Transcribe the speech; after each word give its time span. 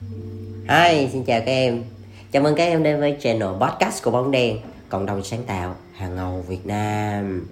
Hi, 0.00 1.08
xin 1.12 1.24
chào 1.24 1.40
các 1.40 1.46
em. 1.46 1.84
Chào 2.32 2.42
mừng 2.42 2.54
các 2.54 2.64
em 2.64 2.82
đến 2.82 3.00
với 3.00 3.16
channel 3.20 3.48
podcast 3.60 4.02
của 4.02 4.10
Bóng 4.10 4.30
Đen, 4.30 4.58
cộng 4.88 5.06
đồng 5.06 5.24
sáng 5.24 5.42
tạo 5.42 5.74
hàng 5.94 6.16
ngầu 6.16 6.44
Việt 6.48 6.66
Nam. 6.66 7.46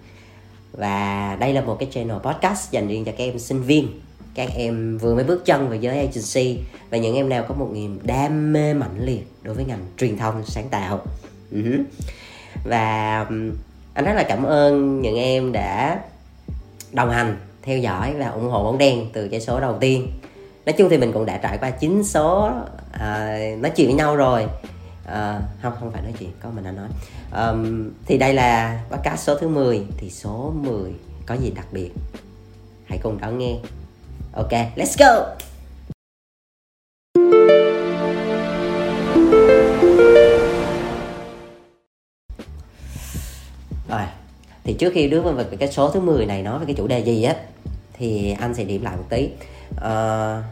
Và 0.72 1.36
đây 1.40 1.52
là 1.52 1.60
một 1.60 1.76
cái 1.80 1.88
channel 1.92 2.16
podcast 2.16 2.70
dành 2.70 2.88
riêng 2.88 3.04
cho 3.04 3.12
các 3.12 3.24
em 3.24 3.38
sinh 3.38 3.62
viên, 3.62 4.00
các 4.34 4.48
em 4.56 4.98
vừa 4.98 5.14
mới 5.14 5.24
bước 5.24 5.44
chân 5.44 5.68
vào 5.68 5.78
giới 5.78 5.98
agency 5.98 6.62
và 6.90 6.98
những 6.98 7.16
em 7.16 7.28
nào 7.28 7.44
có 7.48 7.54
một 7.54 7.68
niềm 7.72 7.98
đam 8.02 8.52
mê 8.52 8.74
mãnh 8.74 9.04
liệt 9.04 9.26
đối 9.42 9.54
với 9.54 9.64
ngành 9.64 9.86
truyền 9.98 10.18
thông 10.18 10.42
sáng 10.46 10.68
tạo. 10.68 11.00
Ừ 11.50 11.84
và 12.64 13.16
anh 13.94 14.04
rất 14.04 14.12
là 14.14 14.24
cảm 14.28 14.42
ơn 14.42 15.02
những 15.02 15.16
em 15.16 15.52
đã 15.52 16.00
đồng 16.92 17.10
hành, 17.10 17.36
theo 17.62 17.78
dõi 17.78 18.14
và 18.18 18.28
ủng 18.28 18.50
hộ 18.50 18.64
Bóng 18.64 18.78
Đen 18.78 19.06
từ 19.12 19.28
cái 19.28 19.40
số 19.40 19.60
đầu 19.60 19.78
tiên 19.80 20.08
nói 20.66 20.74
chung 20.78 20.88
thì 20.90 20.98
mình 20.98 21.12
cũng 21.12 21.26
đã 21.26 21.36
trải 21.36 21.58
qua 21.58 21.70
chín 21.70 22.04
số 22.04 22.50
à, 22.92 23.38
nói 23.58 23.72
chuyện 23.76 23.86
với 23.86 23.94
nhau 23.94 24.16
rồi. 24.16 24.46
À, 25.06 25.40
không 25.62 25.72
không 25.80 25.92
phải 25.92 26.02
nói 26.02 26.12
chuyện 26.18 26.30
có 26.42 26.50
mình 26.50 26.64
đã 26.64 26.70
nói. 26.70 26.88
Um, 27.36 27.90
thì 28.06 28.18
đây 28.18 28.34
là 28.34 28.80
podcast 28.90 29.20
số 29.20 29.38
thứ 29.38 29.48
10 29.48 29.86
thì 29.96 30.10
số 30.10 30.52
10 30.56 30.92
có 31.26 31.34
gì 31.34 31.50
đặc 31.50 31.66
biệt? 31.72 31.90
Hãy 32.84 32.98
cùng 33.02 33.20
đón 33.20 33.38
nghe. 33.38 33.56
Ok 34.32 34.52
let's 34.76 34.96
go! 34.98 35.24
Rồi 43.88 44.06
thì 44.64 44.74
trước 44.74 44.92
khi 44.94 45.08
đưa 45.08 45.20
vào 45.20 45.44
cái 45.58 45.72
số 45.72 45.90
thứ 45.90 46.00
10 46.00 46.26
này 46.26 46.42
nói 46.42 46.58
về 46.58 46.66
cái 46.66 46.74
chủ 46.74 46.86
đề 46.86 46.98
gì 46.98 47.22
á 47.22 47.34
thì 47.92 48.30
anh 48.40 48.54
sẽ 48.54 48.64
điểm 48.64 48.82
lại 48.82 48.96
một 48.96 49.04
tí. 49.08 49.28
Uh, 49.70 50.44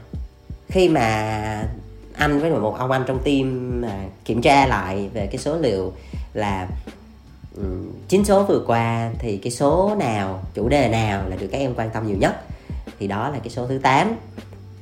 khi 0.73 0.89
mà 0.89 1.65
anh 2.15 2.39
với 2.39 2.51
một 2.51 2.75
ông 2.79 2.91
anh 2.91 3.05
trong 3.07 3.23
team 3.25 3.81
mà 3.81 4.05
kiểm 4.25 4.43
tra 4.43 4.67
lại 4.67 5.11
về 5.13 5.27
cái 5.27 5.39
số 5.39 5.57
liệu 5.57 5.93
là 6.35 6.69
ừ, 7.57 7.63
chín 8.09 8.25
số 8.25 8.45
vừa 8.45 8.65
qua 8.67 9.11
thì 9.19 9.37
cái 9.37 9.51
số 9.51 9.97
nào 9.99 10.43
chủ 10.55 10.69
đề 10.69 10.89
nào 10.89 11.23
là 11.29 11.37
được 11.37 11.47
các 11.47 11.59
em 11.59 11.75
quan 11.75 11.91
tâm 11.91 12.07
nhiều 12.07 12.17
nhất? 12.17 12.35
Thì 12.99 13.07
đó 13.07 13.29
là 13.29 13.39
cái 13.39 13.51
số 13.51 13.67
thứ 13.67 13.79
8 13.79 14.17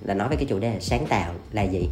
là 0.05 0.15
nói 0.15 0.28
về 0.28 0.37
cái 0.37 0.47
chủ 0.48 0.59
đề 0.59 0.77
sáng 0.81 1.06
tạo 1.06 1.33
là 1.53 1.62
gì. 1.62 1.89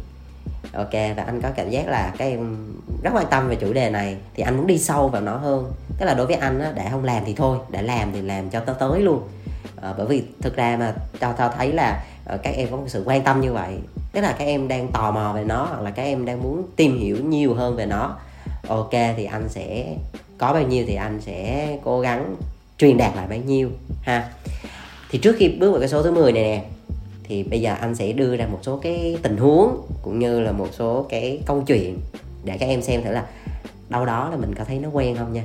Ok 0.73 0.93
và 0.93 1.23
anh 1.25 1.41
có 1.41 1.49
cảm 1.55 1.69
giác 1.69 1.87
là 1.87 2.13
các 2.17 2.25
em 2.25 2.67
rất 3.03 3.11
quan 3.13 3.25
tâm 3.29 3.47
về 3.47 3.55
chủ 3.55 3.73
đề 3.73 3.89
này 3.89 4.17
thì 4.33 4.43
anh 4.43 4.57
muốn 4.57 4.67
đi 4.67 4.77
sâu 4.77 5.07
vào 5.07 5.21
nó 5.21 5.37
hơn. 5.37 5.71
Tức 5.99 6.05
là 6.05 6.13
đối 6.13 6.25
với 6.25 6.35
anh 6.35 6.59
á, 6.59 6.71
để 6.75 6.87
không 6.91 7.03
làm 7.03 7.23
thì 7.25 7.33
thôi 7.33 7.57
để 7.69 7.81
làm 7.81 8.11
thì 8.13 8.21
làm 8.21 8.49
cho 8.49 8.59
tới 8.59 8.75
tới 8.79 9.01
luôn. 9.01 9.27
À, 9.81 9.93
bởi 9.97 10.07
vì 10.07 10.23
thực 10.41 10.55
ra 10.55 10.77
mà 10.79 10.93
cho 11.19 11.31
tao 11.31 11.53
thấy 11.57 11.73
là 11.73 12.03
Ờ, 12.29 12.37
các 12.37 12.55
em 12.55 12.67
có 12.71 12.77
một 12.77 12.83
sự 12.87 13.03
quan 13.05 13.23
tâm 13.23 13.41
như 13.41 13.53
vậy. 13.53 13.77
Tức 14.11 14.21
là 14.21 14.35
các 14.39 14.45
em 14.45 14.67
đang 14.67 14.87
tò 14.87 15.11
mò 15.11 15.33
về 15.35 15.43
nó 15.43 15.65
hoặc 15.65 15.81
là 15.81 15.91
các 15.91 16.03
em 16.03 16.25
đang 16.25 16.43
muốn 16.43 16.63
tìm 16.75 16.99
hiểu 16.99 17.17
nhiều 17.23 17.53
hơn 17.53 17.75
về 17.75 17.85
nó. 17.85 18.17
Ok 18.67 18.91
thì 18.91 19.25
anh 19.25 19.49
sẽ 19.49 19.95
có 20.37 20.53
bao 20.53 20.63
nhiêu 20.63 20.85
thì 20.87 20.95
anh 20.95 21.21
sẽ 21.21 21.67
cố 21.83 21.99
gắng 21.99 22.35
truyền 22.77 22.97
đạt 22.97 23.15
lại 23.15 23.27
bấy 23.27 23.39
nhiêu 23.39 23.69
ha. 24.01 24.29
Thì 25.11 25.19
trước 25.19 25.35
khi 25.39 25.49
bước 25.49 25.71
vào 25.71 25.79
cái 25.79 25.89
số 25.89 26.03
thứ 26.03 26.11
10 26.11 26.31
này 26.31 26.43
nè 26.43 26.63
thì 27.23 27.43
bây 27.43 27.61
giờ 27.61 27.75
anh 27.81 27.95
sẽ 27.95 28.11
đưa 28.11 28.35
ra 28.35 28.47
một 28.47 28.59
số 28.61 28.77
cái 28.77 29.17
tình 29.21 29.37
huống 29.37 29.81
cũng 30.01 30.19
như 30.19 30.39
là 30.39 30.51
một 30.51 30.69
số 30.71 31.05
cái 31.09 31.41
câu 31.45 31.63
chuyện 31.67 31.99
để 32.43 32.57
các 32.57 32.65
em 32.65 32.81
xem 32.81 33.03
thử 33.03 33.11
là 33.11 33.25
đâu 33.89 34.05
đó 34.05 34.29
là 34.29 34.37
mình 34.37 34.55
có 34.55 34.63
thấy 34.63 34.79
nó 34.79 34.89
quen 34.89 35.15
không 35.15 35.33
nha. 35.33 35.43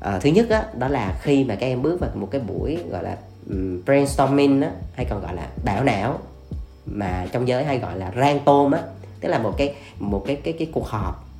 À, 0.00 0.18
thứ 0.22 0.30
nhất 0.30 0.46
đó, 0.48 0.62
đó 0.78 0.88
là 0.88 1.18
khi 1.22 1.44
mà 1.44 1.54
các 1.54 1.66
em 1.66 1.82
bước 1.82 2.00
vào 2.00 2.10
một 2.14 2.28
cái 2.30 2.40
buổi 2.40 2.78
gọi 2.90 3.02
là 3.04 3.16
um, 3.50 3.84
brainstorming 3.84 4.60
á, 4.60 4.70
hay 4.94 5.06
còn 5.10 5.20
gọi 5.20 5.34
là 5.34 5.48
đảo 5.64 5.84
não 5.84 6.18
mà 6.86 7.26
trong 7.32 7.48
giới 7.48 7.64
hay 7.64 7.78
gọi 7.78 7.98
là 7.98 8.12
rang 8.16 8.38
tôm 8.44 8.72
á 8.72 8.82
tức 9.20 9.28
là 9.28 9.38
một 9.38 9.54
cái 9.56 9.74
một 9.98 10.24
cái 10.26 10.36
cái 10.36 10.54
cái 10.58 10.68
cuộc 10.72 10.86
họp 10.86 11.30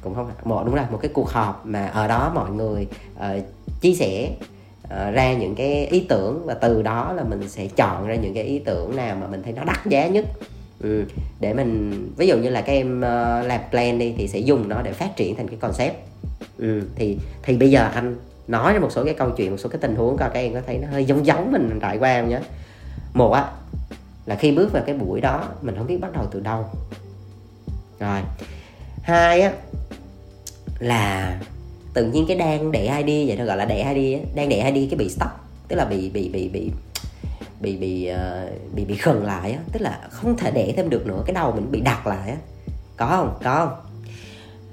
cũng 0.00 0.14
không 0.14 0.30
một 0.44 0.62
đúng 0.66 0.74
là 0.74 0.86
một 0.90 0.98
cái 1.02 1.10
cuộc 1.14 1.30
họp 1.30 1.66
mà 1.66 1.86
ở 1.86 2.08
đó 2.08 2.32
mọi 2.34 2.50
người 2.50 2.86
uh, 3.16 3.44
chia 3.80 3.94
sẻ 3.94 4.30
uh, 4.84 5.14
ra 5.14 5.32
những 5.32 5.54
cái 5.54 5.86
ý 5.86 6.00
tưởng 6.08 6.46
và 6.46 6.54
từ 6.54 6.82
đó 6.82 7.12
là 7.12 7.24
mình 7.24 7.48
sẽ 7.48 7.66
chọn 7.66 8.06
ra 8.06 8.14
những 8.14 8.34
cái 8.34 8.44
ý 8.44 8.58
tưởng 8.58 8.96
nào 8.96 9.16
mà 9.20 9.26
mình 9.26 9.42
thấy 9.42 9.52
nó 9.52 9.64
đắt 9.64 9.86
giá 9.86 10.06
nhất. 10.06 10.24
Ừ, 10.80 11.04
để 11.40 11.54
mình 11.54 11.92
ví 12.16 12.26
dụ 12.26 12.38
như 12.38 12.48
là 12.48 12.60
các 12.60 12.72
em 12.72 13.00
ờ, 13.00 13.40
uh, 13.40 13.46
làm 13.46 13.60
plan 13.70 13.98
đi 13.98 14.14
thì 14.18 14.28
sẽ 14.28 14.38
dùng 14.38 14.68
nó 14.68 14.82
để 14.82 14.92
phát 14.92 15.16
triển 15.16 15.36
thành 15.36 15.48
cái 15.48 15.58
concept. 15.60 15.96
Ừ, 16.58 16.82
thì 16.94 17.18
thì 17.42 17.56
bây 17.56 17.70
giờ 17.70 17.90
anh 17.94 18.16
nói 18.48 18.72
ra 18.72 18.78
một 18.78 18.92
số 18.92 19.04
cái 19.04 19.14
câu 19.14 19.30
chuyện 19.30 19.50
một 19.50 19.56
số 19.56 19.68
cái 19.68 19.78
tình 19.80 19.96
huống 19.96 20.16
coi 20.16 20.30
các 20.30 20.40
em 20.40 20.54
có 20.54 20.60
thấy 20.66 20.78
nó 20.78 20.88
hơi 20.88 21.04
giống 21.04 21.26
giống 21.26 21.52
mình 21.52 21.78
trải 21.82 21.98
qua 21.98 22.20
không 22.20 22.28
nhé 22.28 22.40
một 23.14 23.30
á 23.32 23.50
là 24.26 24.36
khi 24.36 24.52
bước 24.52 24.72
vào 24.72 24.82
cái 24.86 24.94
buổi 24.94 25.20
đó 25.20 25.48
mình 25.62 25.74
không 25.76 25.86
biết 25.86 26.00
bắt 26.00 26.12
đầu 26.12 26.26
từ 26.30 26.40
đâu. 26.40 26.64
Rồi. 28.00 28.20
Hai 29.02 29.40
á 29.40 29.52
là 30.78 31.38
tự 31.94 32.04
nhiên 32.04 32.24
cái 32.28 32.36
đang 32.36 32.72
đẻ 32.72 33.02
id 33.06 33.28
vậy 33.28 33.36
nó 33.38 33.44
gọi 33.44 33.56
là 33.56 33.64
đẻ 33.64 33.94
id 33.94 34.20
đang 34.34 34.48
đẻ 34.48 34.70
id 34.74 34.90
cái 34.90 34.98
bị 34.98 35.08
stop 35.08 35.30
tức 35.68 35.76
là 35.76 35.84
bị 35.84 36.10
bị 36.10 36.28
bị 36.28 36.48
bị 36.48 36.70
bị 37.60 37.76
bị 37.76 38.10
uh, 38.12 38.74
bị 38.74 38.84
bị 38.84 38.96
khần 38.96 39.24
lại 39.24 39.52
á 39.52 39.58
tức 39.72 39.82
là 39.82 40.00
không 40.10 40.36
thể 40.36 40.50
để 40.50 40.74
thêm 40.76 40.90
được 40.90 41.06
nữa 41.06 41.22
cái 41.26 41.34
đầu 41.34 41.52
mình 41.52 41.70
bị 41.70 41.80
đặt 41.80 42.06
lại 42.06 42.30
á. 42.30 42.36
Có 42.96 43.06
không? 43.06 43.38
Có 43.44 43.54
không? 43.54 43.74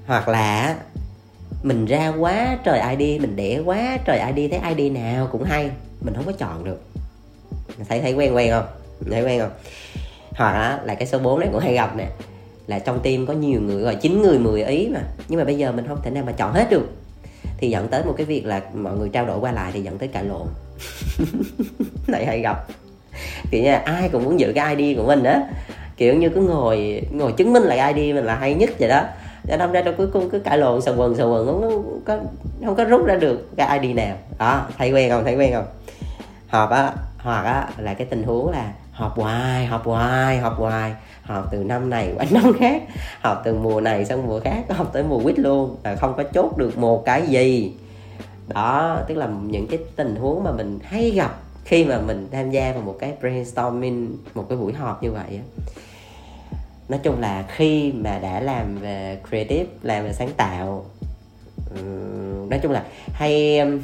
Hoặc 0.06 0.28
là 0.28 0.76
mình 1.64 1.86
ra 1.86 2.12
quá, 2.18 2.58
trời 2.64 2.96
id 2.98 3.20
mình 3.20 3.36
để 3.36 3.60
quá, 3.64 3.98
trời 4.04 4.20
id 4.34 4.50
thấy 4.50 4.74
id 4.76 4.92
nào, 4.92 5.28
cũng 5.32 5.44
hay. 5.44 5.70
Mình 6.00 6.14
không 6.14 6.24
có 6.26 6.32
chọn 6.32 6.64
được. 6.64 6.82
Thấy 7.88 8.00
thấy 8.00 8.12
quen 8.12 8.34
quen 8.34 8.50
không? 8.50 8.66
Thấy 9.10 9.22
quen 9.22 9.40
không? 9.40 9.50
Hoặc 10.36 10.80
là 10.84 10.94
cái 10.94 11.06
số 11.06 11.18
4 11.18 11.40
này 11.40 11.48
cũng 11.52 11.60
hay 11.60 11.74
gặp 11.74 11.96
nè. 11.96 12.06
Là 12.66 12.78
trong 12.78 13.00
team 13.00 13.26
có 13.26 13.32
nhiều 13.32 13.60
người, 13.60 13.82
gọi 13.82 13.94
chín 13.94 14.22
người 14.22 14.38
10 14.38 14.64
ý 14.64 14.88
mà. 14.88 15.00
Nhưng 15.28 15.38
mà 15.38 15.44
bây 15.44 15.58
giờ 15.58 15.72
mình 15.72 15.88
không 15.88 16.00
thể 16.02 16.10
nào 16.10 16.24
mà 16.26 16.32
chọn 16.32 16.52
hết 16.52 16.70
được. 16.70 16.88
Thì 17.56 17.70
dẫn 17.70 17.88
tới 17.88 18.04
một 18.04 18.14
cái 18.16 18.26
việc 18.26 18.46
là 18.46 18.60
mọi 18.74 18.96
người 18.96 19.08
trao 19.08 19.26
đổi 19.26 19.38
qua 19.38 19.52
lại 19.52 19.70
thì 19.74 19.82
dẫn 19.82 19.98
tới 19.98 20.08
cãi 20.08 20.24
lộn. 20.24 20.46
Này 22.06 22.26
hay 22.26 22.40
gặp. 22.40 22.66
Kiểu 23.50 23.62
như 23.62 23.70
là 23.70 23.82
ai 23.84 24.08
cũng 24.08 24.24
muốn 24.24 24.40
giữ 24.40 24.52
cái 24.54 24.76
id 24.76 24.96
của 24.98 25.06
mình 25.06 25.24
á. 25.24 25.42
Kiểu 25.96 26.14
như 26.14 26.28
cứ 26.28 26.40
ngồi 26.40 27.02
ngồi 27.10 27.32
chứng 27.32 27.52
minh 27.52 27.62
lại 27.62 27.94
id 27.94 28.14
mình 28.14 28.24
là 28.24 28.34
hay 28.34 28.54
nhất 28.54 28.70
vậy 28.78 28.88
đó 28.88 29.04
cho 29.48 29.56
đâm 29.56 29.72
ra 29.72 29.80
đâu 29.80 29.94
cuối 29.96 30.06
cùng 30.06 30.30
cứ 30.30 30.38
cãi 30.38 30.58
lộn 30.58 30.80
sờ 30.80 30.94
quần 30.96 31.14
sờ 31.14 31.24
quần, 31.26 31.46
không 31.46 32.00
có 32.04 32.18
không 32.64 32.74
có 32.74 32.84
rút 32.84 33.06
ra 33.06 33.14
được 33.14 33.56
cái 33.56 33.78
id 33.78 33.96
nào. 33.96 34.16
Đó, 34.38 34.66
thấy 34.78 34.92
quen 34.92 35.10
không, 35.10 35.24
thấy 35.24 35.36
quen 35.36 35.52
không? 35.52 35.66
Họp 36.48 36.70
á 36.70 36.92
hoặc 37.18 37.44
á, 37.44 37.68
là 37.78 37.94
cái 37.94 38.06
tình 38.06 38.22
huống 38.22 38.50
là 38.50 38.72
họp 38.92 39.18
hoài 39.18 39.66
họp 39.66 39.84
hoài 39.84 40.38
họp 40.38 40.58
hoài. 40.58 40.94
Họp 41.22 41.48
từ 41.52 41.64
năm 41.64 41.90
này 41.90 42.12
qua 42.16 42.26
năm 42.30 42.52
khác, 42.58 42.82
họp 43.20 43.42
từ 43.44 43.54
mùa 43.54 43.80
này 43.80 44.04
sang 44.04 44.26
mùa 44.26 44.40
khác, 44.40 44.64
họp 44.68 44.92
tới 44.92 45.02
mùa 45.02 45.20
quýt 45.22 45.38
luôn 45.38 45.76
là 45.84 45.96
không 45.96 46.14
có 46.16 46.22
chốt 46.22 46.58
được 46.58 46.78
một 46.78 47.04
cái 47.04 47.26
gì. 47.26 47.72
Đó, 48.48 48.98
tức 49.08 49.14
là 49.14 49.28
những 49.42 49.66
cái 49.66 49.78
tình 49.96 50.16
huống 50.16 50.44
mà 50.44 50.52
mình 50.52 50.78
hay 50.82 51.10
gặp 51.10 51.38
khi 51.64 51.84
mà 51.84 51.98
mình 52.00 52.28
tham 52.32 52.50
gia 52.50 52.72
vào 52.72 52.82
một 52.82 52.96
cái 53.00 53.12
brainstorming, 53.20 54.16
một 54.34 54.46
cái 54.48 54.58
buổi 54.58 54.72
họp 54.72 55.02
như 55.02 55.12
vậy 55.12 55.40
nói 56.88 57.00
chung 57.02 57.20
là 57.20 57.44
khi 57.48 57.92
mà 57.92 58.18
đã 58.18 58.40
làm 58.40 58.78
về 58.78 59.18
creative, 59.28 59.66
làm 59.82 60.04
về 60.04 60.12
sáng 60.12 60.30
tạo 60.36 60.84
ừ, 61.74 61.82
nói 62.50 62.60
chung 62.62 62.72
là 62.72 62.84
hay 63.12 63.58
um, 63.58 63.80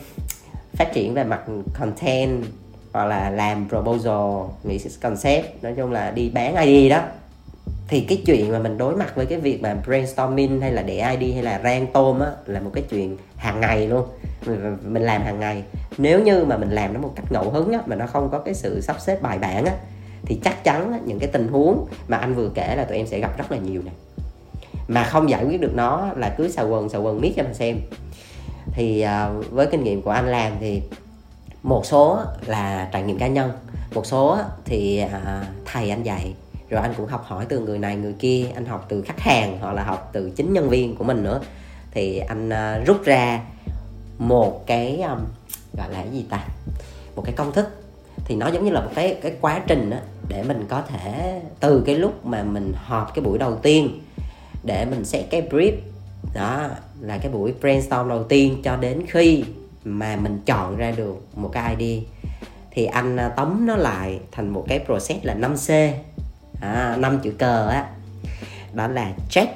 phát 0.72 0.92
triển 0.94 1.14
về 1.14 1.24
mặt 1.24 1.40
content 1.80 2.44
hoặc 2.92 3.04
là 3.04 3.30
làm 3.30 3.68
proposal, 3.68 4.50
nghĩ 4.64 4.78
concept, 5.02 5.62
nói 5.62 5.72
chung 5.76 5.92
là 5.92 6.10
đi 6.10 6.30
bán 6.30 6.56
ID 6.56 6.90
đó. 6.90 7.02
Thì 7.88 8.00
cái 8.00 8.22
chuyện 8.26 8.52
mà 8.52 8.58
mình 8.58 8.78
đối 8.78 8.96
mặt 8.96 9.16
với 9.16 9.26
cái 9.26 9.40
việc 9.40 9.62
mà 9.62 9.76
brainstorming 9.86 10.60
hay 10.60 10.72
là 10.72 10.82
để 10.82 11.16
ID 11.18 11.34
hay 11.34 11.42
là 11.42 11.60
rang 11.64 11.86
tôm 11.86 12.20
á, 12.20 12.30
là 12.46 12.60
một 12.60 12.70
cái 12.74 12.84
chuyện 12.90 13.16
hàng 13.36 13.60
ngày 13.60 13.86
luôn. 13.86 14.06
Mình 14.82 15.02
làm 15.02 15.22
hàng 15.22 15.40
ngày. 15.40 15.62
Nếu 15.98 16.22
như 16.22 16.44
mà 16.44 16.56
mình 16.56 16.70
làm 16.70 16.94
nó 16.94 17.00
một 17.00 17.12
cách 17.16 17.32
ngẫu 17.32 17.50
hứng 17.50 17.72
á, 17.72 17.80
mà 17.86 17.96
nó 17.96 18.06
không 18.06 18.28
có 18.32 18.38
cái 18.38 18.54
sự 18.54 18.80
sắp 18.80 18.96
xếp 19.00 19.22
bài 19.22 19.38
bản 19.38 19.64
á 19.64 19.72
thì 20.24 20.40
chắc 20.44 20.64
chắn 20.64 21.02
những 21.06 21.18
cái 21.18 21.28
tình 21.28 21.48
huống 21.48 21.86
mà 22.08 22.16
anh 22.16 22.34
vừa 22.34 22.48
kể 22.54 22.76
là 22.76 22.84
tụi 22.84 22.96
em 22.96 23.06
sẽ 23.06 23.18
gặp 23.18 23.38
rất 23.38 23.52
là 23.52 23.58
nhiều 23.58 23.82
nè. 23.84 23.90
Mà 24.88 25.04
không 25.04 25.30
giải 25.30 25.44
quyết 25.44 25.60
được 25.60 25.74
nó 25.74 26.10
là 26.16 26.34
cứ 26.38 26.48
xào 26.48 26.68
quần 26.68 26.88
xào 26.88 27.02
quần 27.02 27.20
miết 27.20 27.32
cho 27.36 27.42
mình 27.42 27.54
xem. 27.54 27.80
Thì 28.72 29.04
uh, 29.04 29.50
với 29.50 29.66
kinh 29.66 29.84
nghiệm 29.84 30.02
của 30.02 30.10
anh 30.10 30.26
làm 30.26 30.52
thì 30.60 30.82
một 31.62 31.86
số 31.86 32.18
là 32.46 32.88
trải 32.92 33.02
nghiệm 33.02 33.18
cá 33.18 33.26
nhân 33.26 33.52
một 33.94 34.06
số 34.06 34.38
thì 34.64 34.98
à, 34.98 35.44
thầy 35.64 35.90
anh 35.90 36.02
dạy 36.02 36.34
rồi 36.68 36.80
anh 36.80 36.94
cũng 36.96 37.06
học 37.06 37.24
hỏi 37.26 37.46
từ 37.48 37.58
người 37.58 37.78
này 37.78 37.96
người 37.96 38.14
kia 38.18 38.46
anh 38.54 38.66
học 38.66 38.86
từ 38.88 39.02
khách 39.02 39.20
hàng 39.20 39.58
hoặc 39.60 39.72
là 39.72 39.84
học 39.84 40.10
từ 40.12 40.30
chính 40.30 40.52
nhân 40.52 40.68
viên 40.68 40.96
của 40.96 41.04
mình 41.04 41.22
nữa. 41.22 41.40
Thì 41.90 42.18
anh 42.18 42.48
uh, 42.48 42.86
rút 42.86 43.04
ra 43.04 43.40
một 44.18 44.66
cái 44.66 45.02
um, 45.02 45.18
gọi 45.78 45.88
là 45.88 46.02
cái 46.02 46.10
gì 46.12 46.26
ta? 46.30 46.44
Một 47.16 47.22
cái 47.24 47.34
công 47.34 47.52
thức. 47.52 47.68
Thì 48.24 48.36
nó 48.36 48.48
giống 48.48 48.64
như 48.64 48.70
là 48.70 48.80
một 48.80 48.90
cái 48.94 49.18
cái 49.22 49.32
quá 49.40 49.60
trình 49.66 49.90
đó, 49.90 49.96
để 50.30 50.42
mình 50.42 50.66
có 50.68 50.82
thể 50.82 51.40
từ 51.60 51.82
cái 51.86 51.94
lúc 51.94 52.26
mà 52.26 52.42
mình 52.42 52.72
họp 52.76 53.14
cái 53.14 53.24
buổi 53.24 53.38
đầu 53.38 53.56
tiên 53.56 54.00
để 54.64 54.84
mình 54.84 55.04
xét 55.04 55.24
cái 55.30 55.48
brief 55.50 55.72
đó 56.34 56.68
là 57.00 57.18
cái 57.18 57.32
buổi 57.32 57.54
brainstorm 57.60 58.08
đầu 58.08 58.24
tiên 58.24 58.60
cho 58.64 58.76
đến 58.76 59.02
khi 59.08 59.44
mà 59.84 60.16
mình 60.16 60.40
chọn 60.46 60.76
ra 60.76 60.90
được 60.90 61.22
một 61.36 61.50
cái 61.52 61.76
ID 61.78 62.02
thì 62.70 62.84
anh 62.84 63.16
à, 63.16 63.28
tóm 63.28 63.66
nó 63.66 63.76
lại 63.76 64.20
thành 64.32 64.48
một 64.48 64.64
cái 64.68 64.84
process 64.86 65.24
là 65.24 65.34
5C 65.34 65.92
à, 66.60 66.96
năm 66.98 67.18
chữ 67.22 67.30
cờ 67.30 67.68
á. 67.68 67.86
Đó 68.72 68.88
là 68.88 69.12
check. 69.30 69.50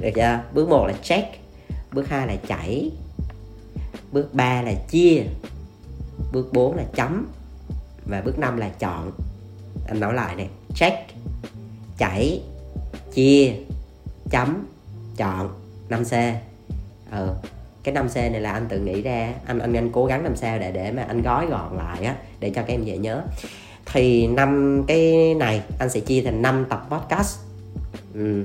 Được 0.00 0.10
chưa? 0.14 0.40
Bước 0.52 0.68
một 0.68 0.86
là 0.86 0.94
check. 1.02 1.28
Bước 1.92 2.08
hai 2.08 2.26
là 2.26 2.36
chảy. 2.46 2.90
Bước 4.12 4.34
3 4.34 4.62
là 4.62 4.72
chia. 4.90 5.22
Bước 6.32 6.52
4 6.52 6.76
là 6.76 6.84
chấm. 6.94 7.28
Và 8.06 8.20
bước 8.20 8.38
5 8.38 8.56
là 8.56 8.68
chọn 8.68 9.10
anh 9.86 10.00
nói 10.00 10.14
lại 10.14 10.36
này 10.36 10.48
check, 10.74 10.96
chảy, 11.98 12.42
chia, 13.14 13.52
chấm, 14.30 14.66
chọn 15.16 15.48
5C 15.88 16.32
ừ 17.10 17.26
ờ, 17.26 17.36
cái 17.82 17.94
5C 17.94 18.32
này 18.32 18.40
là 18.40 18.52
anh 18.52 18.66
tự 18.68 18.78
nghĩ 18.78 19.02
ra. 19.02 19.32
Anh 19.46 19.58
anh 19.58 19.74
anh 19.74 19.90
cố 19.92 20.06
gắng 20.06 20.24
làm 20.24 20.36
sao 20.36 20.58
để 20.58 20.72
để 20.72 20.90
mà 20.90 21.02
anh 21.02 21.22
gói 21.22 21.46
gọn 21.46 21.76
lại 21.76 22.04
á, 22.04 22.16
để 22.40 22.50
cho 22.50 22.62
các 22.62 22.68
em 22.68 22.84
dễ 22.84 22.98
nhớ. 22.98 23.22
Thì 23.92 24.26
năm 24.26 24.82
cái 24.86 25.34
này 25.34 25.62
anh 25.78 25.90
sẽ 25.90 26.00
chia 26.00 26.22
thành 26.22 26.42
5 26.42 26.66
tập 26.68 26.86
podcast. 26.90 27.38
Ừ. 28.14 28.44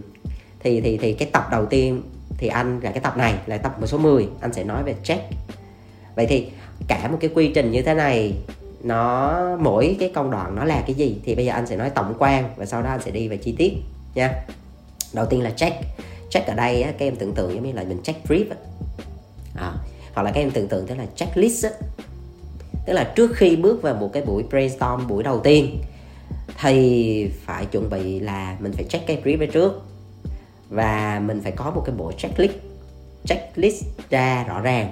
thì 0.59 0.81
thì 0.81 0.97
thì 0.97 1.13
cái 1.13 1.29
tập 1.33 1.47
đầu 1.51 1.65
tiên 1.65 2.01
thì 2.37 2.47
anh, 2.47 2.79
là 2.83 2.91
cái 2.91 2.99
tập 2.99 3.17
này 3.17 3.35
là 3.45 3.57
tập 3.57 3.75
số 3.85 3.97
10 3.97 4.27
anh 4.41 4.53
sẽ 4.53 4.63
nói 4.63 4.83
về 4.83 4.95
check. 5.03 5.23
Vậy 6.15 6.25
thì 6.25 6.47
cả 6.87 7.07
một 7.11 7.17
cái 7.21 7.29
quy 7.33 7.51
trình 7.55 7.71
như 7.71 7.81
thế 7.81 7.93
này 7.93 8.33
nó 8.83 9.39
mỗi 9.59 9.95
cái 9.99 10.11
công 10.15 10.31
đoạn 10.31 10.55
nó 10.55 10.63
là 10.63 10.83
cái 10.87 10.95
gì 10.95 11.17
thì 11.25 11.35
bây 11.35 11.45
giờ 11.45 11.53
anh 11.53 11.67
sẽ 11.67 11.75
nói 11.75 11.89
tổng 11.89 12.13
quan 12.19 12.49
và 12.55 12.65
sau 12.65 12.81
đó 12.81 12.89
anh 12.89 13.01
sẽ 13.01 13.11
đi 13.11 13.27
về 13.27 13.37
chi 13.37 13.55
tiết 13.57 13.73
nha. 14.15 14.33
Đầu 15.13 15.25
tiên 15.25 15.41
là 15.41 15.49
check. 15.49 15.75
Check 16.29 16.47
ở 16.47 16.55
đây 16.55 16.81
á, 16.81 16.91
các 16.91 17.05
em 17.05 17.15
tưởng 17.15 17.33
tượng 17.33 17.53
giống 17.53 17.63
như 17.63 17.71
là 17.71 17.83
mình 17.83 17.99
check 18.03 18.25
brief 18.27 18.45
à, 19.55 19.73
hoặc 20.13 20.23
là 20.23 20.31
các 20.31 20.41
em 20.41 20.51
tưởng 20.51 20.67
tượng 20.67 20.87
tức 20.87 20.95
là 20.97 21.05
checklist 21.15 21.65
á. 21.65 21.71
tức 22.85 22.93
là 22.93 23.13
trước 23.15 23.31
khi 23.35 23.55
bước 23.55 23.81
vào 23.81 23.93
một 23.93 24.09
cái 24.13 24.23
buổi 24.23 24.43
brainstorm 24.43 25.07
buổi 25.07 25.23
đầu 25.23 25.39
tiên 25.39 25.81
thì 26.61 27.31
phải 27.45 27.65
chuẩn 27.65 27.89
bị 27.89 28.19
là 28.19 28.57
mình 28.59 28.71
phải 28.73 28.83
check 28.83 29.07
cái 29.07 29.21
brief 29.23 29.39
ở 29.39 29.45
trước 29.45 29.81
và 30.69 31.21
mình 31.25 31.41
phải 31.41 31.51
có 31.51 31.71
một 31.71 31.83
cái 31.85 31.95
bộ 31.95 32.11
checklist. 32.11 32.53
Checklist 33.25 33.83
ra 34.09 34.43
rõ 34.47 34.61
ràng 34.61 34.91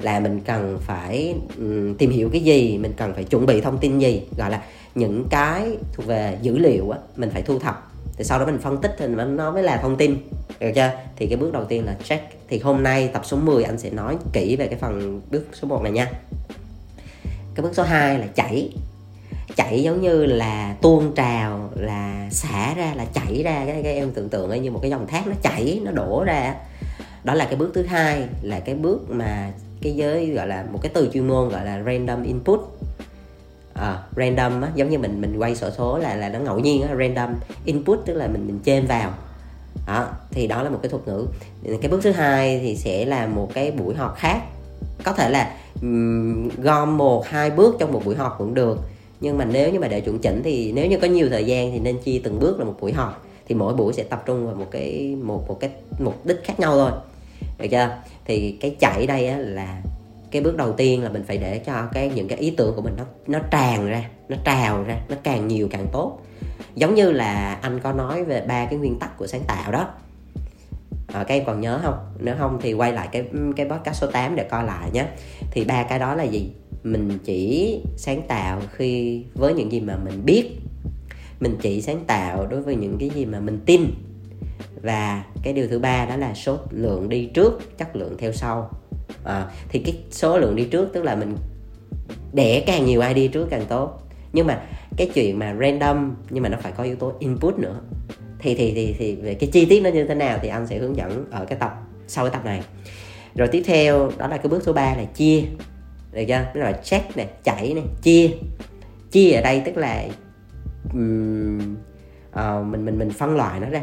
là 0.00 0.20
mình 0.20 0.40
cần 0.40 0.78
phải 0.80 1.34
um, 1.58 1.94
tìm 1.94 2.10
hiểu 2.10 2.28
cái 2.32 2.40
gì 2.40 2.78
mình 2.78 2.92
cần 2.96 3.14
phải 3.14 3.24
chuẩn 3.24 3.46
bị 3.46 3.60
thông 3.60 3.78
tin 3.78 3.98
gì 3.98 4.22
gọi 4.36 4.50
là 4.50 4.62
những 4.94 5.24
cái 5.30 5.76
thuộc 5.92 6.06
về 6.06 6.38
dữ 6.42 6.58
liệu 6.58 6.90
á 6.90 6.98
mình 7.16 7.30
phải 7.30 7.42
thu 7.42 7.58
thập. 7.58 7.92
Thì 8.16 8.24
sau 8.24 8.38
đó 8.38 8.46
mình 8.46 8.58
phân 8.58 8.76
tích 8.76 8.94
thì 8.98 9.06
nó 9.06 9.50
mới 9.50 9.62
là 9.62 9.76
thông 9.76 9.96
tin 9.96 10.16
được 10.60 10.70
chưa? 10.74 10.90
Thì 11.16 11.26
cái 11.26 11.36
bước 11.36 11.52
đầu 11.52 11.64
tiên 11.64 11.84
là 11.84 11.96
check. 12.04 12.48
Thì 12.48 12.58
hôm 12.58 12.82
nay 12.82 13.10
tập 13.12 13.22
số 13.24 13.36
10 13.36 13.64
anh 13.64 13.78
sẽ 13.78 13.90
nói 13.90 14.16
kỹ 14.32 14.56
về 14.56 14.66
cái 14.66 14.78
phần 14.78 15.20
bước 15.30 15.46
số 15.52 15.68
1 15.68 15.82
này 15.82 15.92
nha. 15.92 16.10
Cái 17.54 17.62
bước 17.62 17.70
số 17.74 17.82
2 17.82 18.18
là 18.18 18.26
chảy. 18.26 18.70
Chảy 19.56 19.82
giống 19.82 20.02
như 20.02 20.26
là 20.26 20.76
tuôn 20.82 21.12
trào 21.14 21.70
là 21.74 22.28
xả 22.30 22.74
ra 22.74 22.92
là 22.96 23.04
chảy 23.14 23.42
ra 23.42 23.64
cái, 23.66 23.82
cái 23.82 23.94
em 23.94 24.10
tưởng 24.10 24.28
tượng 24.28 24.62
như 24.62 24.70
một 24.70 24.78
cái 24.82 24.90
dòng 24.90 25.06
thác 25.06 25.26
nó 25.26 25.34
chảy 25.42 25.80
nó 25.84 25.90
đổ 25.90 26.24
ra. 26.26 26.54
Đó 27.24 27.34
là 27.34 27.44
cái 27.44 27.56
bước 27.56 27.70
thứ 27.74 27.82
hai 27.82 28.24
là 28.42 28.60
cái 28.60 28.74
bước 28.74 29.10
mà 29.10 29.52
cái 29.82 29.92
giới 29.92 30.30
gọi 30.30 30.46
là 30.46 30.64
một 30.72 30.78
cái 30.82 30.92
từ 30.94 31.10
chuyên 31.12 31.28
môn 31.28 31.48
gọi 31.48 31.64
là 31.64 31.82
random 31.86 32.22
input. 32.22 32.60
À, 33.74 34.02
random 34.16 34.60
á, 34.60 34.68
giống 34.74 34.90
như 34.90 34.98
mình 34.98 35.20
mình 35.20 35.38
quay 35.38 35.56
sổ 35.56 35.70
số 35.70 35.98
là 35.98 36.14
là 36.14 36.28
nó 36.28 36.38
ngẫu 36.38 36.58
nhiên 36.58 36.82
á, 36.82 36.94
random 36.98 37.34
input 37.64 37.98
tức 38.06 38.14
là 38.14 38.26
mình 38.26 38.46
mình 38.46 38.58
chêm 38.64 38.86
vào. 38.86 39.12
Đó 39.86 40.08
thì 40.30 40.46
đó 40.46 40.62
là 40.62 40.70
một 40.70 40.78
cái 40.82 40.90
thuật 40.90 41.08
ngữ. 41.08 41.26
Cái 41.80 41.90
bước 41.90 42.00
thứ 42.02 42.10
hai 42.10 42.60
thì 42.62 42.76
sẽ 42.76 43.04
là 43.04 43.26
một 43.26 43.50
cái 43.54 43.70
buổi 43.70 43.94
họp 43.94 44.16
khác. 44.16 44.42
Có 45.04 45.12
thể 45.12 45.30
là 45.30 45.54
um, 45.82 46.48
gom 46.48 46.96
một 46.96 47.26
hai 47.26 47.50
bước 47.50 47.76
trong 47.78 47.92
một 47.92 48.02
buổi 48.04 48.16
họp 48.16 48.34
cũng 48.38 48.54
được. 48.54 48.78
Nhưng 49.20 49.38
mà 49.38 49.44
nếu 49.44 49.72
như 49.72 49.80
mà 49.80 49.88
để 49.88 50.00
chuẩn 50.00 50.18
chỉnh 50.18 50.40
thì 50.44 50.72
nếu 50.72 50.86
như 50.86 50.98
có 50.98 51.06
nhiều 51.06 51.28
thời 51.30 51.44
gian 51.44 51.72
thì 51.72 51.78
nên 51.78 51.98
chia 51.98 52.20
từng 52.24 52.40
bước 52.40 52.58
là 52.58 52.64
một 52.64 52.74
buổi 52.80 52.92
họp. 52.92 53.24
Thì 53.48 53.54
mỗi 53.54 53.74
buổi 53.74 53.92
sẽ 53.92 54.02
tập 54.02 54.22
trung 54.26 54.46
vào 54.46 54.54
một 54.54 54.66
cái 54.70 55.16
một 55.22 55.48
một 55.48 55.60
cái 55.60 55.70
mục 55.98 56.26
đích 56.26 56.40
khác 56.44 56.60
nhau 56.60 56.72
thôi 56.76 56.90
được 57.58 57.66
chưa? 57.70 57.96
Thì 58.24 58.58
cái 58.60 58.76
chạy 58.80 59.06
đây 59.06 59.28
á, 59.28 59.38
là 59.38 59.82
cái 60.30 60.42
bước 60.42 60.56
đầu 60.56 60.72
tiên 60.72 61.02
là 61.02 61.10
mình 61.10 61.24
phải 61.26 61.38
để 61.38 61.58
cho 61.58 61.88
cái 61.92 62.10
những 62.14 62.28
cái 62.28 62.38
ý 62.38 62.50
tưởng 62.50 62.76
của 62.76 62.82
mình 62.82 62.94
nó 62.96 63.04
nó 63.26 63.38
tràn 63.50 63.86
ra 63.86 64.04
nó 64.28 64.36
trào 64.44 64.82
ra 64.82 65.00
nó 65.08 65.16
càng 65.22 65.48
nhiều 65.48 65.68
càng 65.70 65.86
tốt. 65.92 66.18
Giống 66.74 66.94
như 66.94 67.10
là 67.10 67.58
anh 67.62 67.80
có 67.80 67.92
nói 67.92 68.24
về 68.24 68.40
ba 68.40 68.64
cái 68.64 68.78
nguyên 68.78 68.98
tắc 68.98 69.18
của 69.18 69.26
sáng 69.26 69.42
tạo 69.46 69.72
đó. 69.72 69.88
À, 71.06 71.24
các 71.24 71.34
em 71.34 71.44
còn 71.44 71.60
nhớ 71.60 71.80
không? 71.82 71.98
Nếu 72.18 72.34
không 72.38 72.58
thì 72.62 72.72
quay 72.72 72.92
lại 72.92 73.08
cái 73.12 73.24
cái 73.56 73.68
podcast 73.68 74.00
số 74.00 74.06
8 74.10 74.36
để 74.36 74.44
coi 74.44 74.64
lại 74.64 74.90
nhé. 74.92 75.06
Thì 75.50 75.64
ba 75.64 75.82
cái 75.82 75.98
đó 75.98 76.14
là 76.14 76.24
gì? 76.24 76.50
Mình 76.82 77.18
chỉ 77.24 77.80
sáng 77.96 78.22
tạo 78.28 78.60
khi 78.72 79.22
với 79.34 79.54
những 79.54 79.72
gì 79.72 79.80
mà 79.80 79.96
mình 80.04 80.24
biết. 80.24 80.50
Mình 81.40 81.56
chỉ 81.60 81.82
sáng 81.82 82.04
tạo 82.06 82.46
đối 82.46 82.62
với 82.62 82.76
những 82.76 82.96
cái 83.00 83.10
gì 83.10 83.24
mà 83.24 83.40
mình 83.40 83.60
tin 83.66 83.84
và 84.82 85.24
cái 85.42 85.52
điều 85.52 85.68
thứ 85.68 85.78
ba 85.78 86.06
đó 86.06 86.16
là 86.16 86.34
số 86.34 86.58
lượng 86.70 87.08
đi 87.08 87.30
trước 87.34 87.78
chất 87.78 87.96
lượng 87.96 88.16
theo 88.18 88.32
sau. 88.32 88.70
À, 89.24 89.46
thì 89.68 89.78
cái 89.78 89.98
số 90.10 90.38
lượng 90.38 90.56
đi 90.56 90.64
trước 90.64 90.88
tức 90.92 91.04
là 91.04 91.14
mình 91.14 91.36
đẻ 92.32 92.64
càng 92.66 92.84
nhiều 92.84 93.02
ID 93.14 93.32
trước 93.32 93.46
càng 93.50 93.64
tốt. 93.68 94.02
Nhưng 94.32 94.46
mà 94.46 94.62
cái 94.96 95.10
chuyện 95.14 95.38
mà 95.38 95.56
random 95.60 96.14
nhưng 96.30 96.42
mà 96.42 96.48
nó 96.48 96.58
phải 96.60 96.72
có 96.72 96.84
yếu 96.84 96.96
tố 96.96 97.12
input 97.18 97.58
nữa. 97.58 97.80
Thì 98.38 98.54
thì 98.54 98.72
thì 98.74 98.94
thì 98.98 99.14
về 99.14 99.34
cái 99.34 99.50
chi 99.52 99.64
tiết 99.64 99.80
nó 99.80 99.90
như 99.90 100.04
thế 100.04 100.14
nào 100.14 100.38
thì 100.42 100.48
anh 100.48 100.66
sẽ 100.66 100.78
hướng 100.78 100.96
dẫn 100.96 101.26
ở 101.30 101.44
cái 101.44 101.58
tập 101.58 101.74
sau 102.06 102.24
cái 102.24 102.32
tập 102.32 102.44
này. 102.44 102.62
Rồi 103.34 103.48
tiếp 103.48 103.62
theo 103.66 104.10
đó 104.18 104.28
là 104.28 104.36
cái 104.36 104.48
bước 104.48 104.62
số 104.62 104.72
3 104.72 104.94
là 104.96 105.04
chia. 105.04 105.42
Được 106.12 106.24
chưa? 106.28 106.46
Tức 106.54 106.60
là 106.60 106.72
check 106.72 107.16
này 107.16 107.26
chảy 107.44 107.74
này 107.74 107.84
chia. 108.02 108.30
Chia 109.10 109.32
ở 109.32 109.42
đây 109.42 109.62
tức 109.64 109.76
là 109.76 110.04
um, 110.92 111.76
uh, 112.30 112.66
mình 112.66 112.84
mình 112.84 112.98
mình 112.98 113.10
phân 113.10 113.36
loại 113.36 113.60
nó 113.60 113.68
ra 113.70 113.80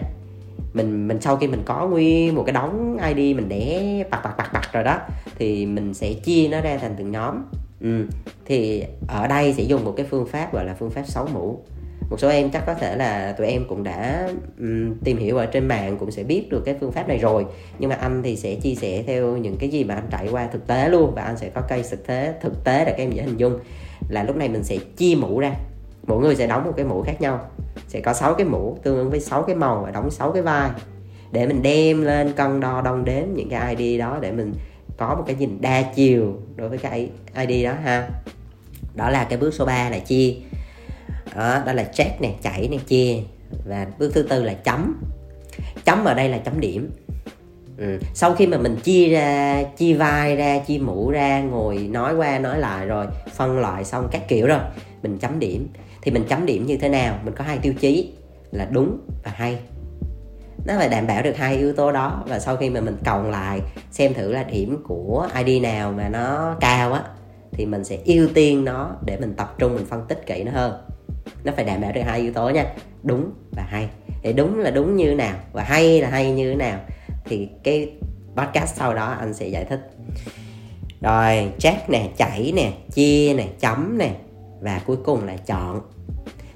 mình 0.75 1.07
mình 1.07 1.21
sau 1.21 1.37
khi 1.37 1.47
mình 1.47 1.61
có 1.65 1.87
nguyên 1.87 2.35
một 2.35 2.43
cái 2.45 2.53
đống 2.53 2.97
ID 3.15 3.35
mình 3.35 3.49
để 3.49 4.03
bạc 4.09 4.21
bạc 4.23 4.33
bạc 4.37 4.49
bạc 4.53 4.69
rồi 4.73 4.83
đó 4.83 4.99
thì 5.37 5.65
mình 5.65 5.93
sẽ 5.93 6.13
chia 6.13 6.47
nó 6.51 6.61
ra 6.61 6.77
thành 6.77 6.95
từng 6.97 7.11
nhóm. 7.11 7.35
Ừ. 7.81 8.05
thì 8.45 8.83
ở 9.07 9.27
đây 9.27 9.53
sẽ 9.53 9.63
dùng 9.63 9.85
một 9.85 9.93
cái 9.97 10.05
phương 10.09 10.25
pháp 10.25 10.53
gọi 10.53 10.65
là 10.65 10.75
phương 10.79 10.89
pháp 10.89 11.03
sáu 11.05 11.27
mũ. 11.33 11.59
Một 12.09 12.19
số 12.19 12.29
em 12.29 12.49
chắc 12.49 12.65
có 12.65 12.73
thể 12.73 12.95
là 12.95 13.31
tụi 13.37 13.47
em 13.47 13.65
cũng 13.69 13.83
đã 13.83 14.29
um, 14.59 14.93
tìm 15.03 15.17
hiểu 15.17 15.37
ở 15.37 15.45
trên 15.45 15.67
mạng 15.67 15.97
cũng 15.97 16.11
sẽ 16.11 16.23
biết 16.23 16.49
được 16.49 16.65
cái 16.65 16.75
phương 16.79 16.91
pháp 16.91 17.07
này 17.07 17.17
rồi. 17.17 17.45
Nhưng 17.79 17.89
mà 17.89 17.95
anh 17.95 18.23
thì 18.23 18.35
sẽ 18.35 18.55
chia 18.55 18.75
sẻ 18.75 19.03
theo 19.07 19.37
những 19.37 19.57
cái 19.57 19.69
gì 19.69 19.83
mà 19.83 19.95
anh 19.95 20.07
trải 20.11 20.27
qua 20.31 20.47
thực 20.47 20.67
tế 20.67 20.89
luôn 20.89 21.11
và 21.15 21.21
anh 21.21 21.37
sẽ 21.37 21.49
có 21.49 21.61
cây 21.69 21.83
thực 21.91 22.07
tế 22.07 22.33
thực 22.41 22.63
tế 22.63 22.85
để 22.85 22.91
các 22.91 23.03
em 23.03 23.11
dễ 23.11 23.23
hình 23.23 23.37
dung. 23.37 23.59
Là 24.09 24.23
lúc 24.23 24.35
này 24.35 24.49
mình 24.49 24.63
sẽ 24.63 24.77
chia 24.97 25.15
mũ 25.15 25.39
ra 25.39 25.55
mỗi 26.07 26.19
người 26.19 26.35
sẽ 26.35 26.47
đóng 26.47 26.65
một 26.65 26.73
cái 26.75 26.85
mũ 26.85 27.03
khác 27.03 27.21
nhau. 27.21 27.39
Sẽ 27.87 27.99
có 27.99 28.13
6 28.13 28.33
cái 28.33 28.45
mũ 28.45 28.77
tương 28.83 28.97
ứng 28.97 29.09
với 29.09 29.19
6 29.19 29.43
cái 29.43 29.55
màu 29.55 29.81
và 29.85 29.91
đóng 29.91 30.11
6 30.11 30.31
cái 30.31 30.41
vai. 30.41 30.69
Để 31.31 31.47
mình 31.47 31.61
đem 31.61 32.01
lên 32.01 32.33
cân 32.33 32.59
đo 32.59 32.81
đong 32.81 33.05
đếm 33.05 33.23
những 33.35 33.49
cái 33.49 33.75
ID 33.75 33.99
đó 33.99 34.17
để 34.21 34.31
mình 34.31 34.53
có 34.97 35.15
một 35.15 35.23
cái 35.27 35.35
nhìn 35.35 35.61
đa 35.61 35.81
chiều 35.81 36.39
đối 36.55 36.69
với 36.69 36.77
cái 36.77 37.09
ID 37.47 37.65
đó 37.65 37.73
ha. 37.83 38.09
Đó 38.95 39.09
là 39.09 39.23
cái 39.23 39.37
bước 39.37 39.53
số 39.53 39.65
3 39.65 39.89
là 39.89 39.99
chia. 39.99 40.33
Đó, 41.35 41.61
đó 41.65 41.73
là 41.73 41.83
check 41.83 42.21
này 42.21 42.35
chảy 42.41 42.67
này 42.67 42.79
chia. 42.87 43.17
Và 43.65 43.87
bước 43.99 44.11
thứ 44.13 44.23
tư 44.23 44.43
là 44.43 44.53
chấm. 44.53 45.03
Chấm 45.85 46.05
ở 46.05 46.13
đây 46.13 46.29
là 46.29 46.37
chấm 46.37 46.59
điểm. 46.59 46.91
Ừ. 47.77 47.99
sau 48.13 48.35
khi 48.35 48.47
mà 48.47 48.57
mình 48.57 48.75
chia 48.83 49.09
ra 49.09 49.63
chia 49.77 49.93
vai 49.93 50.35
ra 50.35 50.59
chia 50.59 50.77
mũ 50.77 51.11
ra 51.11 51.41
ngồi 51.41 51.77
nói 51.77 52.15
qua 52.15 52.39
nói 52.39 52.59
lại 52.59 52.85
rồi 52.85 53.05
phân 53.35 53.59
loại 53.59 53.83
xong 53.85 54.07
các 54.11 54.27
kiểu 54.27 54.47
rồi 54.47 54.59
mình 55.03 55.17
chấm 55.17 55.39
điểm 55.39 55.67
thì 56.05 56.11
mình 56.11 56.23
chấm 56.29 56.45
điểm 56.45 56.65
như 56.65 56.77
thế 56.77 56.89
nào, 56.89 57.19
mình 57.23 57.33
có 57.37 57.43
hai 57.43 57.57
tiêu 57.57 57.73
chí 57.73 58.13
là 58.51 58.67
đúng 58.71 58.99
và 59.23 59.31
hay. 59.35 59.59
Nó 60.65 60.73
phải 60.77 60.89
đảm 60.89 61.07
bảo 61.07 61.23
được 61.23 61.37
hai 61.37 61.57
yếu 61.57 61.73
tố 61.73 61.91
đó 61.91 62.23
và 62.27 62.39
sau 62.39 62.57
khi 62.57 62.69
mà 62.69 62.81
mình 62.81 62.97
cộng 63.05 63.31
lại 63.31 63.61
xem 63.91 64.13
thử 64.13 64.31
là 64.31 64.43
điểm 64.43 64.83
của 64.87 65.27
id 65.45 65.63
nào 65.63 65.91
mà 65.91 66.09
nó 66.09 66.55
cao 66.59 66.93
á, 66.93 67.03
thì 67.51 67.65
mình 67.65 67.83
sẽ 67.83 67.97
ưu 68.05 68.27
tiên 68.33 68.65
nó 68.65 68.91
để 69.05 69.17
mình 69.17 69.33
tập 69.37 69.55
trung, 69.57 69.75
mình 69.75 69.85
phân 69.85 70.05
tích 70.07 70.25
kỹ 70.25 70.43
nó 70.43 70.51
hơn. 70.51 70.81
Nó 71.43 71.51
phải 71.55 71.65
đảm 71.65 71.81
bảo 71.81 71.91
được 71.91 72.01
hai 72.05 72.19
yếu 72.19 72.33
tố 72.33 72.49
nha, 72.49 72.65
đúng 73.03 73.31
và 73.51 73.63
hay. 73.63 73.89
Thì 74.23 74.33
đúng 74.33 74.59
là 74.59 74.71
đúng 74.71 74.95
như 74.95 75.09
thế 75.09 75.15
nào 75.15 75.35
và 75.53 75.63
hay 75.63 76.01
là 76.01 76.09
hay 76.09 76.31
như 76.31 76.49
thế 76.49 76.55
nào 76.55 76.79
thì 77.25 77.49
cái 77.63 77.91
podcast 78.35 78.75
sau 78.75 78.93
đó 78.93 79.15
anh 79.19 79.33
sẽ 79.33 79.47
giải 79.47 79.65
thích. 79.65 79.89
Rồi, 81.01 81.51
check 81.59 81.89
nè, 81.89 82.09
chảy 82.17 82.53
nè, 82.55 82.71
chia 82.93 83.33
nè, 83.37 83.47
chấm 83.59 83.97
nè 83.97 84.15
và 84.61 84.81
cuối 84.85 84.97
cùng 85.05 85.25
là 85.25 85.37
chọn 85.37 85.81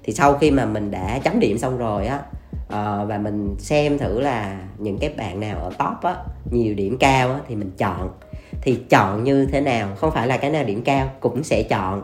thì 0.10 0.16
sau 0.16 0.34
khi 0.34 0.51
mà 0.51 0.66
mình 0.66 0.92
đã 0.92 1.20
chấm 1.24 1.39
điểm 1.39 1.58
xong 1.58 1.78
rồi 1.78 2.08
á 2.08 2.20
uh, 2.54 3.08
và 3.10 3.20
mình 3.24 3.56
xem 3.60 3.98
thử 3.98 4.20
là 4.20 4.62
những 4.78 4.98
cái 4.98 5.10
bạn 5.18 5.39
nào 5.39 5.58
ở 5.58 5.70
top 5.70 6.04
á 6.04 6.16
nhiều 6.51 6.74
điểm 6.74 6.98
cao 6.98 7.32
á 7.32 7.39
thì 7.48 7.56
mình 7.56 7.72
chọn. 7.78 8.10
Thì 8.62 8.80
chọn 8.89 9.24
như 9.24 9.46
thế 9.46 9.62
nào? 9.62 9.96
Không 9.96 10.12
phải 10.12 10.28
là 10.28 10.38
cái 10.38 10.51
nào 10.51 10.63
điểm 10.63 10.82
cao 10.84 11.12
cũng 11.20 11.44
sẽ 11.44 11.63
chọn 11.63 12.01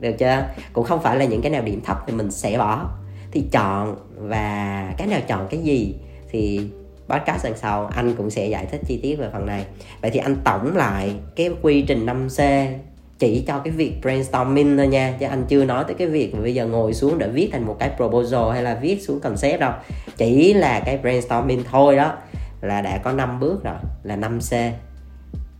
được 0.00 0.12
chưa? 0.18 0.48
Cũng 0.72 0.84
không 0.84 1.02
phải 1.02 1.16
là 1.16 1.24
những 1.24 1.42
cái 1.42 1.50
nào 1.50 1.62
điểm 1.62 1.80
thấp 1.84 2.04
thì 2.06 2.12
mình 2.12 2.30
sẽ 2.30 2.58
bỏ. 2.58 2.90
Thì 3.30 3.44
chọn 3.52 3.96
và 4.16 4.94
cái 4.98 5.06
nào 5.06 5.20
chọn 5.26 5.46
cái 5.50 5.60
gì 5.60 5.94
thì 6.30 6.60
podcast 7.08 7.44
lần 7.44 7.56
sau 7.56 7.86
anh 7.86 8.14
cũng 8.14 8.30
sẽ 8.30 8.46
giải 8.46 8.66
thích 8.66 8.80
chi 8.86 9.00
tiết 9.02 9.16
về 9.16 9.28
phần 9.32 9.46
này. 9.46 9.64
Vậy 10.02 10.10
thì 10.10 10.18
anh 10.18 10.36
tổng 10.44 10.76
lại 10.76 11.14
cái 11.36 11.50
quy 11.62 11.82
trình 11.82 12.06
5C 12.06 12.68
chỉ 13.18 13.44
cho 13.46 13.58
cái 13.58 13.72
việc 13.72 13.92
brainstorming 14.02 14.76
thôi 14.76 14.86
nha. 14.86 15.14
Chứ 15.20 15.26
anh 15.26 15.44
chưa 15.48 15.64
nói 15.64 15.84
tới 15.84 15.94
cái 15.94 16.06
việc 16.06 16.34
mà 16.34 16.40
bây 16.40 16.54
giờ 16.54 16.66
ngồi 16.66 16.94
xuống 16.94 17.18
để 17.18 17.28
viết 17.28 17.48
thành 17.52 17.66
một 17.66 17.76
cái 17.78 17.90
proposal 17.96 18.52
hay 18.52 18.62
là 18.62 18.74
viết 18.74 19.02
xuống 19.02 19.20
concept 19.20 19.60
đâu. 19.60 19.72
Chỉ 20.16 20.54
là 20.54 20.80
cái 20.80 20.98
brainstorming 20.98 21.64
thôi 21.70 21.96
đó. 21.96 22.16
Là 22.60 22.80
đã 22.80 22.98
có 22.98 23.12
5 23.12 23.40
bước 23.40 23.64
rồi, 23.64 23.74
là 24.02 24.16
5C 24.16 24.70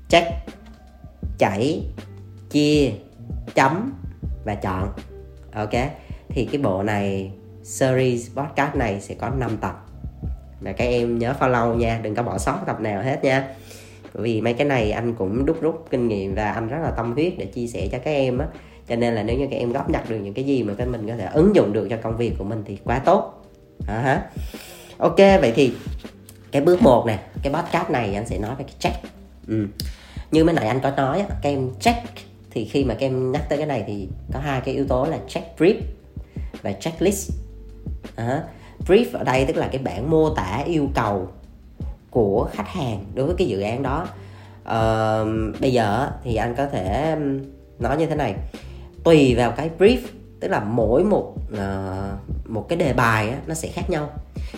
check, 0.09 0.29
chảy, 1.39 1.83
chia, 2.51 2.91
chấm 3.55 3.93
và 4.45 4.55
chọn. 4.55 4.93
Ok? 5.55 5.73
Thì 6.29 6.49
cái 6.53 6.61
bộ 6.63 6.83
này, 6.83 7.31
series 7.63 8.31
podcast 8.31 8.75
này 8.75 9.01
sẽ 9.01 9.15
có 9.15 9.29
5 9.29 9.57
tập. 9.57 9.87
Là 10.61 10.73
các 10.73 10.85
em 10.85 11.19
nhớ 11.19 11.35
follow 11.41 11.75
nha, 11.75 12.01
đừng 12.03 12.15
có 12.15 12.23
bỏ 12.23 12.39
sót 12.39 12.59
tập 12.67 12.81
nào 12.81 13.03
hết 13.03 13.25
nha 13.25 13.49
vì 14.19 14.41
mấy 14.41 14.53
cái 14.53 14.67
này 14.67 14.91
anh 14.91 15.15
cũng 15.15 15.47
đúc 15.47 15.57
rút 15.61 15.87
kinh 15.91 16.09
nghiệm 16.09 16.35
và 16.35 16.53
anh 16.53 16.69
rất 16.69 16.79
là 16.83 16.91
tâm 16.91 17.13
huyết 17.13 17.33
để 17.39 17.47
chia 17.47 17.67
sẻ 17.67 17.89
cho 17.93 17.99
các 17.99 18.11
em 18.11 18.39
á. 18.39 18.47
Cho 18.89 18.97
nên 18.97 19.15
là 19.15 19.23
nếu 19.23 19.39
như 19.39 19.47
các 19.51 19.57
em 19.57 19.73
góp 19.73 19.91
nhặt 19.91 20.11
được 20.11 20.17
những 20.17 20.35
cái 20.35 20.45
gì 20.45 20.63
mà 20.63 20.75
các 20.79 20.89
mình 20.89 21.09
có 21.09 21.17
thể 21.17 21.29
ứng 21.33 21.57
dụng 21.57 21.73
được 21.73 21.89
cho 21.91 21.97
công 22.03 22.17
việc 22.17 22.33
của 22.39 22.45
mình 22.45 22.63
thì 22.67 22.79
quá 22.85 22.99
tốt. 22.99 23.45
À, 23.89 24.01
ha. 24.01 24.31
ok 24.99 25.17
vậy 25.17 25.53
thì 25.57 25.73
cái 26.51 26.63
bước 26.63 26.83
một 26.83 27.07
nè 27.07 27.19
cái 27.43 27.53
podcast 27.53 27.91
này 27.91 28.15
anh 28.15 28.27
sẽ 28.27 28.39
nói 28.39 28.55
về 28.59 28.65
cái 28.65 28.75
check. 28.79 28.97
Ừ. 29.49 29.67
như 30.31 30.45
mới 30.45 30.55
nãy 30.55 30.69
anh 30.69 30.81
có 30.81 30.91
nói 30.91 31.25
các 31.29 31.49
em 31.49 31.71
check 31.81 31.99
thì 32.51 32.65
khi 32.65 32.85
mà 32.85 32.95
các 32.95 33.07
em 33.07 33.33
nhắc 33.33 33.49
tới 33.49 33.59
cái 33.59 33.67
này 33.67 33.85
thì 33.87 34.09
có 34.33 34.41
hai 34.41 34.61
cái 34.61 34.75
yếu 34.75 34.87
tố 34.87 35.05
là 35.05 35.19
check 35.29 35.59
brief 35.59 35.81
và 36.63 36.73
checklist. 36.73 37.33
À, 38.17 38.43
brief 38.87 39.07
ở 39.13 39.25
đây 39.25 39.45
tức 39.45 39.57
là 39.57 39.69
cái 39.73 39.83
bản 39.83 40.11
mô 40.11 40.35
tả 40.35 40.63
yêu 40.67 40.89
cầu 40.95 41.29
của 42.17 42.49
khách 42.53 42.69
hàng 42.69 43.05
đối 43.15 43.27
với 43.27 43.35
cái 43.39 43.49
dự 43.49 43.61
án 43.61 43.83
đó. 43.83 44.07
Uh, 44.63 45.61
bây 45.61 45.73
giờ 45.73 46.11
thì 46.25 46.37
anh 46.37 46.55
có 46.57 46.67
thể 46.67 47.17
nói 47.79 47.97
như 47.97 48.07
thế 48.07 48.15
này. 48.15 48.35
Tùy 49.05 49.35
vào 49.35 49.51
cái 49.51 49.71
brief 49.79 49.99
tức 50.41 50.49
là 50.49 50.61
mỗi 50.61 51.05
một 51.05 51.35
uh, 51.53 52.49
một 52.49 52.67
cái 52.69 52.79
đề 52.79 52.93
bài 52.93 53.31
á, 53.31 53.39
nó 53.47 53.55
sẽ 53.55 53.69
khác 53.69 53.91
nhau. 53.91 54.11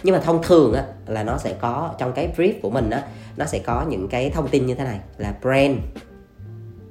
Nhưng 0.02 0.14
mà 0.14 0.20
thông 0.20 0.42
thường 0.42 0.74
á, 0.74 0.84
là 1.06 1.22
nó 1.22 1.38
sẽ 1.38 1.54
có 1.60 1.94
trong 1.98 2.12
cái 2.12 2.32
brief 2.36 2.52
của 2.62 2.70
mình 2.70 2.90
á, 2.90 3.02
nó 3.36 3.44
sẽ 3.44 3.58
có 3.58 3.84
những 3.88 4.08
cái 4.08 4.30
thông 4.30 4.48
tin 4.48 4.66
như 4.66 4.74
thế 4.74 4.84
này. 4.84 5.00
Là 5.18 5.34
brand 5.42 5.78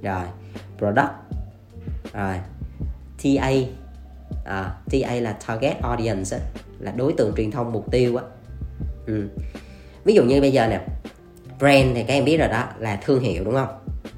rồi 0.02 0.24
product 0.78 1.14
rồi 2.14 2.36
TA 3.24 3.52
à, 4.46 4.76
TA 4.92 5.14
là 5.14 5.38
target 5.48 5.82
audience 5.82 6.38
á, 6.38 6.44
là 6.80 6.92
đối 6.92 7.14
tượng 7.14 7.34
truyền 7.38 7.52
thông 7.52 7.72
mục 7.72 7.92
tiêu 7.92 8.16
á. 8.16 8.24
Ừ 9.06 9.28
ví 10.08 10.14
dụ 10.14 10.24
như 10.24 10.42
bây 10.42 10.52
giờ 10.52 10.68
nè 10.68 10.82
brand 11.60 11.96
thì 11.96 12.04
các 12.04 12.14
em 12.14 12.26
biết 12.26 12.38
rồi 12.38 12.48
đó 12.48 12.64
là 12.80 13.00
thương 13.06 13.20
hiệu 13.20 13.44
đúng 13.44 13.54
không? 13.54 13.68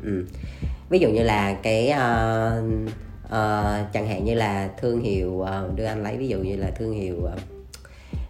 Ừ. 0.04 0.26
ví 0.90 1.00
dụ 1.00 1.10
như 1.10 1.24
là 1.24 1.54
cái 1.54 1.94
uh, 1.94 2.64
uh, 3.26 3.94
chẳng 3.94 4.08
hạn 4.08 4.26
như 4.26 4.34
là 4.34 4.70
thương 4.82 5.02
hiệu 5.02 5.30
uh, 5.30 5.76
đưa 5.76 5.86
anh 5.86 6.04
lấy 6.04 6.18
ví 6.18 6.28
dụ 6.28 6.38
như 6.38 6.56
là 6.56 6.72
thương 6.78 6.94
hiệu 6.94 7.16
uh, 7.18 7.32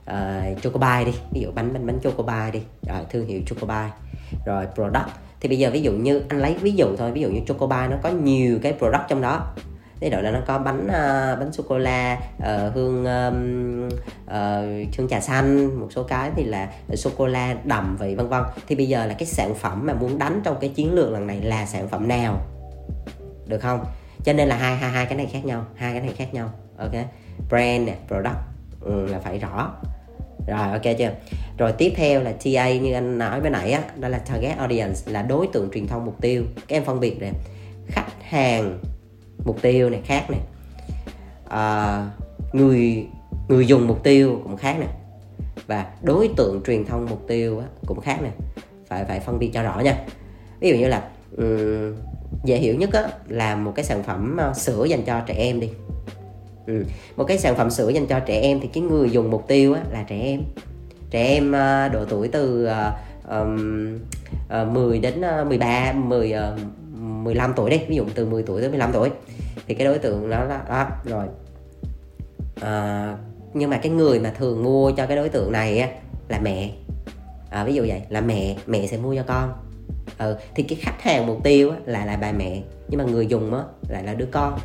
uh, 0.09 0.61
Chocobie 0.61 1.03
đi 1.05 1.11
ví 1.31 1.41
dụ 1.41 1.51
bánh 1.51 1.73
bánh 1.73 1.87
bánh 1.87 1.99
Chocobie 2.03 2.51
đi 2.53 2.61
rồi 2.87 2.99
thương 3.09 3.27
hiệu 3.27 3.41
Chocobie 3.45 3.89
rồi 4.45 4.65
product. 4.75 5.09
Thì 5.39 5.49
bây 5.49 5.57
giờ 5.57 5.69
ví 5.73 5.81
dụ 5.81 5.91
như 5.91 6.21
anh 6.29 6.39
lấy 6.39 6.55
ví 6.61 6.71
dụ 6.71 6.95
thôi 6.97 7.11
ví 7.11 7.21
dụ 7.21 7.29
như 7.29 7.41
Chocobie 7.47 7.87
nó 7.87 7.97
có 8.03 8.09
nhiều 8.09 8.59
cái 8.61 8.73
product 8.73 9.03
trong 9.09 9.21
đó 9.21 9.55
ví 10.00 10.10
dụ 10.10 10.18
là 10.18 10.32
nó 10.32 10.39
có 10.48 10.60
bánh 10.60 10.86
uh, 10.86 11.39
bánh 11.39 11.51
sô 11.51 11.63
cô 11.68 11.77
la 11.77 12.13
uh, 12.13 12.44
ờ, 12.44 12.70
hương 12.70 13.06
um, 13.06 13.88
uh, 14.25 14.98
hương 14.98 15.08
trà 15.10 15.20
xanh 15.20 15.79
một 15.79 15.88
số 15.91 16.03
cái 16.03 16.32
thì 16.36 16.44
là 16.44 16.70
sô 16.94 17.10
cô 17.18 17.27
la 17.27 17.56
đậm 17.63 17.98
vị 17.98 18.15
vân 18.15 18.27
vân. 18.27 18.44
Thì 18.68 18.75
bây 18.75 18.88
giờ 18.88 19.06
là 19.06 19.13
cái 19.13 19.25
sản 19.25 19.56
phẩm 19.56 19.86
mà 19.86 19.94
muốn 19.94 20.20
đánh 20.20 20.41
trong 20.44 20.58
cái 20.62 20.70
chiến 20.70 20.94
lược 20.94 21.12
lần 21.12 21.27
này 21.27 21.41
là 21.41 21.65
sản 21.65 21.88
phẩm 21.88 22.08
nào? 22.08 22.41
Được 23.48 23.60
không? 23.62 23.86
Cho 24.24 24.34
nên 24.34 24.48
là 24.48 24.56
hai 24.56 24.75
hai 24.75 24.91
hai 24.91 25.06
cái 25.06 25.18
này 25.18 25.27
khác 25.34 25.46
nhau 25.46 25.65
hai 25.75 25.94
cái 25.94 26.01
này 26.01 26.13
khác 26.18 26.34
nhau. 26.34 26.50
Ok. 26.77 26.94
Brand 27.50 27.88
nè 27.88 27.96
product. 28.08 28.38
Ừ, 28.82 29.06
là 29.06 29.20
phải 29.20 29.39
rõ. 29.39 29.74
Rồi 30.48 30.72
ok 30.72 30.98
chưa? 30.98 31.12
Rồi 31.58 31.72
tiếp 31.72 31.94
theo 31.96 32.22
là 32.22 32.32
TA 32.32 32.72
như 32.72 32.94
anh 32.94 33.18
nói 33.18 33.41
bên 33.41 33.51
nãy 33.51 33.72
á 33.72 33.82
đó 33.96 34.08
là 34.08 34.18
target 34.18 34.58
audience 34.58 35.00
là 35.06 35.22
đối 35.22 35.48
tượng 35.48 35.70
truyền 35.74 35.88
thông 35.88 36.06
mục 36.06 36.22
tiêu. 36.22 36.44
Các 36.56 36.75
em 36.75 36.86
phân 36.86 37.00
biệt 37.00 37.22
nè 37.22 37.32
khách 37.88 38.12
hàng 38.22 38.79
mục 39.46 39.62
tiêu 39.62 39.89
này 39.89 40.01
khác 40.05 40.29
này. 40.29 40.39
À, 41.50 42.05
người 42.53 43.08
người 43.48 43.67
dùng 43.67 43.88
mục 43.88 44.03
tiêu 44.03 44.39
cũng 44.43 44.58
khác 44.58 44.79
này. 44.79 44.89
Và 45.67 45.86
đối 46.01 46.29
tượng 46.38 46.62
truyền 46.65 46.86
thông 46.86 47.08
mục 47.10 47.27
tiêu 47.27 47.62
cũng 47.86 48.01
khác 48.01 48.22
này. 48.22 48.31
Phải 48.88 49.05
phải 49.05 49.19
phân 49.19 49.39
biệt 49.39 49.51
cho 49.53 49.63
rõ 49.63 49.79
nha. 49.79 50.05
Ví 50.60 50.69
dụ 50.69 50.75
như 50.75 50.88
là 50.88 51.10
um, 51.38 51.96
dễ 52.43 52.58
hiểu 52.58 52.75
nhất 52.75 52.93
á, 52.93 53.03
là 53.27 53.55
một 53.55 53.72
cái 53.75 53.86
sản 53.86 54.03
phẩm 54.03 54.38
à, 54.38 54.53
sữa 54.53 54.86
dành 54.89 55.03
cho 55.05 55.22
trẻ 55.25 55.34
em 55.34 55.60
đi. 55.60 55.69
Ừ. 56.67 56.86
một 57.15 57.24
cái 57.24 57.38
sản 57.38 57.55
phẩm 57.55 57.69
sữa 57.69 57.89
dành 57.89 58.05
cho 58.05 58.19
trẻ 58.19 58.41
em 58.41 58.60
thì 58.60 58.69
cái 58.74 58.84
người 58.84 59.10
dùng 59.10 59.31
mục 59.31 59.48
tiêu 59.48 59.74
á, 59.74 59.81
là 59.91 60.03
trẻ 60.03 60.19
em. 60.22 60.41
Trẻ 61.10 61.24
em 61.24 61.50
uh, 61.50 61.93
độ 61.93 62.05
tuổi 62.05 62.27
từ 62.27 62.67
uh, 62.67 63.29
um, 63.29 63.96
uh, 64.62 64.67
10 64.67 65.00
đến 65.00 65.22
uh, 65.41 65.48
13 65.48 65.93
10 65.93 66.34
uh, 66.34 66.60
15 67.29 67.53
tuổi 67.55 67.69
đi 67.69 67.81
ví 67.88 67.95
dụ 67.95 68.05
từ 68.15 68.25
10 68.25 68.43
tuổi 68.43 68.62
tới 68.62 68.69
15 68.69 68.91
tuổi. 68.93 69.09
Thì 69.67 69.74
cái 69.74 69.88
đối 69.88 69.98
tượng 69.98 70.29
đó 70.29 70.43
là 70.43 70.63
đó 70.69 70.88
rồi 71.05 71.25
à, 72.62 73.17
nhưng 73.53 73.69
mà 73.69 73.77
cái 73.77 73.91
người 73.91 74.19
mà 74.19 74.29
thường 74.38 74.63
mua 74.63 74.91
cho 74.91 75.05
cái 75.05 75.17
đối 75.17 75.29
tượng 75.29 75.51
này 75.51 75.79
á, 75.79 75.89
là 76.29 76.39
mẹ. 76.43 76.71
À, 77.50 77.63
ví 77.63 77.74
dụ 77.74 77.86
vậy 77.88 78.01
là 78.09 78.21
mẹ 78.21 78.57
mẹ 78.67 78.88
sẽ 78.88 78.98
mua 78.98 79.15
cho 79.15 79.24
con. 79.27 79.53
Ừ, 80.17 80.38
thì 80.55 80.63
cái 80.63 80.77
khách 80.81 81.01
hàng 81.01 81.27
mục 81.27 81.43
tiêu 81.43 81.71
á, 81.71 81.77
là 81.86 82.05
là 82.05 82.17
bà 82.17 82.31
mẹ 82.31 82.62
nhưng 82.88 82.98
mà 82.98 83.03
người 83.03 83.27
dùng 83.27 83.53
á, 83.53 83.63
lại 83.89 84.03
là 84.03 84.13
đứa 84.13 84.27
con. 84.31 84.59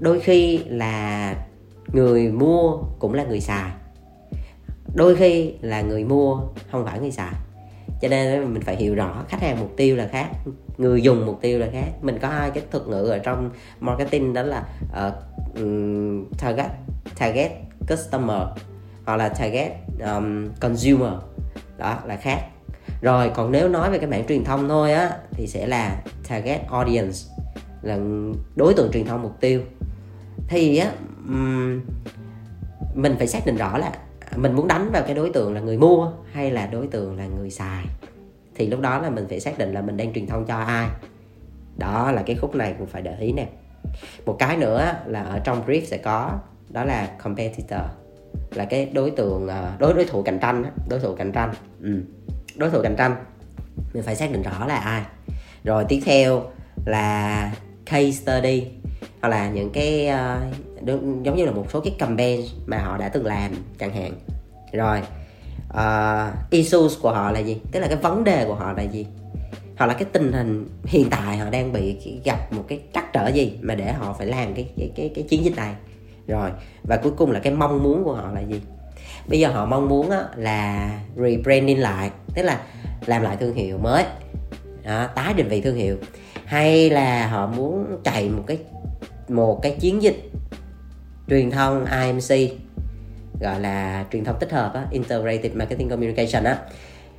Đôi 0.00 0.20
khi 0.20 0.58
là 0.66 1.34
người 1.92 2.32
mua 2.32 2.78
cũng 2.98 3.14
là 3.14 3.24
người 3.24 3.40
xài 3.40 3.70
đôi 4.94 5.16
khi 5.16 5.52
là 5.60 5.80
người 5.80 6.04
mua 6.04 6.40
không 6.70 6.84
phải 6.84 7.00
người 7.00 7.10
xài 7.10 7.32
cho 8.00 8.08
nên 8.08 8.54
mình 8.54 8.62
phải 8.62 8.76
hiểu 8.76 8.94
rõ 8.94 9.24
khách 9.28 9.40
hàng 9.40 9.60
mục 9.60 9.72
tiêu 9.76 9.96
là 9.96 10.08
khác 10.12 10.28
người 10.78 11.02
dùng 11.02 11.26
mục 11.26 11.38
tiêu 11.40 11.58
là 11.58 11.66
khác. 11.72 11.88
Mình 12.02 12.18
có 12.22 12.28
hai 12.28 12.50
cái 12.50 12.62
thuật 12.70 12.86
ngữ 12.88 13.08
ở 13.08 13.18
trong 13.18 13.50
marketing 13.80 14.32
đó 14.32 14.42
là 14.42 14.66
uh, 15.08 15.14
target 16.38 16.70
target 17.18 17.52
customer 17.88 18.42
hoặc 19.04 19.16
là 19.16 19.28
target 19.28 19.72
um, 20.00 20.48
consumer. 20.60 21.12
Đó 21.78 21.98
là 22.06 22.16
khác. 22.16 22.40
Rồi 23.02 23.30
còn 23.34 23.52
nếu 23.52 23.68
nói 23.68 23.90
về 23.90 23.98
cái 23.98 24.10
mảng 24.10 24.26
truyền 24.26 24.44
thông 24.44 24.68
thôi 24.68 24.92
á 24.92 25.16
thì 25.30 25.46
sẽ 25.46 25.66
là 25.66 26.02
target 26.28 26.60
audience 26.70 27.18
là 27.82 27.98
đối 28.56 28.74
tượng 28.74 28.92
truyền 28.92 29.04
thông 29.06 29.22
mục 29.22 29.40
tiêu. 29.40 29.60
Thì 30.48 30.76
á 30.76 30.90
um, 31.28 31.80
mình 32.94 33.14
phải 33.18 33.26
xác 33.26 33.46
định 33.46 33.56
rõ 33.56 33.78
là 33.78 33.92
mình 34.36 34.52
muốn 34.52 34.68
đánh 34.68 34.90
vào 34.92 35.02
cái 35.02 35.14
đối 35.14 35.30
tượng 35.30 35.54
là 35.54 35.60
người 35.60 35.78
mua 35.78 36.12
hay 36.32 36.50
là 36.50 36.66
đối 36.66 36.86
tượng 36.86 37.16
là 37.16 37.26
người 37.26 37.50
xài. 37.50 37.84
Thì 38.54 38.66
lúc 38.66 38.80
đó 38.80 38.98
là 38.98 39.10
mình 39.10 39.26
phải 39.28 39.40
xác 39.40 39.58
định 39.58 39.72
là 39.72 39.80
mình 39.80 39.96
đang 39.96 40.12
truyền 40.12 40.26
thông 40.26 40.44
cho 40.46 40.56
ai. 40.56 40.88
Đó 41.76 42.12
là 42.12 42.22
cái 42.26 42.36
khúc 42.36 42.54
này 42.54 42.74
cũng 42.78 42.86
phải 42.86 43.02
để 43.02 43.16
ý 43.20 43.32
nè. 43.32 43.46
Một 44.26 44.36
cái 44.38 44.56
nữa 44.56 44.94
là 45.06 45.22
ở 45.22 45.38
trong 45.38 45.66
brief 45.66 45.84
sẽ 45.84 45.98
có 45.98 46.38
đó 46.68 46.84
là 46.84 47.10
competitor 47.22 47.80
là 48.54 48.64
cái 48.64 48.86
đối 48.86 49.10
tượng 49.10 49.48
ờ, 49.48 49.72
đối 49.78 49.94
đối 49.94 50.04
thủ 50.04 50.22
cạnh 50.22 50.38
tranh 50.38 50.64
đối 50.88 51.00
thủ 51.00 51.14
cạnh 51.14 51.32
tranh. 51.32 51.54
Ừ. 51.82 52.02
đối 52.56 52.70
thủ 52.70 52.80
cạnh 52.82 52.96
tranh. 52.96 53.16
Mình 53.94 54.02
phải 54.02 54.16
xác 54.16 54.32
định 54.32 54.42
rõ 54.42 54.66
là 54.66 54.76
ai. 54.76 55.02
Rồi 55.64 55.84
tiếp 55.88 56.00
theo 56.04 56.42
là 56.86 57.52
case 57.86 58.10
study 58.10 58.66
hoặc 59.20 59.28
là 59.28 59.50
những 59.50 59.70
cái 59.70 60.08
uh, 60.08 60.67
đúng 60.84 61.26
giống 61.26 61.36
như 61.36 61.44
là 61.44 61.52
một 61.52 61.66
số 61.72 61.80
cái 61.80 61.94
campaign 61.98 62.40
mà 62.66 62.78
họ 62.78 62.96
đã 62.96 63.08
từng 63.08 63.26
làm 63.26 63.50
chẳng 63.78 63.94
hạn. 63.94 64.12
Rồi 64.72 65.00
uh, 65.74 66.50
issues 66.50 67.00
của 67.00 67.12
họ 67.12 67.30
là 67.30 67.40
gì? 67.40 67.60
Tức 67.72 67.80
là 67.80 67.86
cái 67.86 67.96
vấn 67.96 68.24
đề 68.24 68.44
của 68.44 68.54
họ 68.54 68.72
là 68.72 68.82
gì? 68.82 69.06
Hoặc 69.76 69.86
là 69.86 69.94
cái 69.94 70.04
tình 70.04 70.32
hình 70.32 70.68
hiện 70.84 71.10
tại 71.10 71.36
họ 71.36 71.50
đang 71.50 71.72
bị 71.72 71.96
gặp 72.24 72.52
một 72.52 72.64
cái 72.68 72.80
trắc 72.94 73.12
trở 73.12 73.28
gì 73.28 73.58
mà 73.60 73.74
để 73.74 73.92
họ 73.92 74.12
phải 74.12 74.26
làm 74.26 74.54
cái 74.54 74.68
cái 74.76 74.90
cái, 74.96 75.10
cái 75.14 75.24
chiến 75.28 75.44
dịch 75.44 75.56
này? 75.56 75.74
Rồi 76.26 76.50
và 76.82 76.96
cuối 76.96 77.12
cùng 77.16 77.30
là 77.30 77.40
cái 77.40 77.52
mong 77.52 77.82
muốn 77.82 78.04
của 78.04 78.14
họ 78.14 78.32
là 78.32 78.40
gì? 78.40 78.60
Bây 79.28 79.40
giờ 79.40 79.48
họ 79.48 79.66
mong 79.66 79.88
muốn 79.88 80.10
á, 80.10 80.24
là 80.36 80.90
rebranding 81.16 81.80
lại 81.80 82.10
tức 82.34 82.42
là 82.42 82.60
làm 83.06 83.22
lại 83.22 83.36
thương 83.36 83.54
hiệu 83.54 83.78
mới. 83.78 84.04
Đó, 84.84 85.06
tái 85.14 85.34
định 85.34 85.48
vị 85.48 85.60
thương 85.60 85.76
hiệu. 85.76 85.96
Hay 86.44 86.90
là 86.90 87.26
họ 87.26 87.46
muốn 87.46 87.86
chạy 88.04 88.28
một 88.28 88.44
cái 88.46 88.58
một 89.28 89.62
cái 89.62 89.76
chiến 89.80 90.02
dịch 90.02 90.30
truyền 91.28 91.50
thông 91.50 91.86
IMC 92.02 92.52
gọi 93.40 93.60
là 93.60 94.04
truyền 94.12 94.24
thông 94.24 94.38
tích 94.38 94.52
hợp 94.52 94.74
á, 94.74 94.86
integrated 94.90 95.52
marketing 95.54 95.88
communication 95.88 96.44
á. 96.44 96.58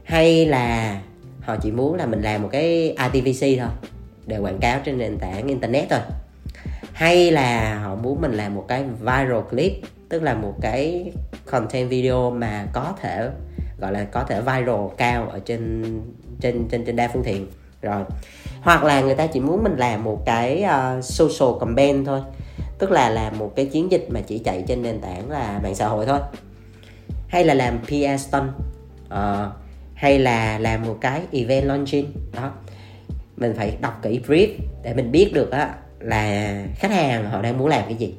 Hay 0.03 0.45
là 0.45 0.99
họ 1.41 1.55
chỉ 1.55 1.71
muốn 1.71 1.95
là 1.95 2.05
mình 2.05 2.21
làm 2.21 2.41
một 2.41 2.49
cái 2.51 2.95
ITVC 3.13 3.59
thôi 3.59 3.69
để 4.25 4.37
quảng 4.37 4.59
cáo 4.59 4.79
trên 4.83 4.97
nền 4.97 5.17
tảng 5.17 5.47
internet 5.47 5.89
thôi. 5.89 5.99
Hay 6.93 7.31
là 7.31 7.79
họ 7.79 7.95
muốn 7.95 8.21
mình 8.21 8.31
làm 8.31 8.55
một 8.55 8.65
cái 8.67 8.83
viral 8.99 9.41
clip 9.49 9.73
tức 10.09 10.23
là 10.23 10.33
một 10.33 10.53
cái 10.61 11.11
content 11.45 11.89
video 11.89 12.31
mà 12.31 12.65
có 12.73 12.93
thể 13.01 13.29
gọi 13.79 13.91
là 13.91 14.03
có 14.03 14.23
thể 14.23 14.39
viral 14.39 14.87
cao 14.97 15.29
ở 15.29 15.39
trên 15.39 15.83
trên 16.41 16.67
trên 16.71 16.85
trên 16.85 16.95
đa 16.95 17.09
phương 17.13 17.23
tiện. 17.23 17.47
Rồi 17.81 18.03
hoặc 18.61 18.83
là 18.83 19.01
người 19.01 19.15
ta 19.15 19.27
chỉ 19.27 19.39
muốn 19.39 19.63
mình 19.63 19.77
làm 19.77 20.03
một 20.03 20.25
cái 20.25 20.65
uh, 20.65 21.03
social 21.03 21.59
campaign 21.59 22.05
thôi 22.05 22.21
tức 22.79 22.91
là 22.91 23.09
làm 23.09 23.37
một 23.37 23.53
cái 23.55 23.65
chiến 23.65 23.91
dịch 23.91 24.07
mà 24.09 24.21
chỉ 24.21 24.39
chạy 24.39 24.63
trên 24.67 24.81
nền 24.81 25.01
tảng 25.01 25.31
là 25.31 25.59
mạng 25.63 25.75
xã 25.75 25.87
hội 25.87 26.05
thôi. 26.05 26.19
Hay 27.27 27.43
là 27.43 27.53
làm 27.53 27.79
PR 27.85 28.21
stunt 28.27 28.51
uh, 29.13 29.53
hay 29.93 30.19
là 30.19 30.59
làm 30.59 30.85
một 30.85 30.97
cái 31.01 31.21
event 31.31 31.65
launching 31.65 32.11
đó. 32.35 32.51
Mình 33.37 33.53
phải 33.57 33.77
đọc 33.81 33.99
kỹ 34.01 34.19
brief 34.27 34.47
để 34.83 34.93
mình 34.93 35.11
biết 35.11 35.31
được 35.33 35.51
á 35.51 35.75
là 35.99 36.55
khách 36.75 36.91
hàng 36.91 37.29
họ 37.29 37.41
đang 37.41 37.57
muốn 37.57 37.67
làm 37.67 37.83
cái 37.85 37.95
gì. 37.95 38.15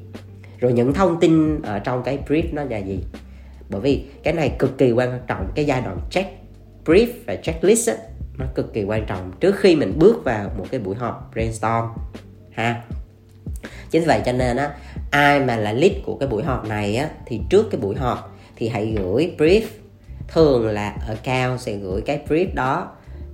Rồi 0.59 0.73
những 0.73 0.95
thông 0.95 1.21
tin 1.21 1.63
ở 1.63 1.79
trong 1.79 2.03
cái 2.03 2.19
brief 2.29 2.43
nó 2.53 2.65
là 2.65 2.79
gì. 2.79 3.05
Bởi 3.69 3.81
vì 3.81 4.05
cái 4.23 4.35
này 4.35 4.53
cực 4.59 4.79
kỳ 4.79 4.93
quan 4.93 5.21
trọng 5.27 5.49
cái 5.55 5.65
giai 5.65 5.81
đoạn 5.81 5.99
check 6.11 6.31
brief 6.85 7.07
và 7.27 7.37
checklist 7.37 7.89
á, 7.89 7.95
nó 8.39 8.47
cực 8.55 8.73
kỳ 8.73 8.85
quan 8.85 9.07
trọng 9.07 9.33
trước 9.41 9.57
khi 9.57 9.77
mình 9.77 9.99
bước 9.99 10.25
vào 10.25 10.51
một 10.59 10.67
cái 10.71 10.81
buổi 10.81 10.95
họp 10.97 11.31
brainstorm 11.33 11.87
ha 12.51 12.83
chính 13.91 14.05
vậy 14.05 14.21
cho 14.25 14.33
nên 14.33 14.57
á 14.57 14.71
ai 15.11 15.41
mà 15.41 15.57
là 15.57 15.73
lead 15.73 15.93
của 16.05 16.15
cái 16.15 16.29
buổi 16.29 16.43
họp 16.43 16.69
này 16.69 16.97
á 16.97 17.09
thì 17.27 17.41
trước 17.51 17.67
cái 17.71 17.81
buổi 17.81 17.97
họp 17.97 18.37
thì 18.57 18.69
hãy 18.69 18.95
gửi 18.99 19.35
brief. 19.39 19.63
Thường 20.29 20.67
là 20.67 20.97
ở 21.09 21.17
cao 21.23 21.59
sẽ 21.59 21.73
gửi 21.73 22.03
cái 22.03 22.21
brief 22.29 22.55
đó 22.55 22.89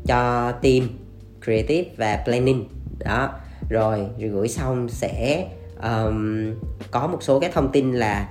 cho 0.07 0.53
team 0.53 0.89
creative 1.45 1.91
và 1.97 2.23
planning. 2.25 2.69
Đó 2.99 3.31
rồi, 3.69 4.07
rồi 4.19 4.29
gửi 4.29 4.49
xong 4.49 4.89
sẽ 4.89 5.47
um, 5.83 6.53
có 6.91 7.07
một 7.07 7.23
số 7.23 7.41
cái 7.41 7.51
thông 7.55 7.73
tin 7.73 7.93
là 7.93 8.29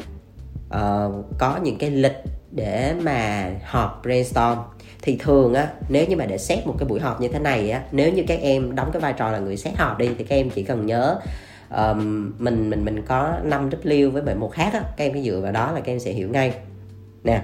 uh, 0.68 1.26
có 1.38 1.60
những 1.64 1.78
cái 1.78 1.90
lịch 1.90 2.18
để 2.52 2.94
mà 3.02 3.50
họp 3.64 4.02
brainstorm. 4.04 4.60
Thì 5.02 5.18
thường 5.20 5.54
á 5.54 5.68
nếu 5.90 6.06
như 6.08 6.16
mà 6.16 6.26
để 6.26 6.38
xét 6.38 6.68
một 6.68 6.76
cái 6.80 6.88
buổi 6.88 7.00
họp 7.00 7.22
như 7.22 7.28
thế 7.28 7.40
này 7.40 7.72
á 7.72 7.82
nếu 7.92 8.14
như 8.14 8.24
các 8.28 8.40
em 8.42 8.76
đóng 8.76 8.90
cái 8.94 9.02
vai 9.02 9.14
trò 9.14 9.32
là 9.32 9.40
người 9.40 9.58
xét 9.58 9.78
họp 9.78 9.98
đi 9.98 10.10
thì 10.18 10.24
các 10.24 10.36
em 10.36 10.50
chỉ 10.50 10.64
cần 10.64 10.86
nhớ 10.86 11.20
um, 11.70 12.34
mình 12.40 12.70
mình 12.70 12.86
mình 12.86 13.02
có 13.08 13.38
5 13.44 13.70
W 13.70 14.12
với 14.12 14.22
bảy 14.22 14.36
một 14.36 14.52
khác 14.54 14.74
á. 14.74 14.82
Các 14.98 15.06
em 15.06 15.14
cứ 15.14 15.22
dựa 15.22 15.40
vào 15.44 15.52
đó 15.52 15.72
là 15.72 15.80
các 15.80 15.92
em 15.92 16.00
sẽ 16.00 16.12
hiểu 16.12 16.30
ngay. 16.30 16.54
Nè 17.24 17.42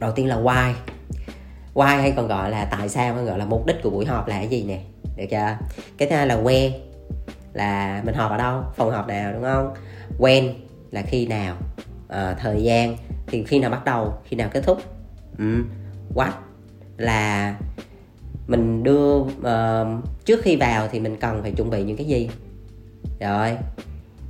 đầu 0.00 0.12
tiên 0.12 0.28
là 0.28 0.36
why. 0.36 0.72
Why 1.74 2.00
hay 2.00 2.12
còn 2.16 2.28
gọi 2.28 2.50
là 2.50 2.64
tại 2.64 2.88
sao 2.88 3.14
hay 3.14 3.24
gọi 3.24 3.38
là 3.38 3.44
mục 3.44 3.66
đích 3.66 3.76
của 3.82 3.90
buổi 3.90 4.06
họp 4.06 4.28
là 4.28 4.36
cái 4.36 4.48
gì 4.48 4.64
nè? 4.64 4.80
Được 5.16 5.26
chưa? 5.30 5.56
Cái 5.98 6.08
thứ 6.08 6.16
hai 6.16 6.26
là 6.26 6.42
where 6.42 6.70
là 7.52 8.02
mình 8.04 8.14
họp 8.14 8.30
ở 8.30 8.36
đâu? 8.36 8.62
Phòng 8.76 8.90
họp 8.90 9.08
nào 9.08 9.32
đúng 9.32 9.42
không? 9.42 9.74
When 10.18 10.52
là 10.90 11.02
khi 11.02 11.26
nào? 11.26 11.56
À, 12.08 12.36
thời 12.40 12.62
gian. 12.62 12.96
Thì 13.26 13.44
khi 13.44 13.58
nào 13.58 13.70
bắt 13.70 13.84
đầu? 13.84 14.14
Khi 14.24 14.36
nào 14.36 14.48
kết 14.52 14.60
thúc? 14.64 14.78
Ừ. 15.38 15.64
what 16.14 16.30
là 16.96 17.56
mình 18.46 18.82
đưa 18.82 19.16
uh, 19.16 20.04
trước 20.24 20.40
khi 20.42 20.56
vào 20.56 20.88
thì 20.88 21.00
mình 21.00 21.16
cần 21.16 21.42
phải 21.42 21.50
chuẩn 21.50 21.70
bị 21.70 21.84
những 21.84 21.96
cái 21.96 22.06
gì? 22.06 22.30
Rồi. 23.20 23.56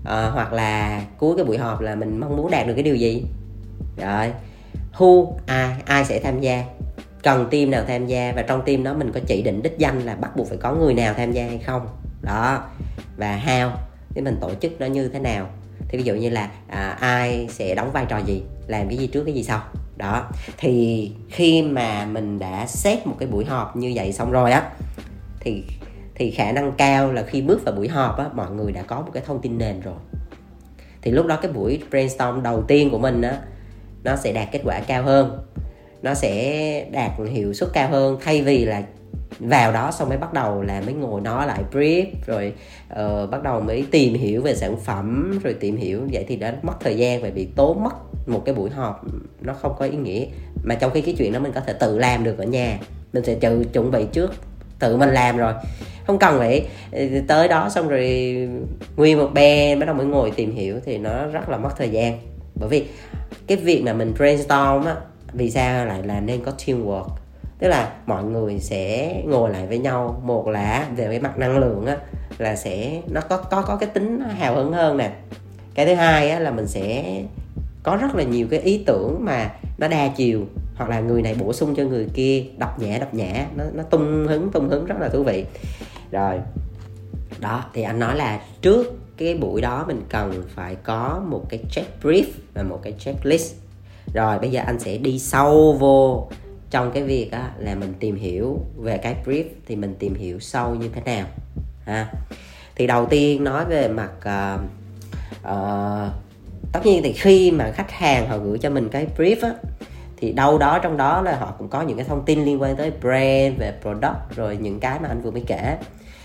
À, 0.04 0.30
hoặc 0.32 0.52
là 0.52 1.02
cuối 1.18 1.36
cái 1.36 1.44
buổi 1.44 1.58
họp 1.58 1.80
là 1.80 1.94
mình 1.94 2.20
mong 2.20 2.36
muốn 2.36 2.50
đạt 2.50 2.66
được 2.66 2.74
cái 2.74 2.82
điều 2.82 2.96
gì? 2.96 3.24
Rồi. 3.96 4.32
Who 4.98 5.32
ai 5.46 5.74
ai 5.86 6.04
sẽ 6.04 6.20
tham 6.20 6.40
gia? 6.40 6.64
Cần 7.22 7.48
team 7.50 7.70
nào 7.70 7.84
tham 7.88 8.06
gia? 8.06 8.32
Và 8.36 8.42
trong 8.42 8.62
team 8.64 8.84
đó 8.84 8.94
mình 8.94 9.12
có 9.12 9.20
chỉ 9.26 9.42
định 9.42 9.62
đích 9.62 9.78
danh 9.78 10.00
là 10.00 10.14
bắt 10.14 10.36
buộc 10.36 10.48
phải 10.48 10.58
có 10.58 10.74
người 10.74 10.94
nào 10.94 11.14
tham 11.14 11.32
gia 11.32 11.44
hay 11.44 11.58
không? 11.58 11.88
Đó. 12.22 12.62
Và 13.16 13.42
how? 13.46 13.70
Thì 14.14 14.20
mình 14.20 14.38
tổ 14.40 14.50
chức 14.60 14.80
nó 14.80 14.86
như 14.86 15.08
thế 15.08 15.18
nào? 15.18 15.48
Thì 15.88 15.98
ví 15.98 16.04
dụ 16.04 16.14
như 16.14 16.28
là 16.30 16.50
à, 16.68 16.96
ai 17.00 17.48
sẽ 17.50 17.74
đóng 17.74 17.92
vai 17.92 18.06
trò 18.08 18.18
gì? 18.18 18.42
Làm 18.66 18.88
cái 18.88 18.96
gì 18.96 19.06
trước 19.06 19.24
cái 19.24 19.34
gì 19.34 19.42
sau? 19.42 19.62
Đó. 19.96 20.26
Thì 20.58 21.12
khi 21.28 21.62
mà 21.62 22.04
mình 22.04 22.38
đã 22.38 22.66
xét 22.66 23.06
một 23.06 23.16
cái 23.18 23.28
buổi 23.28 23.44
họp 23.44 23.76
như 23.76 23.92
vậy 23.94 24.12
xong 24.12 24.30
rồi 24.30 24.52
á 24.52 24.62
thì 25.40 25.64
thì 26.14 26.30
khả 26.30 26.52
năng 26.52 26.72
cao 26.72 27.12
là 27.12 27.22
khi 27.22 27.42
bước 27.42 27.64
vào 27.64 27.74
buổi 27.74 27.88
họp 27.88 28.18
á 28.18 28.28
mọi 28.34 28.50
người 28.50 28.72
đã 28.72 28.82
có 28.82 29.00
một 29.00 29.10
cái 29.12 29.22
thông 29.26 29.40
tin 29.40 29.58
nền 29.58 29.80
rồi. 29.80 29.94
Thì 31.02 31.10
lúc 31.10 31.26
đó 31.26 31.38
cái 31.42 31.52
buổi 31.52 31.82
brainstorm 31.90 32.42
đầu 32.42 32.62
tiên 32.62 32.90
của 32.90 32.98
mình 32.98 33.22
á 33.22 33.38
nó 34.04 34.16
sẽ 34.16 34.32
đạt 34.32 34.48
kết 34.52 34.60
quả 34.64 34.80
cao 34.80 35.02
hơn 35.02 35.38
nó 36.04 36.14
sẽ 36.14 36.86
đạt 36.92 37.10
hiệu 37.30 37.52
suất 37.52 37.68
cao 37.72 37.88
hơn 37.88 38.18
thay 38.20 38.42
vì 38.42 38.64
là 38.64 38.82
vào 39.38 39.72
đó 39.72 39.90
xong 39.90 40.08
mới 40.08 40.18
bắt 40.18 40.32
đầu 40.32 40.62
là 40.62 40.80
mới 40.80 40.94
ngồi 40.94 41.20
nói 41.20 41.46
lại 41.46 41.62
brief 41.72 42.04
rồi 42.26 42.52
uh, 42.92 43.30
bắt 43.30 43.42
đầu 43.42 43.60
mới 43.60 43.84
tìm 43.90 44.14
hiểu 44.14 44.42
về 44.42 44.54
sản 44.54 44.76
phẩm 44.76 45.38
rồi 45.44 45.54
tìm 45.54 45.76
hiểu. 45.76 46.00
Vậy 46.12 46.24
thì 46.28 46.36
đã 46.36 46.54
mất 46.62 46.72
thời 46.80 46.96
gian 46.96 47.22
và 47.22 47.30
bị 47.30 47.48
tốn 47.56 47.84
mất 47.84 48.28
một 48.28 48.42
cái 48.44 48.54
buổi 48.54 48.70
họp 48.70 49.04
nó 49.40 49.52
không 49.52 49.74
có 49.78 49.84
ý 49.84 49.96
nghĩa. 49.96 50.26
Mà 50.64 50.74
trong 50.74 50.90
khi 50.90 51.00
cái 51.00 51.14
chuyện 51.18 51.32
đó 51.32 51.38
mình 51.38 51.52
có 51.52 51.60
thể 51.60 51.72
tự 51.72 51.98
làm 51.98 52.24
được 52.24 52.38
ở 52.38 52.44
nhà 52.44 52.78
mình 53.12 53.24
sẽ 53.24 53.34
tự 53.34 53.64
chuẩn 53.72 53.90
bị 53.90 54.06
trước 54.12 54.34
tự 54.78 54.96
mình 54.96 55.08
làm 55.08 55.36
rồi. 55.36 55.52
Không 56.06 56.18
cần 56.18 56.38
phải 56.38 56.66
ờ, 56.92 57.00
tới 57.28 57.48
đó 57.48 57.68
xong 57.68 57.88
rồi 57.88 58.08
nguyên 58.96 59.18
một 59.18 59.30
bè 59.34 59.76
bắt 59.76 59.86
đầu 59.86 59.94
mới 59.94 60.06
ngồi 60.06 60.30
tìm 60.30 60.54
hiểu 60.54 60.80
thì 60.84 60.98
nó 60.98 61.26
rất 61.26 61.48
là 61.48 61.56
mất 61.56 61.70
thời 61.76 61.90
gian. 61.90 62.18
Bởi 62.54 62.68
vì 62.68 62.86
cái 63.46 63.56
việc 63.56 63.82
mà 63.82 63.92
mình 63.92 64.14
brainstorm 64.16 64.84
á, 64.84 64.94
vì 65.32 65.50
sao 65.50 65.86
lại 65.86 66.02
là 66.02 66.20
nên 66.20 66.44
có 66.44 66.52
teamwork? 66.58 67.08
Tức 67.58 67.68
là 67.68 67.92
mọi 68.06 68.24
người 68.24 68.58
sẽ 68.58 69.14
ngồi 69.26 69.50
lại 69.50 69.66
với 69.66 69.78
nhau, 69.78 70.22
một 70.24 70.48
là 70.48 70.86
về 70.96 71.06
cái 71.06 71.20
mặt 71.20 71.38
năng 71.38 71.58
lượng 71.58 71.86
á, 71.86 71.96
là 72.38 72.56
sẽ, 72.56 73.00
nó 73.08 73.20
có 73.20 73.36
có 73.36 73.62
có 73.62 73.76
cái 73.76 73.88
tính 73.88 74.20
hào 74.20 74.54
hứng 74.54 74.72
hơn 74.72 74.96
nè. 74.96 75.10
Cái 75.74 75.86
thứ 75.86 75.94
hai 75.94 76.30
á 76.30 76.38
là 76.38 76.50
mình 76.50 76.66
sẽ 76.66 77.04
có 77.82 77.96
rất 77.96 78.14
là 78.14 78.22
nhiều 78.22 78.46
cái 78.50 78.60
ý 78.60 78.84
tưởng 78.86 79.18
mà 79.20 79.50
nó 79.78 79.88
đa 79.88 80.08
chiều 80.08 80.40
hoặc 80.74 80.90
là 80.90 81.00
người 81.00 81.22
này 81.22 81.34
bổ 81.34 81.52
sung 81.52 81.74
cho 81.74 81.84
người 81.84 82.06
kia 82.14 82.44
đọc 82.58 82.78
nhẹ 82.78 82.98
đọc 82.98 83.14
nhẹ 83.14 83.46
nó 83.56 83.64
nó 83.72 83.82
tung 83.82 84.26
hứng 84.28 84.50
tung 84.52 84.68
hứng 84.68 84.84
rất 84.84 85.00
là 85.00 85.08
thú 85.08 85.22
vị. 85.22 85.44
Rồi 86.10 86.40
đó 87.40 87.64
thì 87.74 87.82
anh 87.82 87.98
nói 87.98 88.16
là 88.16 88.40
trước 88.62 88.98
cái 89.16 89.34
buổi 89.34 89.60
đó 89.60 89.84
mình 89.88 90.02
cần 90.08 90.42
phải 90.48 90.74
có 90.74 91.22
một 91.28 91.42
cái 91.48 91.60
check 91.70 92.02
brief 92.02 92.24
và 92.54 92.62
một 92.62 92.80
cái 92.82 92.94
checklist 92.98 93.54
rồi 94.14 94.38
bây 94.38 94.50
giờ 94.50 94.62
anh 94.66 94.78
sẽ 94.78 94.98
đi 94.98 95.18
sâu 95.18 95.72
vô 95.72 96.28
trong 96.70 96.90
cái 96.92 97.02
việc 97.02 97.32
á, 97.32 97.52
là 97.58 97.74
mình 97.74 97.94
tìm 98.00 98.16
hiểu 98.16 98.60
về 98.76 98.98
cái 98.98 99.16
brief 99.24 99.44
thì 99.66 99.76
mình 99.76 99.94
tìm 99.98 100.14
hiểu 100.14 100.38
sâu 100.38 100.74
như 100.74 100.88
thế 100.88 101.00
nào 101.00 101.26
ha. 101.86 102.12
Thì 102.76 102.86
đầu 102.86 103.06
tiên 103.06 103.44
nói 103.44 103.64
về 103.64 103.88
mặt 103.88 104.12
uh, 104.18 104.60
uh, 105.42 106.12
tất 106.72 106.80
nhiên 106.84 107.02
thì 107.02 107.12
khi 107.12 107.50
mà 107.50 107.72
khách 107.74 107.90
hàng 107.90 108.28
họ 108.28 108.38
gửi 108.38 108.58
cho 108.58 108.70
mình 108.70 108.88
cái 108.88 109.06
brief 109.16 109.36
á 109.42 109.54
thì 110.24 110.32
đâu 110.32 110.58
đó 110.58 110.78
trong 110.78 110.96
đó 110.96 111.22
là 111.22 111.36
họ 111.36 111.54
cũng 111.58 111.68
có 111.68 111.82
những 111.82 111.96
cái 111.96 112.06
thông 112.06 112.24
tin 112.24 112.44
liên 112.44 112.62
quan 112.62 112.76
tới 112.76 112.90
brand 113.00 113.58
về 113.58 113.72
product 113.82 114.36
rồi 114.36 114.56
những 114.56 114.80
cái 114.80 114.98
mà 115.00 115.08
anh 115.08 115.22
vừa 115.22 115.30
mới 115.30 115.44
kể. 115.46 115.76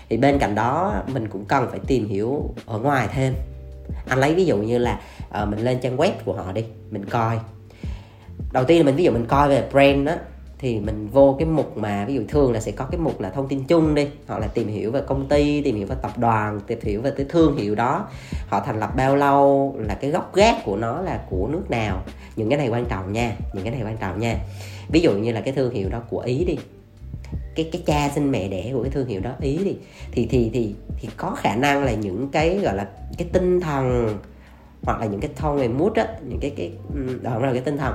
Thì 0.08 0.16
bên 0.16 0.38
cạnh 0.38 0.54
đó 0.54 0.94
mình 1.06 1.28
cũng 1.28 1.44
cần 1.44 1.66
phải 1.70 1.80
tìm 1.86 2.08
hiểu 2.08 2.54
ở 2.66 2.78
ngoài 2.78 3.08
thêm. 3.12 3.34
Anh 4.08 4.18
lấy 4.18 4.34
ví 4.34 4.44
dụ 4.44 4.56
như 4.56 4.78
là 4.78 5.00
uh, 5.42 5.48
mình 5.48 5.58
lên 5.64 5.78
trang 5.78 5.96
web 5.96 6.10
của 6.24 6.32
họ 6.32 6.52
đi 6.52 6.64
mình 6.90 7.04
coi. 7.04 7.38
Đầu 8.52 8.64
tiên 8.64 8.78
là 8.78 8.84
mình 8.84 8.96
ví 8.96 9.04
dụ 9.04 9.12
mình 9.12 9.26
coi 9.26 9.48
về 9.48 9.64
brand 9.72 10.06
đó 10.06 10.12
thì 10.60 10.80
mình 10.80 11.08
vô 11.12 11.36
cái 11.38 11.48
mục 11.48 11.76
mà 11.76 12.04
ví 12.04 12.14
dụ 12.14 12.22
thường 12.28 12.52
là 12.52 12.60
sẽ 12.60 12.72
có 12.72 12.84
cái 12.84 13.00
mục 13.00 13.20
là 13.20 13.30
thông 13.30 13.48
tin 13.48 13.64
chung 13.64 13.94
đi, 13.94 14.08
hoặc 14.26 14.38
là 14.38 14.46
tìm 14.46 14.68
hiểu 14.68 14.90
về 14.90 15.02
công 15.06 15.28
ty, 15.28 15.62
tìm 15.62 15.76
hiểu 15.76 15.86
về 15.86 15.96
tập 16.02 16.18
đoàn, 16.18 16.60
tìm 16.66 16.78
hiểu 16.82 17.00
về 17.00 17.12
cái 17.16 17.26
thương 17.28 17.56
hiệu 17.56 17.74
đó. 17.74 18.08
Họ 18.48 18.60
thành 18.66 18.80
lập 18.80 18.92
bao 18.96 19.16
lâu, 19.16 19.74
là 19.78 19.94
cái 19.94 20.10
gốc 20.10 20.34
gác 20.34 20.64
của 20.64 20.76
nó 20.76 21.00
là 21.00 21.20
của 21.30 21.48
nước 21.52 21.70
nào. 21.70 22.02
Những 22.36 22.48
cái 22.48 22.58
này 22.58 22.68
quan 22.68 22.84
trọng 22.86 23.12
nha, 23.12 23.36
những 23.52 23.64
cái 23.64 23.72
này 23.72 23.82
quan 23.84 23.96
trọng 23.96 24.20
nha. 24.20 24.38
Ví 24.88 25.00
dụ 25.00 25.12
như 25.12 25.32
là 25.32 25.40
cái 25.40 25.54
thương 25.54 25.74
hiệu 25.74 25.88
đó 25.88 26.02
của 26.10 26.20
ý 26.20 26.44
đi. 26.44 26.56
Cái 27.54 27.68
cái 27.72 27.82
cha 27.86 28.10
sinh 28.14 28.30
mẹ 28.30 28.48
đẻ 28.48 28.70
của 28.72 28.82
cái 28.82 28.90
thương 28.90 29.06
hiệu 29.06 29.20
đó, 29.20 29.30
ý 29.40 29.58
đi. 29.64 29.76
Thì 30.12 30.26
thì 30.30 30.50
thì 30.52 30.74
thì 31.00 31.08
có 31.16 31.30
khả 31.30 31.56
năng 31.56 31.84
là 31.84 31.92
những 31.92 32.28
cái 32.32 32.58
gọi 32.58 32.74
là 32.74 32.88
cái 33.18 33.28
tinh 33.32 33.60
thần 33.60 34.18
hoặc 34.82 35.00
là 35.00 35.06
những 35.06 35.20
cái 35.20 35.30
tone 35.40 35.56
về 35.56 35.68
mood 35.68 35.92
á 35.94 36.06
những 36.28 36.38
cái 36.40 36.50
cái 36.56 36.72
đó 37.22 37.38
là 37.38 37.52
cái 37.52 37.62
tinh 37.62 37.76
thần. 37.76 37.94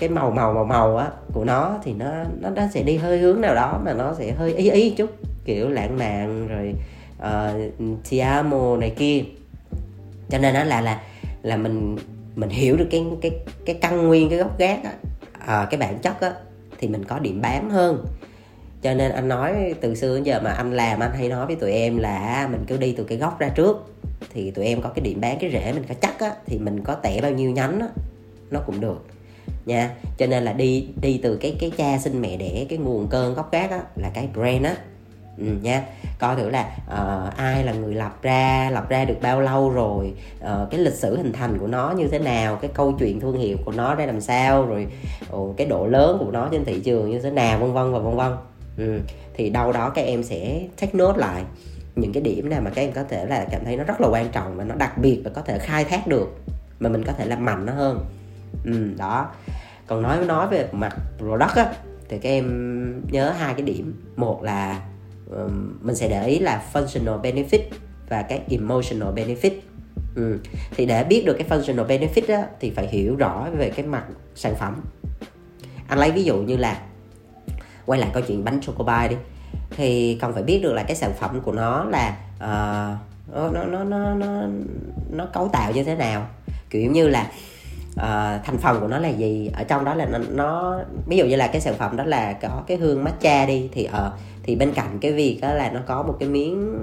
Cái 0.00 0.08
màu 0.08 0.30
màu 0.30 0.52
màu 0.52 0.64
màu 0.64 0.96
á 0.96 1.08
của 1.32 1.44
nó 1.44 1.78
thì 1.82 1.92
nó 1.92 2.24
nó 2.40 2.50
nó 2.50 2.62
sẽ 2.74 2.82
đi 2.82 2.96
hơi 2.96 3.18
hướng 3.18 3.40
nào 3.40 3.54
đó 3.54 3.80
mà 3.84 3.92
nó 3.92 4.14
sẽ 4.14 4.32
hơi 4.32 4.54
ý 4.54 4.70
ý 4.70 4.90
chút 4.90 5.10
kiểu 5.44 5.68
lãng 5.68 5.98
mạn 5.98 6.48
rồi 6.48 6.74
ờ, 7.18 7.54
uh, 7.92 7.98
tiamo 8.10 8.76
này 8.76 8.90
kia. 8.90 9.22
Cho 10.28 10.38
nên 10.38 10.54
đó 10.54 10.64
là 10.64 10.80
là 10.80 11.00
là 11.42 11.56
mình 11.56 11.96
mình 12.36 12.50
hiểu 12.50 12.76
được 12.76 12.86
cái 12.90 13.04
cái 13.22 13.30
cái 13.66 13.78
căn 13.80 14.08
nguyên 14.08 14.28
cái 14.28 14.38
gốc 14.38 14.58
gác 14.58 14.84
á 14.84 14.92
à, 15.46 15.66
cái 15.70 15.80
bản 15.80 15.98
chất 15.98 16.20
á 16.20 16.32
thì 16.78 16.88
mình 16.88 17.04
có 17.04 17.18
điểm 17.18 17.40
bám 17.40 17.70
hơn. 17.70 18.06
Cho 18.82 18.94
nên 18.94 19.12
anh 19.12 19.28
nói 19.28 19.74
từ 19.80 19.94
xưa 19.94 20.14
đến 20.14 20.24
giờ 20.24 20.40
mà 20.44 20.50
anh 20.50 20.72
làm 20.72 21.00
anh 21.00 21.12
hay 21.12 21.28
nói 21.28 21.46
với 21.46 21.56
tụi 21.56 21.72
em 21.72 21.98
là 21.98 22.48
mình 22.52 22.64
cứ 22.66 22.76
đi 22.76 22.94
từ 22.98 23.04
cái 23.04 23.18
gốc 23.18 23.38
ra 23.38 23.48
trước 23.48 23.92
thì 24.34 24.50
tụi 24.50 24.64
em 24.64 24.82
có 24.82 24.88
cái 24.88 25.00
điểm 25.00 25.20
bán 25.20 25.38
cái 25.40 25.50
rễ 25.52 25.72
mình 25.72 25.84
có 25.88 25.94
chắc 26.00 26.20
á 26.20 26.32
thì 26.46 26.58
mình 26.58 26.80
có 26.84 26.94
tẻ 26.94 27.20
bao 27.20 27.30
nhiêu 27.30 27.50
nhánh 27.50 27.80
á 27.80 27.88
nó 28.50 28.60
cũng 28.66 28.80
được. 28.80 29.06
Nha. 29.66 29.90
Cho 30.18 30.26
nên 30.26 30.44
là 30.44 30.52
đi 30.52 30.88
đi 31.02 31.20
từ 31.22 31.36
cái 31.36 31.56
cái 31.60 31.70
cha 31.76 31.98
sinh 31.98 32.20
mẹ 32.20 32.36
đẻ 32.36 32.66
cái 32.68 32.78
nguồn 32.78 33.08
cơn 33.10 33.34
gốc 33.34 33.52
gác 33.52 33.70
á 33.70 33.82
là 33.96 34.10
cái 34.14 34.28
brand 34.34 34.64
á. 34.64 34.76
Ừ, 35.38 35.44
nha. 35.62 35.84
Coi 36.18 36.36
thử 36.36 36.50
là 36.50 36.76
uh, 36.86 37.36
ai 37.36 37.64
là 37.64 37.72
người 37.72 37.94
lập 37.94 38.22
ra 38.22 38.70
lập 38.72 38.88
ra 38.88 39.04
được 39.04 39.16
bao 39.22 39.40
lâu 39.40 39.70
rồi 39.70 40.12
uh, 40.38 40.70
cái 40.70 40.80
lịch 40.80 40.94
sử 40.94 41.16
hình 41.16 41.32
thành 41.32 41.58
của 41.58 41.66
nó 41.66 41.90
như 41.90 42.08
thế 42.08 42.18
nào 42.18 42.56
cái 42.56 42.70
câu 42.74 42.92
chuyện 42.98 43.20
thương 43.20 43.38
hiệu 43.38 43.56
của 43.64 43.72
nó 43.72 43.94
ra 43.94 44.06
làm 44.06 44.20
sao 44.20 44.66
rồi 44.66 44.86
uh, 45.36 45.56
cái 45.56 45.66
độ 45.66 45.86
lớn 45.86 46.16
của 46.20 46.30
nó 46.30 46.48
trên 46.52 46.64
thị 46.64 46.80
trường 46.84 47.10
như 47.10 47.20
thế 47.20 47.30
nào 47.30 47.58
vân 47.58 47.72
vân 47.72 47.92
và 47.92 47.98
vân 47.98 48.16
vân. 48.16 48.32
Ừ. 48.78 49.00
thì 49.34 49.50
đâu 49.50 49.72
đó 49.72 49.90
các 49.90 50.02
em 50.02 50.22
sẽ 50.22 50.62
take 50.80 50.98
note 50.98 51.18
lại 51.18 51.42
những 51.96 52.12
cái 52.12 52.22
điểm 52.22 52.48
nào 52.48 52.60
mà 52.60 52.70
các 52.70 52.82
em 52.82 52.92
có 52.92 53.02
thể 53.04 53.26
là 53.26 53.46
cảm 53.50 53.64
thấy 53.64 53.76
nó 53.76 53.84
rất 53.84 54.00
là 54.00 54.08
quan 54.08 54.28
trọng 54.32 54.56
và 54.56 54.64
nó 54.64 54.74
đặc 54.74 54.98
biệt 54.98 55.20
và 55.24 55.30
có 55.34 55.42
thể 55.42 55.58
khai 55.58 55.84
thác 55.84 56.06
được 56.06 56.38
mà 56.80 56.88
mình 56.88 57.04
có 57.04 57.12
thể 57.12 57.26
làm 57.26 57.44
mạnh 57.44 57.66
nó 57.66 57.72
hơn. 57.72 58.04
Ừ, 58.64 58.90
đó. 58.98 59.30
Còn 59.86 60.02
nói 60.02 60.26
nói 60.26 60.48
về 60.48 60.68
mặt 60.72 60.96
product 61.18 61.54
á 61.54 61.72
thì 62.08 62.18
các 62.18 62.28
em 62.28 63.02
nhớ 63.12 63.30
hai 63.30 63.54
cái 63.54 63.62
điểm. 63.62 64.02
Một 64.16 64.42
là 64.42 64.80
um, 65.30 65.78
mình 65.82 65.96
sẽ 65.96 66.08
để 66.08 66.26
ý 66.26 66.38
là 66.38 66.62
functional 66.72 67.20
benefit 67.20 67.60
và 68.08 68.22
cái 68.22 68.42
emotional 68.48 69.14
benefit. 69.14 69.50
Ừ. 70.14 70.38
thì 70.76 70.86
để 70.86 71.04
biết 71.04 71.22
được 71.26 71.36
cái 71.38 71.48
functional 71.48 71.86
benefit 71.86 72.36
á, 72.36 72.46
thì 72.60 72.70
phải 72.70 72.86
hiểu 72.86 73.16
rõ 73.16 73.48
về 73.56 73.70
cái 73.70 73.86
mặt 73.86 74.04
sản 74.34 74.54
phẩm. 74.54 74.80
Anh 75.88 75.98
lấy 75.98 76.10
ví 76.10 76.24
dụ 76.24 76.36
như 76.36 76.56
là 76.56 76.82
quay 77.86 78.00
lại 78.00 78.10
câu 78.12 78.22
chuyện 78.28 78.44
bánh 78.44 78.60
chocobai 78.60 79.08
đi 79.08 79.16
thì 79.70 80.18
cần 80.20 80.32
phải 80.34 80.42
biết 80.42 80.60
được 80.62 80.72
là 80.72 80.82
cái 80.82 80.96
sản 80.96 81.12
phẩm 81.18 81.40
của 81.40 81.52
nó 81.52 81.84
là 81.84 82.16
uh, 82.36 83.52
nó, 83.52 83.64
nó 83.64 83.64
nó 83.64 83.84
nó 83.84 84.14
nó 84.14 84.42
nó 85.10 85.26
cấu 85.26 85.48
tạo 85.48 85.72
như 85.72 85.84
thế 85.84 85.94
nào. 85.94 86.26
Kiểu 86.70 86.90
như 86.90 87.08
là 87.08 87.30
uh, 87.92 88.44
thành 88.44 88.58
phần 88.58 88.80
của 88.80 88.88
nó 88.88 88.98
là 88.98 89.08
gì 89.08 89.50
ở 89.54 89.64
trong 89.64 89.84
đó 89.84 89.94
là 89.94 90.06
nó, 90.06 90.18
nó 90.18 90.80
ví 91.06 91.16
dụ 91.16 91.24
như 91.24 91.36
là 91.36 91.46
cái 91.46 91.60
sản 91.60 91.74
phẩm 91.78 91.96
đó 91.96 92.04
là 92.04 92.32
có 92.32 92.62
cái 92.66 92.76
hương 92.76 93.04
matcha 93.04 93.46
đi 93.46 93.68
thì 93.72 93.84
ở 93.84 94.06
uh, 94.06 94.20
thì 94.42 94.56
bên 94.56 94.72
cạnh 94.72 94.98
cái 95.00 95.12
việc 95.12 95.38
đó 95.42 95.52
là 95.52 95.70
nó 95.70 95.80
có 95.86 96.02
một 96.02 96.16
cái 96.20 96.28
miếng 96.28 96.78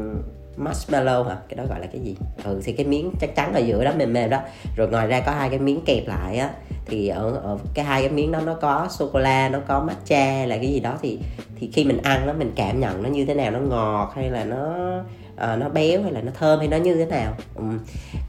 marshmallow 0.58 1.24
hả? 1.24 1.38
Cái 1.50 1.58
đó 1.58 1.64
gọi 1.70 1.80
là 1.80 1.88
cái 1.88 2.02
gì? 2.02 2.16
Ừ 2.44 2.62
thì 2.64 2.74
cái 2.74 2.86
miếng 2.86 3.12
chắc 3.20 3.36
chắn 3.36 3.54
ở 3.54 3.60
giữa 3.60 3.84
đó 3.84 3.92
mềm 3.98 4.14
mềm 4.14 4.30
đó. 4.30 4.40
Rồi 4.76 4.88
ngoài 4.88 5.08
ra 5.08 5.20
có 5.20 5.32
hai 5.32 5.50
cái 5.50 5.60
miếng 5.60 5.82
kẹp 5.86 6.08
lại 6.08 6.38
á. 6.38 6.50
Thì 6.86 7.08
ở, 7.08 7.32
ở 7.32 7.58
cái 7.74 7.86
hai 7.86 8.02
cái 8.02 8.12
miếng 8.12 8.32
đó 8.32 8.40
nó 8.42 8.54
có 8.54 8.88
sô 8.90 9.10
cô 9.14 9.20
la 9.20 9.50
nó 9.50 9.60
có 9.68 9.84
matcha 9.84 10.46
là 10.46 10.58
cái 10.58 10.68
gì 10.68 10.80
đó. 10.80 10.98
Thì 11.02 11.20
thì 11.60 11.70
khi 11.74 11.84
mình 11.84 11.98
ăn 12.04 12.28
nó 12.28 12.34
mình 12.34 12.52
cảm 12.56 12.80
nhận 12.80 13.04
nó 13.04 13.10
như 13.10 13.26
thế 13.26 13.34
nào? 13.34 13.52
Nó 13.52 13.60
ngọt 13.60 14.12
hay 14.16 14.30
là 14.30 14.44
nó 14.44 14.98
uh, 15.34 15.60
nó 15.60 15.70
béo 15.70 16.04
hay 16.04 16.12
là 16.12 16.22
nó 16.22 16.32
thơm 16.40 16.60
hay 16.60 16.68
nó 16.68 16.78
như 16.78 16.96
thế 16.96 17.06
nào? 17.06 17.34
Ừ. 17.56 17.64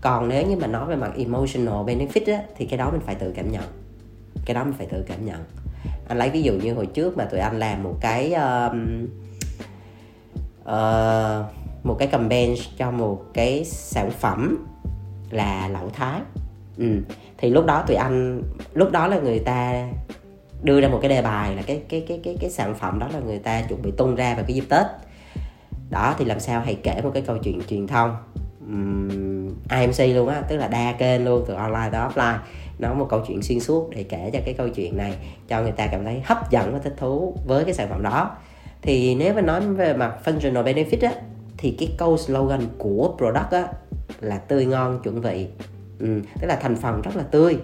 còn 0.00 0.28
nếu 0.28 0.46
như 0.46 0.56
mà 0.56 0.66
nói 0.66 0.86
về 0.86 0.96
mặt 0.96 1.12
emotional 1.16 1.74
benefit 1.74 2.36
á, 2.36 2.42
thì 2.56 2.66
cái 2.66 2.78
đó 2.78 2.90
mình 2.90 3.00
phải 3.00 3.14
tự 3.14 3.32
cảm 3.36 3.52
nhận. 3.52 3.64
Cái 4.46 4.54
đó 4.54 4.64
mình 4.64 4.74
phải 4.78 4.86
tự 4.86 5.04
cảm 5.08 5.26
nhận. 5.26 5.44
Anh 6.08 6.18
lấy 6.18 6.30
ví 6.30 6.42
dụ 6.42 6.52
như 6.52 6.74
hồi 6.74 6.86
trước 6.86 7.16
mà 7.16 7.24
tụi 7.24 7.40
anh 7.40 7.58
làm 7.58 7.82
một 7.82 7.94
cái 8.00 8.34
uh, 8.34 8.72
uh, 10.62 11.46
một 11.82 11.96
cái 11.98 12.08
campaign 12.08 12.54
cho 12.78 12.90
một 12.90 13.24
cái 13.34 13.64
sản 13.64 14.10
phẩm 14.10 14.66
là 15.30 15.68
lẩu 15.68 15.90
thái. 15.90 16.20
Ừ. 16.78 17.02
thì 17.38 17.50
lúc 17.50 17.66
đó 17.66 17.84
tụi 17.86 17.96
anh 17.96 18.42
lúc 18.74 18.92
đó 18.92 19.06
là 19.06 19.18
người 19.18 19.38
ta 19.38 19.88
đưa 20.62 20.80
ra 20.80 20.88
một 20.88 20.98
cái 21.02 21.08
đề 21.08 21.22
bài 21.22 21.56
là 21.56 21.62
cái 21.62 21.82
cái 21.88 22.04
cái 22.08 22.20
cái 22.24 22.36
cái 22.40 22.50
sản 22.50 22.74
phẩm 22.74 22.98
đó 22.98 23.08
là 23.12 23.20
người 23.20 23.38
ta 23.38 23.62
chuẩn 23.62 23.82
bị 23.82 23.90
tung 23.96 24.14
ra 24.14 24.34
vào 24.34 24.44
cái 24.46 24.54
dịp 24.54 24.64
tết. 24.68 24.86
Đó 25.90 26.14
thì 26.18 26.24
làm 26.24 26.40
sao 26.40 26.60
hãy 26.60 26.74
kể 26.82 27.00
một 27.02 27.10
cái 27.14 27.22
câu 27.22 27.38
chuyện 27.38 27.60
truyền 27.68 27.86
thông. 27.86 28.16
Um, 28.60 29.48
IMC 29.70 30.16
luôn 30.16 30.28
á 30.28 30.42
tức 30.48 30.56
là 30.56 30.68
đa 30.68 30.92
kênh 30.92 31.24
luôn 31.24 31.44
từ 31.48 31.54
online 31.54 31.88
tới 31.92 32.08
offline 32.08 32.38
nói 32.78 32.94
một 32.94 33.06
câu 33.10 33.24
chuyện 33.28 33.42
xuyên 33.42 33.60
suốt 33.60 33.90
để 33.90 34.02
kể 34.02 34.30
cho 34.32 34.38
cái 34.44 34.54
câu 34.58 34.68
chuyện 34.68 34.96
này 34.96 35.14
cho 35.48 35.62
người 35.62 35.72
ta 35.72 35.86
cảm 35.86 36.04
thấy 36.04 36.22
hấp 36.24 36.50
dẫn 36.50 36.72
và 36.72 36.78
thích 36.78 36.94
thú 36.96 37.36
với 37.46 37.64
cái 37.64 37.74
sản 37.74 37.88
phẩm 37.88 38.02
đó. 38.02 38.36
Thì 38.82 39.14
nếu 39.14 39.34
mà 39.34 39.40
nói 39.40 39.60
về 39.60 39.94
mặt 39.94 40.14
functional 40.24 40.64
benefit 40.64 41.08
á 41.08 41.12
thì 41.58 41.76
cái 41.78 41.94
câu 41.98 42.16
slogan 42.16 42.60
của 42.78 43.14
product 43.18 43.50
á 43.50 43.68
là 44.20 44.38
tươi 44.38 44.66
ngon 44.66 45.00
chuẩn 45.02 45.20
vị. 45.20 45.46
Ừ, 45.98 46.20
tức 46.40 46.46
là 46.46 46.56
thành 46.56 46.76
phần 46.76 47.02
rất 47.02 47.16
là 47.16 47.22
tươi. 47.22 47.58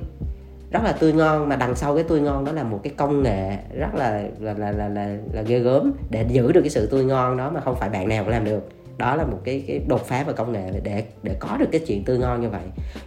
Rất 0.70 0.80
là 0.84 0.92
tươi 0.92 1.12
ngon 1.12 1.48
mà 1.48 1.56
đằng 1.56 1.74
sau 1.74 1.94
cái 1.94 2.04
tươi 2.04 2.20
ngon 2.20 2.44
đó 2.44 2.52
là 2.52 2.62
một 2.62 2.80
cái 2.82 2.92
công 2.96 3.22
nghệ 3.22 3.56
rất 3.76 3.94
là 3.94 4.22
là 4.40 4.54
là 4.54 4.72
là 4.72 4.88
là, 4.88 5.16
là 5.32 5.42
ghê 5.42 5.58
gớm 5.58 5.92
để 6.10 6.26
giữ 6.28 6.52
được 6.52 6.60
cái 6.60 6.70
sự 6.70 6.86
tươi 6.86 7.04
ngon 7.04 7.36
đó 7.36 7.50
mà 7.50 7.60
không 7.60 7.76
phải 7.76 7.88
bạn 7.88 8.08
nào 8.08 8.24
cũng 8.24 8.32
làm 8.32 8.44
được. 8.44 8.68
Đó 8.98 9.16
là 9.16 9.24
một 9.24 9.38
cái 9.44 9.64
cái 9.66 9.78
đột 9.88 10.06
phá 10.06 10.24
về 10.24 10.32
công 10.32 10.52
nghệ 10.52 10.70
để 10.82 11.04
để 11.22 11.36
có 11.40 11.56
được 11.56 11.68
cái 11.72 11.80
chuyện 11.86 12.04
tươi 12.04 12.18
ngon 12.18 12.40
như 12.40 12.48
vậy. 12.48 12.62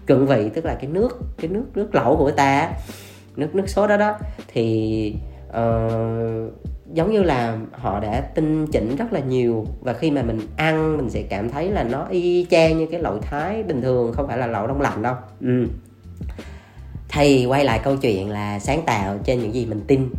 Chuẩn 0.07 0.25
vị 0.25 0.49
tức 0.53 0.65
là 0.65 0.73
cái 0.73 0.89
nước 0.89 1.19
cái 1.37 1.49
nước 1.49 1.65
nước 1.75 1.95
lẩu 1.95 2.17
của 2.17 2.31
ta 2.31 2.71
nước 3.35 3.55
nước 3.55 3.69
sốt 3.69 3.89
đó 3.89 3.97
đó. 3.97 4.17
Thì 4.47 5.15
uh, 5.49 6.53
giống 6.93 7.11
như 7.11 7.23
là 7.23 7.57
họ 7.71 7.99
đã 7.99 8.21
tinh 8.21 8.67
chỉnh 8.67 8.95
rất 8.95 9.13
là 9.13 9.19
nhiều 9.19 9.65
và 9.81 9.93
khi 9.93 10.11
mà 10.11 10.21
mình 10.21 10.39
ăn, 10.57 10.97
mình 10.97 11.09
sẽ 11.09 11.21
cảm 11.21 11.49
thấy 11.49 11.69
là 11.69 11.83
nó 11.83 12.05
y 12.09 12.45
chang 12.49 12.77
như 12.77 12.87
cái 12.91 13.01
lẩu 13.01 13.19
thái 13.19 13.63
bình 13.63 13.81
thường, 13.81 14.13
không 14.13 14.27
phải 14.27 14.37
là 14.37 14.47
lẩu 14.47 14.67
đông 14.67 14.81
lạnh 14.81 15.01
đâu 15.01 15.15
ừ. 15.41 15.67
thì 17.09 17.45
quay 17.45 17.65
lại 17.65 17.79
câu 17.83 17.97
chuyện 17.97 18.29
là 18.29 18.59
sáng 18.59 18.81
tạo 18.85 19.17
trên 19.23 19.39
những 19.39 19.53
gì 19.53 19.65
mình 19.65 19.81
tin 19.87 20.09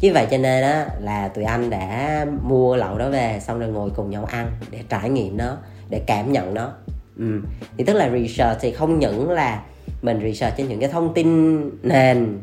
chứ 0.00 0.12
vậy 0.14 0.26
cho 0.30 0.38
nên 0.38 0.62
á, 0.62 0.86
là 1.00 1.28
tụi 1.28 1.44
anh 1.44 1.70
đã 1.70 2.26
mua 2.42 2.76
lẩu 2.76 2.98
đó 2.98 3.10
về, 3.10 3.40
xong 3.40 3.58
rồi 3.58 3.68
ngồi 3.68 3.90
cùng 3.96 4.10
nhau 4.10 4.24
ăn 4.24 4.50
để 4.70 4.78
trải 4.88 5.10
nghiệm 5.10 5.36
nó, 5.36 5.56
để 5.90 6.02
cảm 6.06 6.32
nhận 6.32 6.54
nó 6.54 6.72
ừ. 7.18 7.40
thì 7.78 7.84
tức 7.84 7.92
là 7.92 8.10
research 8.10 8.60
thì 8.60 8.72
không 8.72 8.98
những 8.98 9.30
là 9.30 9.62
mình 10.02 10.20
research 10.22 10.56
trên 10.56 10.68
những 10.68 10.80
cái 10.80 10.88
thông 10.88 11.14
tin 11.14 11.60
nền 11.82 12.38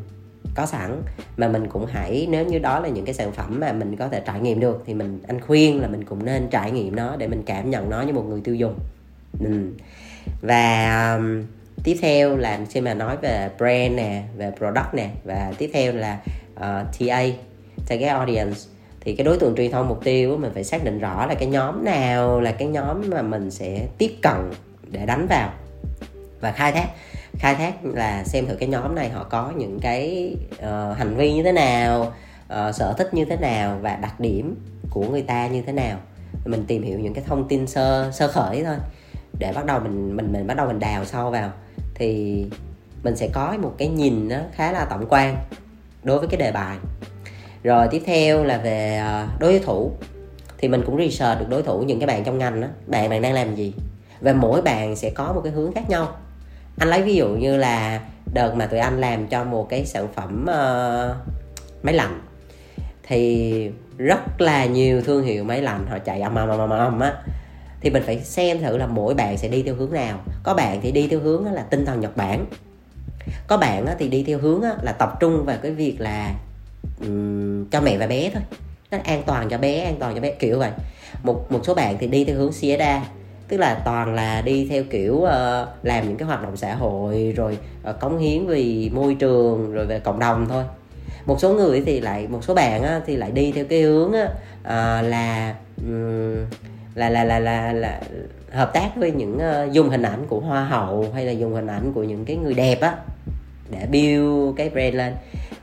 có 0.56 0.66
sẵn. 0.66 1.02
Mà 1.38 1.48
mình 1.48 1.68
cũng 1.68 1.86
hãy 1.86 2.28
nếu 2.30 2.46
như 2.46 2.60
đó 2.60 2.80
là 2.80 2.90
những 2.90 3.06
cái 3.06 3.14
sản 3.14 3.32
phẩm 3.32 3.60
mà 3.60 3.72
mình 3.72 3.96
có 3.96 4.08
thể 4.08 4.22
trải 4.26 4.40
nghiệm 4.40 4.60
được 4.60 4.84
thì 4.86 4.94
mình 4.94 5.20
anh 5.28 5.42
khuyên 5.42 5.82
là 5.82 5.88
mình 5.88 6.04
cũng 6.04 6.26
nên 6.26 6.48
trải 6.52 6.72
nghiệm 6.72 6.96
nó 6.96 7.16
để 7.16 7.28
mình 7.28 7.44
cảm 7.46 7.70
nhận 7.70 7.90
nó 7.90 8.02
như 8.02 8.14
một 8.14 8.26
người 8.30 8.42
tiêu 8.44 8.56
dùng. 8.56 8.80
Ừ. 9.40 9.72
và 10.42 11.14
um, 11.16 11.44
tiếp 11.84 11.98
theo 12.02 12.38
là 12.38 12.60
khi 12.70 12.82
mà 12.82 12.94
nói 12.94 13.18
về 13.18 13.50
brand 13.58 13.94
nè 13.94 14.24
về 14.38 14.52
product 14.58 14.94
nè 14.94 15.10
và 15.24 15.54
tiếp 15.58 15.70
theo 15.74 15.94
là 15.94 16.20
uh, 16.56 17.00
TA. 17.00 17.24
Target 17.88 18.10
audience 18.10 18.60
thì 19.02 19.16
cái 19.16 19.26
đối 19.26 19.38
tượng 19.38 19.56
truyền 19.56 19.72
thông 19.72 19.88
mục 19.88 20.04
tiêu 20.04 20.38
mình 20.38 20.52
phải 20.54 20.64
xác 20.64 20.84
định 20.84 21.00
rõ 21.00 21.26
là 21.26 21.34
cái 21.34 21.48
nhóm 21.48 21.86
nào 21.86 22.42
là 22.42 22.52
cái 22.52 22.68
nhóm 22.68 23.10
mà 23.10 23.22
mình 23.22 23.52
sẽ 23.52 23.88
tiếp 23.98 24.12
cận 24.22 24.52
để 24.92 25.06
đánh 25.06 25.28
vào 25.28 25.54
và 26.42 26.52
khai 26.52 26.72
thác 26.72 26.88
khai 27.40 27.56
thác 27.56 27.86
là 27.86 28.24
xem 28.24 28.48
thử 28.48 28.56
cái 28.56 28.70
nhóm 28.70 28.96
này 28.96 29.10
họ 29.10 29.24
có 29.24 29.52
những 29.58 29.80
cái 29.80 30.36
uh, 30.54 30.98
hành 30.98 31.16
vi 31.16 31.34
như 31.34 31.44
thế 31.44 31.52
nào 31.52 32.02
uh, 32.54 32.76
sở 32.76 32.94
thích 32.98 33.14
như 33.14 33.26
thế 33.26 33.38
nào 33.38 33.78
và 33.82 33.96
đặc 33.96 34.20
điểm 34.20 34.56
của 34.90 35.06
người 35.10 35.22
ta 35.22 35.48
như 35.48 35.62
thế 35.62 35.72
nào. 35.72 35.98
Mình 36.46 36.66
tìm 36.68 36.84
hiểu 36.84 37.00
những 37.00 37.14
cái 37.14 37.24
thông 37.28 37.48
tin 37.48 37.68
sơ 37.68 38.12
sơ 38.12 38.28
khởi 38.28 38.64
thôi. 38.64 38.76
Để 39.40 39.54
bắt 39.54 39.66
đầu 39.66 39.80
mình 39.80 40.16
mình 40.16 40.34
mình 40.34 40.48
bắt 40.48 40.58
đầu 40.58 40.68
mình 40.68 40.80
đào 40.80 41.06
sâu 41.06 41.32
vào. 41.32 41.52
Thì 41.96 42.46
mình 43.04 43.16
sẽ 43.16 43.30
có 43.34 43.58
một 43.62 43.74
cái 43.78 43.88
nhìn 43.88 44.30
nó 44.30 44.38
khá 44.54 44.72
là 44.72 44.86
tổng 44.86 45.06
quan 45.10 45.38
đối 46.04 46.20
với 46.20 46.28
cái 46.28 46.40
đề 46.40 46.52
bài. 46.52 46.78
Rồi 47.64 47.88
tiếp 47.92 48.02
theo 48.06 48.44
là 48.44 48.58
về 48.58 48.98
ờ, 48.98 49.28
đối 49.40 49.60
thủ. 49.60 49.92
Thì 50.58 50.68
mình 50.68 50.84
cũng 50.86 50.98
research 50.98 51.40
được 51.40 51.50
đối 51.50 51.64
thủ 51.64 51.80
những 51.80 52.00
cái 52.00 52.08
bạn 52.08 52.24
trong 52.24 52.38
ngành 52.38 52.62
đó 52.62 52.68
bạn 52.88 53.10
bạn 53.10 53.22
đang 53.22 53.34
làm 53.34 53.56
gì? 53.56 53.74
Và 54.22 54.34
mỗi 54.34 54.62
bạn 54.62 54.96
sẽ 54.96 55.10
có 55.10 55.34
một 55.34 55.42
cái 55.44 55.54
hướng 55.54 55.74
khác 55.74 55.90
nhau 55.90 56.08
anh 56.78 56.90
lấy 56.90 57.02
ví 57.02 57.16
dụ 57.16 57.30
như 57.30 57.58
là 57.58 58.02
đợt 58.34 58.56
mà 58.56 58.66
tụi 58.66 58.80
anh 58.80 59.02
làm 59.02 59.28
cho 59.28 59.44
một 59.44 59.70
cái 59.70 59.86
sản 59.86 60.08
phẩm 60.16 60.44
uh, 60.44 61.16
máy 61.84 61.94
lạnh 61.94 62.22
thì 63.04 63.72
rất 63.98 64.42
là 64.42 64.66
nhiều 64.66 65.02
thương 65.02 65.24
hiệu 65.24 65.44
máy 65.44 65.62
lạnh 65.62 65.86
họ 65.90 66.00
chạy 66.00 66.22
ầm 66.22 66.36
ầm 66.36 66.50
ầm 66.50 66.70
ầm 66.70 67.00
á. 67.00 67.14
Thì 67.82 67.90
mình 67.90 68.04
phải 68.06 68.20
xem 68.20 68.62
thử 68.62 68.78
là 68.78 68.88
mỗi 68.88 69.14
bạn 69.14 69.38
sẽ 69.38 69.48
đi 69.48 69.64
theo 69.64 69.76
hướng 69.76 69.94
nào. 69.94 70.20
Có 70.44 70.54
bạn 70.54 70.80
thì 70.82 70.92
đi 70.92 71.08
theo 71.08 71.20
hướng 71.20 71.54
là 71.54 71.62
tinh 71.62 71.86
thần 71.86 72.00
nhật 72.00 72.18
bản. 72.18 72.46
Có 73.48 73.58
bạn 73.58 73.86
thì 74.00 74.08
đi 74.08 74.24
theo 74.24 74.40
hướng 74.40 74.64
là 74.82 74.92
tập 74.92 75.18
trung 75.20 75.46
vào 75.46 75.58
cái 75.62 75.72
việc 75.72 75.96
là 76.00 76.36
um, 77.00 77.66
cho 77.70 77.82
mẹ 77.82 77.98
và 77.98 78.08
bé 78.08 78.30
thôi. 78.34 78.44
Nó 78.92 78.98
an 79.04 79.24
toàn 79.26 79.50
cho 79.50 79.58
bé 79.58 79.80
an 79.80 79.96
toàn 80.00 80.16
cho 80.16 80.22
bé 80.22 80.32
kiểu 80.32 80.60
vậy. 80.60 80.72
Một 81.24 81.52
một 81.52 81.60
số 81.64 81.74
bạn 81.74 81.98
thì 82.00 82.08
đi 82.08 82.26
theo 82.26 82.36
hướng 82.36 82.52
CSA 82.52 83.02
tức 83.48 83.58
là 83.58 83.82
toàn 83.86 84.14
là 84.14 84.42
đi 84.42 84.68
theo 84.70 84.84
kiểu 84.90 85.14
uh, 85.14 85.30
làm 85.84 86.08
những 86.08 86.18
cái 86.18 86.28
hoạt 86.28 86.44
động 86.44 86.58
xã 86.58 86.76
hội 86.76 87.34
rồi 87.36 87.58
uh, 87.90 88.00
cống 88.00 88.18
hiến 88.18 88.48
vì 88.48 88.92
môi 88.94 89.16
trường 89.16 89.74
rồi 89.74 89.86
về 89.86 90.00
cộng 90.00 90.20
đồng 90.20 90.46
thôi. 90.50 90.64
Một 91.26 91.40
số 91.40 91.54
người 91.54 91.84
thì 91.86 92.02
lại 92.02 92.28
một 92.28 92.44
số 92.44 92.54
bạn 92.54 92.84
á, 92.84 93.02
thì 93.06 93.16
lại 93.16 93.32
đi 93.32 93.52
theo 93.52 93.66
cái 93.66 93.82
hướng 93.82 94.14
á, 94.14 94.24
uh, 94.60 95.10
là 95.10 95.56
um, 95.78 96.36
là, 96.96 97.10
là 97.10 97.24
là 97.24 97.40
là 97.40 97.74
là 97.74 98.02
hợp 98.52 98.74
tác 98.74 98.96
với 98.96 99.12
những 99.12 99.38
uh, 99.38 99.72
dùng 99.72 99.90
hình 99.90 100.02
ảnh 100.02 100.26
của 100.28 100.40
hoa 100.40 100.64
hậu 100.64 101.06
hay 101.14 101.26
là 101.26 101.32
dùng 101.32 101.54
hình 101.54 101.68
ảnh 101.68 101.94
của 101.94 102.04
những 102.04 102.26
cái 102.26 102.38
người 102.38 102.54
đẹp 102.54 102.82
á 102.82 102.96
để 103.70 103.88
build 103.92 104.58
cái 104.58 104.70
brand 104.70 104.96
lên. 104.96 105.14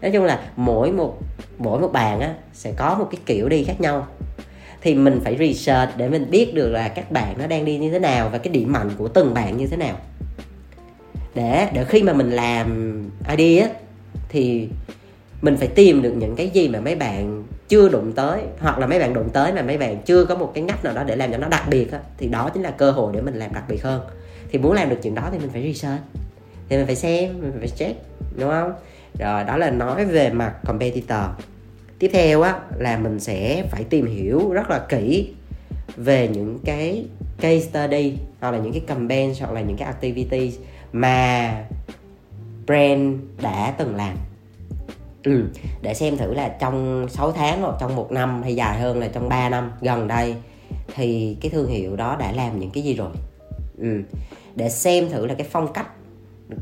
Nói 0.02 0.10
chung 0.10 0.24
là 0.24 0.40
mỗi 0.56 0.92
một 0.92 1.18
mỗi 1.58 1.80
một 1.80 1.92
bạn 1.92 2.20
á 2.20 2.34
sẽ 2.52 2.72
có 2.76 2.94
một 2.98 3.06
cái 3.10 3.20
kiểu 3.26 3.48
đi 3.48 3.64
khác 3.64 3.80
nhau 3.80 4.06
thì 4.84 4.94
mình 4.94 5.20
phải 5.24 5.36
research 5.38 5.96
để 5.96 6.08
mình 6.08 6.30
biết 6.30 6.54
được 6.54 6.68
là 6.68 6.88
các 6.88 7.10
bạn 7.10 7.34
nó 7.38 7.46
đang 7.46 7.64
đi 7.64 7.78
như 7.78 7.90
thế 7.90 7.98
nào 7.98 8.28
và 8.32 8.38
cái 8.38 8.52
điểm 8.52 8.72
mạnh 8.72 8.90
của 8.98 9.08
từng 9.08 9.34
bạn 9.34 9.56
như 9.56 9.66
thế 9.66 9.76
nào. 9.76 9.96
Để 11.34 11.68
để 11.72 11.84
khi 11.84 12.02
mà 12.02 12.12
mình 12.12 12.30
làm 12.30 12.98
ID 13.36 13.62
á, 13.62 13.68
thì 14.28 14.68
mình 15.42 15.56
phải 15.56 15.68
tìm 15.68 16.02
được 16.02 16.12
những 16.12 16.36
cái 16.36 16.48
gì 16.48 16.68
mà 16.68 16.80
mấy 16.80 16.94
bạn 16.94 17.44
chưa 17.68 17.88
đụng 17.88 18.12
tới, 18.12 18.40
hoặc 18.58 18.78
là 18.78 18.86
mấy 18.86 18.98
bạn 18.98 19.14
đụng 19.14 19.28
tới 19.32 19.52
mà 19.52 19.62
mấy 19.62 19.78
bạn 19.78 20.02
chưa 20.02 20.24
có 20.24 20.34
một 20.34 20.52
cái 20.54 20.64
ngách 20.64 20.84
nào 20.84 20.94
đó 20.94 21.04
để 21.04 21.16
làm 21.16 21.32
cho 21.32 21.38
nó 21.38 21.48
đặc 21.48 21.64
biệt 21.70 21.92
á, 21.92 21.98
thì 22.18 22.26
đó 22.26 22.50
chính 22.54 22.62
là 22.62 22.70
cơ 22.70 22.90
hội 22.90 23.12
để 23.14 23.20
mình 23.20 23.34
làm 23.34 23.52
đặc 23.52 23.64
biệt 23.68 23.82
hơn. 23.84 24.00
Thì 24.50 24.58
muốn 24.58 24.72
làm 24.72 24.88
được 24.88 24.98
chuyện 25.02 25.14
đó 25.14 25.28
thì 25.32 25.38
mình 25.38 25.50
phải 25.52 25.72
research, 25.72 26.02
thì 26.68 26.76
mình 26.76 26.86
phải 26.86 26.96
xem, 26.96 27.40
mình 27.40 27.56
phải 27.58 27.68
check, 27.68 28.00
đúng 28.38 28.50
không? 28.50 28.72
Rồi, 29.18 29.44
đó 29.44 29.56
là 29.56 29.70
nói 29.70 30.04
về 30.04 30.30
mặt 30.30 30.54
competitor 30.66 31.20
tiếp 32.04 32.10
theo 32.12 32.42
á 32.42 32.60
là 32.78 32.96
mình 32.98 33.20
sẽ 33.20 33.64
phải 33.70 33.84
tìm 33.84 34.06
hiểu 34.06 34.52
rất 34.52 34.70
là 34.70 34.78
kỹ 34.88 35.32
về 35.96 36.28
những 36.28 36.58
cái 36.64 37.04
case 37.40 37.60
study 37.60 38.14
hoặc 38.40 38.50
là 38.50 38.58
những 38.58 38.72
cái 38.72 38.82
campaign 38.86 39.32
hoặc 39.40 39.52
là 39.52 39.60
những 39.60 39.76
cái 39.76 39.86
activity 39.86 40.52
mà 40.92 41.54
brand 42.66 43.20
đã 43.42 43.74
từng 43.78 43.96
làm 43.96 44.16
ừ, 45.22 45.44
để 45.82 45.94
xem 45.94 46.16
thử 46.16 46.34
là 46.34 46.48
trong 46.48 47.06
6 47.08 47.32
tháng 47.32 47.62
hoặc 47.62 47.76
trong 47.80 47.96
một 47.96 48.12
năm 48.12 48.42
hay 48.42 48.54
dài 48.54 48.78
hơn 48.78 48.98
là 48.98 49.08
trong 49.08 49.28
3 49.28 49.48
năm 49.48 49.72
gần 49.80 50.08
đây 50.08 50.34
thì 50.94 51.36
cái 51.40 51.50
thương 51.50 51.68
hiệu 51.68 51.96
đó 51.96 52.16
đã 52.20 52.32
làm 52.32 52.60
những 52.60 52.70
cái 52.70 52.82
gì 52.82 52.94
rồi 52.94 53.10
ừ. 53.78 54.02
để 54.54 54.68
xem 54.68 55.08
thử 55.10 55.26
là 55.26 55.34
cái 55.34 55.46
phong 55.50 55.72
cách 55.72 55.88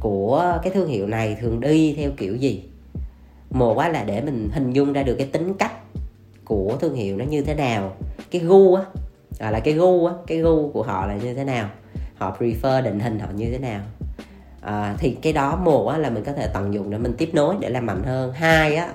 của 0.01 0.59
cái 0.63 0.73
thương 0.73 0.89
hiệu 0.89 1.07
này 1.07 1.37
thường 1.41 1.61
đi 1.61 1.95
theo 1.99 2.11
kiểu 2.17 2.37
gì 2.37 2.63
một 3.53 3.79
á 3.79 3.89
là 3.89 4.05
để 4.05 4.21
mình 4.21 4.51
hình 4.53 4.73
dung 4.73 4.93
ra 4.93 5.03
được 5.03 5.15
cái 5.15 5.27
tính 5.27 5.55
cách 5.55 5.73
của 6.45 6.77
thương 6.81 6.95
hiệu 6.95 7.17
nó 7.17 7.25
như 7.25 7.43
thế 7.43 7.55
nào. 7.55 7.93
Cái 8.31 8.41
gu 8.41 8.75
á 8.75 8.83
gọi 9.41 9.53
là 9.53 9.61
cái 9.61 9.75
gu 9.75 10.07
á 10.07 10.15
cái 10.27 10.39
gu 10.39 10.71
của 10.73 10.83
họ 10.83 11.07
là 11.07 11.17
như 11.17 11.35
thế 11.35 11.45
nào? 11.45 11.69
Họ 12.17 12.37
prefer 12.39 12.83
định 12.83 13.01
hình 13.01 13.19
họ 13.19 13.29
như 13.37 13.51
thế 13.51 13.59
nào? 13.59 13.81
À, 14.61 14.95
thì 14.99 15.17
cái 15.23 15.33
đó 15.33 15.57
một 15.57 15.89
á 15.89 15.99
là 15.99 16.11
mình 16.11 16.25
có 16.25 16.33
thể 16.33 16.49
tận 16.55 16.75
dụng 16.75 16.91
để 16.91 16.99
mình 16.99 17.15
tiếp 17.19 17.31
nối 17.33 17.55
để 17.61 17.69
làm 17.69 17.87
mạnh 17.87 18.03
hơn. 18.03 18.33
Hai 18.33 18.77
á 18.77 18.89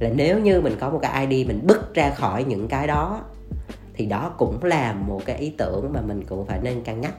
là 0.00 0.10
nếu 0.16 0.38
như 0.38 0.60
mình 0.60 0.76
có 0.80 0.90
một 0.90 0.98
cái 1.02 1.26
id 1.26 1.48
mình 1.48 1.60
bứt 1.66 1.94
ra 1.94 2.10
khỏi 2.10 2.44
những 2.44 2.68
cái 2.68 2.86
đó 2.86 3.20
thì 3.94 4.06
đó 4.06 4.34
cũng 4.38 4.64
là 4.64 4.92
một 4.92 5.20
cái 5.24 5.36
ý 5.36 5.52
tưởng 5.58 5.92
mà 5.92 6.00
mình 6.00 6.24
cũng 6.28 6.46
phải 6.46 6.58
nên 6.62 6.84
cân 6.84 7.00
nhắc. 7.00 7.14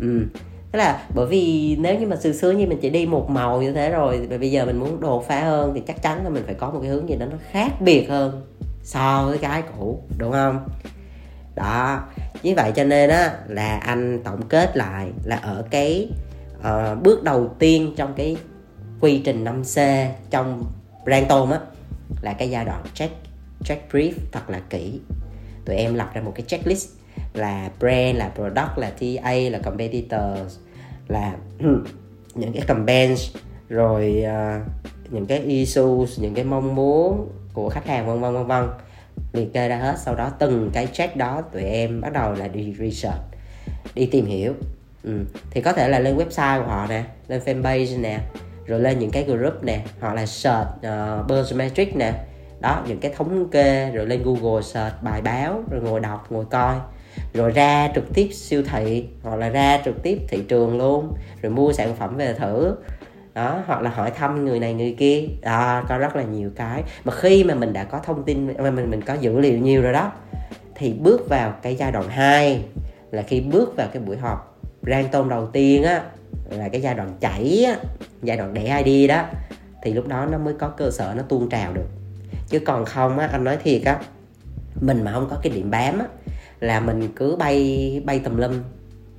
Ừ 0.00 0.26
tức 0.72 0.78
là 0.78 1.02
bởi 1.14 1.26
vì 1.26 1.76
nếu 1.80 1.98
như 1.98 2.06
mà 2.06 2.16
xưa 2.16 2.32
xưa 2.32 2.50
như 2.50 2.66
mình 2.66 2.78
chỉ 2.82 2.90
đi 2.90 3.06
một 3.06 3.30
màu 3.30 3.62
như 3.62 3.72
thế 3.72 3.90
rồi 3.90 4.26
và 4.30 4.38
bây 4.38 4.50
giờ 4.50 4.66
mình 4.66 4.78
muốn 4.78 5.00
đột 5.00 5.28
phá 5.28 5.40
hơn 5.40 5.72
thì 5.74 5.82
chắc 5.86 6.02
chắn 6.02 6.24
là 6.24 6.30
mình 6.30 6.42
phải 6.46 6.54
có 6.54 6.70
một 6.70 6.78
cái 6.82 6.90
hướng 6.90 7.08
gì 7.08 7.16
đó 7.16 7.26
nó 7.30 7.36
khác 7.50 7.80
biệt 7.80 8.08
hơn 8.08 8.42
so 8.82 9.24
với 9.28 9.38
cái 9.38 9.62
cũ 9.78 10.02
đúng 10.18 10.32
không? 10.32 10.68
Đó. 11.54 12.02
Như 12.42 12.54
vậy 12.56 12.72
cho 12.76 12.84
nên 12.84 13.10
á 13.10 13.32
là 13.48 13.76
anh 13.76 14.20
tổng 14.24 14.42
kết 14.48 14.76
lại 14.76 15.08
là 15.24 15.36
ở 15.36 15.64
cái 15.70 16.10
uh, 16.58 17.02
bước 17.02 17.22
đầu 17.22 17.54
tiên 17.58 17.94
trong 17.96 18.14
cái 18.16 18.36
quy 19.00 19.18
trình 19.24 19.44
5C 19.44 20.08
trong 20.30 20.64
brand 21.04 21.28
tôm 21.28 21.50
á 21.50 21.60
là 22.22 22.32
cái 22.32 22.50
giai 22.50 22.64
đoạn 22.64 22.82
check 22.94 23.14
check 23.64 23.92
brief 23.92 24.12
thật 24.32 24.50
là 24.50 24.60
kỹ. 24.70 25.00
Tụi 25.64 25.76
em 25.76 25.94
lập 25.94 26.10
ra 26.14 26.20
một 26.20 26.32
cái 26.34 26.44
checklist 26.46 26.88
là 27.38 27.70
brand 27.80 28.16
là 28.16 28.32
product 28.34 28.78
là 28.78 28.90
TA 28.90 29.32
là 29.50 29.58
competitors 29.64 30.58
là 31.08 31.36
những 32.34 32.52
cái 32.52 32.62
campaigns 32.66 33.36
rồi 33.68 34.24
uh, 34.24 34.62
những 35.10 35.26
cái 35.26 35.38
issues 35.38 36.20
những 36.20 36.34
cái 36.34 36.44
mong 36.44 36.74
muốn 36.74 37.28
của 37.52 37.68
khách 37.68 37.86
hàng 37.86 38.06
vân 38.06 38.20
vân 38.20 38.34
vân 38.34 38.46
vân. 38.46 38.68
Liệt 39.32 39.52
kê 39.52 39.68
ra 39.68 39.76
hết 39.76 39.96
sau 39.98 40.14
đó 40.14 40.30
từng 40.38 40.70
cái 40.72 40.86
check 40.86 41.16
đó 41.16 41.42
tụi 41.52 41.62
em 41.62 42.00
bắt 42.00 42.12
đầu 42.12 42.32
là 42.32 42.48
đi 42.48 42.74
research 42.78 43.20
đi 43.94 44.06
tìm 44.06 44.26
hiểu. 44.26 44.52
Ừ. 45.04 45.24
thì 45.50 45.60
có 45.60 45.72
thể 45.72 45.88
là 45.88 45.98
lên 45.98 46.16
website 46.16 46.62
của 46.62 46.68
họ 46.68 46.86
nè 46.88 47.04
lên 47.28 47.40
fanpage 47.44 48.00
nè 48.00 48.20
rồi 48.66 48.80
lên 48.80 48.98
những 48.98 49.10
cái 49.10 49.24
group 49.24 49.64
nè 49.64 49.84
hoặc 50.00 50.14
là 50.14 50.26
search 50.26 50.68
ờ, 50.82 51.20
uh, 51.20 51.30
buzz 51.30 51.56
metric 51.56 51.96
nè. 51.96 52.12
Đó 52.60 52.84
những 52.88 53.00
cái 53.00 53.12
thống 53.16 53.48
kê 53.50 53.90
rồi 53.90 54.06
lên 54.06 54.22
google 54.22 54.62
search 54.62 55.02
bài 55.02 55.22
báo 55.22 55.62
rồi 55.70 55.80
ngồi 55.82 56.00
đọc 56.00 56.26
ngồi 56.30 56.44
coi 56.50 56.76
rồi 57.34 57.50
ra 57.50 57.88
trực 57.94 58.14
tiếp 58.14 58.28
siêu 58.32 58.62
thị 58.62 59.04
hoặc 59.22 59.36
là 59.36 59.48
ra 59.48 59.80
trực 59.84 60.02
tiếp 60.02 60.18
thị 60.28 60.42
trường 60.48 60.78
luôn 60.78 61.12
rồi 61.42 61.52
mua 61.52 61.72
sản 61.72 61.96
phẩm 61.96 62.16
về 62.16 62.34
thử. 62.34 62.74
Đó 63.34 63.62
hoặc 63.66 63.82
là 63.82 63.90
hỏi 63.90 64.10
thăm 64.10 64.44
người 64.44 64.60
này 64.60 64.74
người 64.74 64.94
kia. 64.98 65.22
Đó 65.42 65.84
có 65.88 65.98
rất 65.98 66.16
là 66.16 66.22
nhiều 66.22 66.50
cái. 66.56 66.82
Mà 67.04 67.12
khi 67.12 67.44
mà 67.44 67.54
mình 67.54 67.72
đã 67.72 67.84
có 67.84 67.98
thông 67.98 68.24
tin 68.24 68.54
mà 68.58 68.70
mình 68.70 68.90
mình 68.90 69.02
có 69.02 69.14
dữ 69.14 69.38
liệu 69.38 69.58
nhiều 69.58 69.82
rồi 69.82 69.92
đó 69.92 70.12
thì 70.74 70.92
bước 70.92 71.28
vào 71.28 71.54
cái 71.62 71.76
giai 71.76 71.92
đoạn 71.92 72.08
2 72.08 72.62
là 73.10 73.22
khi 73.22 73.40
bước 73.40 73.76
vào 73.76 73.88
cái 73.92 74.02
buổi 74.02 74.16
họp 74.16 74.58
rang 74.82 75.08
tôm 75.12 75.28
đầu 75.28 75.46
tiên 75.46 75.82
á 75.82 76.02
là 76.50 76.68
cái 76.68 76.80
giai 76.80 76.94
đoạn 76.94 77.12
chảy 77.20 77.64
á, 77.66 77.76
giai 78.22 78.36
đoạn 78.36 78.54
để 78.54 78.82
ID 78.84 79.08
đó 79.08 79.24
thì 79.82 79.92
lúc 79.92 80.08
đó 80.08 80.26
nó 80.26 80.38
mới 80.38 80.54
có 80.58 80.68
cơ 80.68 80.90
sở 80.90 81.14
nó 81.16 81.22
tuôn 81.22 81.48
trào 81.48 81.72
được. 81.72 81.86
Chứ 82.48 82.58
còn 82.58 82.84
không 82.84 83.18
á 83.18 83.28
anh 83.32 83.44
nói 83.44 83.56
thiệt 83.56 83.82
á 83.84 84.00
mình 84.80 85.04
mà 85.04 85.12
không 85.12 85.28
có 85.30 85.36
cái 85.42 85.52
điểm 85.52 85.70
bám 85.70 85.98
á 85.98 86.06
là 86.60 86.80
mình 86.80 87.08
cứ 87.16 87.36
bay 87.36 88.02
bay 88.04 88.18
tùm 88.18 88.36
lum 88.36 88.52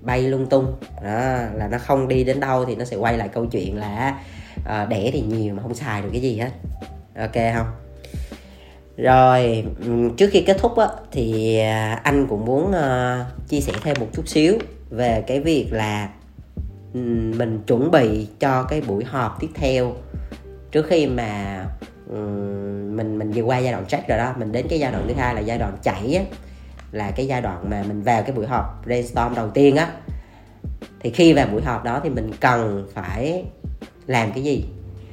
bay 0.01 0.21
lung 0.21 0.45
tung. 0.45 0.75
Đó, 1.03 1.19
là 1.53 1.67
nó 1.71 1.77
không 1.77 2.07
đi 2.07 2.23
đến 2.23 2.39
đâu 2.39 2.65
thì 2.65 2.75
nó 2.75 2.85
sẽ 2.85 2.97
quay 2.97 3.17
lại 3.17 3.27
câu 3.27 3.45
chuyện 3.45 3.77
là 3.77 4.19
uh, 4.59 4.89
đẻ 4.89 5.09
thì 5.13 5.21
nhiều 5.21 5.53
mà 5.53 5.63
không 5.63 5.73
xài 5.73 6.01
được 6.01 6.09
cái 6.11 6.21
gì 6.21 6.39
hết. 6.39 6.51
Ok 7.19 7.55
không? 7.55 7.67
Rồi 8.97 9.65
trước 10.17 10.29
khi 10.31 10.41
kết 10.41 10.57
thúc 10.59 10.77
á, 10.77 10.87
thì 11.11 11.57
à, 11.59 12.01
anh 12.03 12.27
cũng 12.27 12.45
muốn 12.45 12.69
uh, 12.69 13.47
chia 13.49 13.59
sẻ 13.59 13.73
thêm 13.83 13.95
một 13.99 14.07
chút 14.13 14.27
xíu 14.27 14.57
về 14.89 15.23
cái 15.27 15.39
việc 15.39 15.67
là 15.71 16.09
mình 16.93 17.59
chuẩn 17.67 17.91
bị 17.91 18.27
cho 18.39 18.63
cái 18.63 18.81
buổi 18.81 19.03
họp 19.03 19.37
tiếp 19.39 19.49
theo. 19.53 19.93
Trước 20.71 20.85
khi 20.89 21.07
mà 21.07 21.65
um, 22.09 22.97
mình 22.97 23.19
mình 23.19 23.31
vừa 23.31 23.41
qua 23.41 23.57
giai 23.57 23.71
đoạn 23.71 23.85
check 23.85 24.07
rồi 24.07 24.17
đó 24.17 24.33
mình 24.37 24.51
đến 24.51 24.65
cái 24.69 24.79
giai 24.79 24.91
đoạn 24.91 25.05
thứ 25.07 25.13
hai 25.13 25.35
là 25.35 25.41
giai 25.41 25.57
đoạn 25.57 25.77
chảy 25.83 26.15
á 26.15 26.23
là 26.91 27.11
cái 27.11 27.27
giai 27.27 27.41
đoạn 27.41 27.69
mà 27.69 27.83
mình 27.87 28.01
vào 28.01 28.23
cái 28.23 28.31
buổi 28.31 28.47
họp 28.47 28.81
brainstorm 28.85 29.35
đầu 29.35 29.49
tiên 29.49 29.75
á. 29.75 29.91
Thì 30.99 31.09
khi 31.09 31.33
vào 31.33 31.47
buổi 31.47 31.61
họp 31.61 31.83
đó 31.83 31.99
thì 32.03 32.09
mình 32.09 32.31
cần 32.39 32.87
phải 32.93 33.45
làm 34.07 34.31
cái 34.31 34.43
gì? 34.43 34.65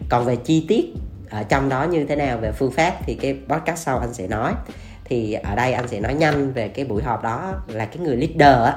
Còn 0.09 0.25
về 0.25 0.37
chi 0.37 0.65
tiết 0.69 0.85
ở 1.31 1.43
trong 1.43 1.69
đó 1.69 1.85
như 1.85 2.05
thế 2.05 2.17
nào 2.17 2.39
về 2.39 2.53
phương 2.53 2.73
pháp 2.73 2.95
thì 3.07 3.15
cái 3.15 3.39
podcast 3.49 3.79
sau 3.79 3.99
anh 3.99 4.15
sẽ 4.15 4.29
nói. 4.29 4.53
Thì 5.05 5.33
ở 5.33 5.55
đây 5.55 5.73
anh 5.73 5.89
sẽ 5.89 6.01
nói 6.01 6.15
nhanh 6.15 6.53
về 6.53 6.69
cái 6.69 6.85
buổi 6.85 7.03
họp 7.03 7.23
đó 7.23 7.55
là 7.69 7.87
cái 7.87 7.99
người 7.99 8.17
leader 8.17 8.65
á 8.65 8.77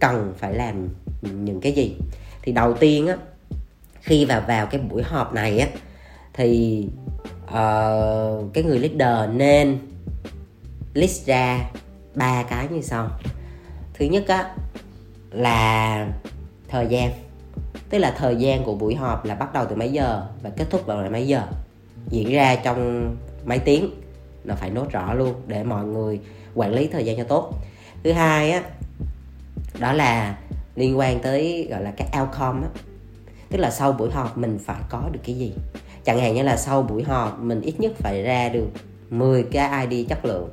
cần 0.00 0.34
phải 0.38 0.54
làm 0.54 0.88
những 1.22 1.60
cái 1.60 1.72
gì. 1.72 1.96
Thì 2.42 2.52
đầu 2.52 2.74
tiên 2.74 3.06
á 3.06 3.16
khi 4.00 4.24
vào 4.24 4.40
vào 4.40 4.66
cái 4.66 4.80
buổi 4.80 5.02
họp 5.02 5.34
này 5.34 5.58
á 5.58 5.66
thì 6.34 6.84
uh, 7.44 8.52
cái 8.54 8.64
người 8.64 8.78
leader 8.78 9.36
nên 9.36 9.78
list 10.94 11.26
ra 11.26 11.70
ba 12.14 12.42
cái 12.42 12.68
như 12.68 12.82
sau. 12.82 13.08
Thứ 13.94 14.04
nhất 14.04 14.28
á, 14.28 14.54
là 15.30 16.08
thời 16.68 16.86
gian. 16.86 17.10
Tức 17.90 17.98
là 17.98 18.14
thời 18.18 18.36
gian 18.36 18.64
của 18.64 18.74
buổi 18.74 18.94
họp 18.94 19.24
là 19.24 19.34
bắt 19.34 19.52
đầu 19.52 19.66
từ 19.70 19.76
mấy 19.76 19.92
giờ 19.92 20.26
và 20.42 20.50
kết 20.56 20.64
thúc 20.70 20.86
vào 20.86 21.10
mấy 21.10 21.26
giờ. 21.26 21.46
Diễn 22.08 22.32
ra 22.32 22.56
trong 22.56 23.10
mấy 23.44 23.58
tiếng 23.58 23.90
nó 24.44 24.54
phải 24.54 24.70
nốt 24.70 24.86
rõ 24.90 25.14
luôn 25.14 25.34
để 25.46 25.64
mọi 25.64 25.84
người 25.84 26.20
quản 26.54 26.74
lý 26.74 26.86
thời 26.86 27.04
gian 27.04 27.16
cho 27.16 27.24
tốt. 27.24 27.54
Thứ 28.04 28.12
hai 28.12 28.50
á, 28.50 28.62
đó 29.78 29.92
là 29.92 30.38
liên 30.76 30.98
quan 30.98 31.22
tới 31.22 31.68
gọi 31.70 31.82
là 31.82 31.92
cái 31.96 32.08
outcome 32.20 32.62
á. 32.62 32.68
Tức 33.50 33.58
là 33.58 33.70
sau 33.70 33.92
buổi 33.92 34.10
họp 34.10 34.38
mình 34.38 34.58
phải 34.64 34.80
có 34.88 35.08
được 35.12 35.20
cái 35.24 35.34
gì? 35.34 35.52
Chẳng 36.04 36.20
hạn 36.20 36.34
như 36.34 36.42
là 36.42 36.56
sau 36.56 36.82
buổi 36.82 37.02
họp 37.02 37.40
mình 37.40 37.60
ít 37.60 37.80
nhất 37.80 37.92
phải 37.96 38.22
ra 38.22 38.48
được 38.48 38.68
10 39.10 39.42
cái 39.42 39.86
ID 39.86 40.08
chất 40.08 40.24
lượng 40.24 40.48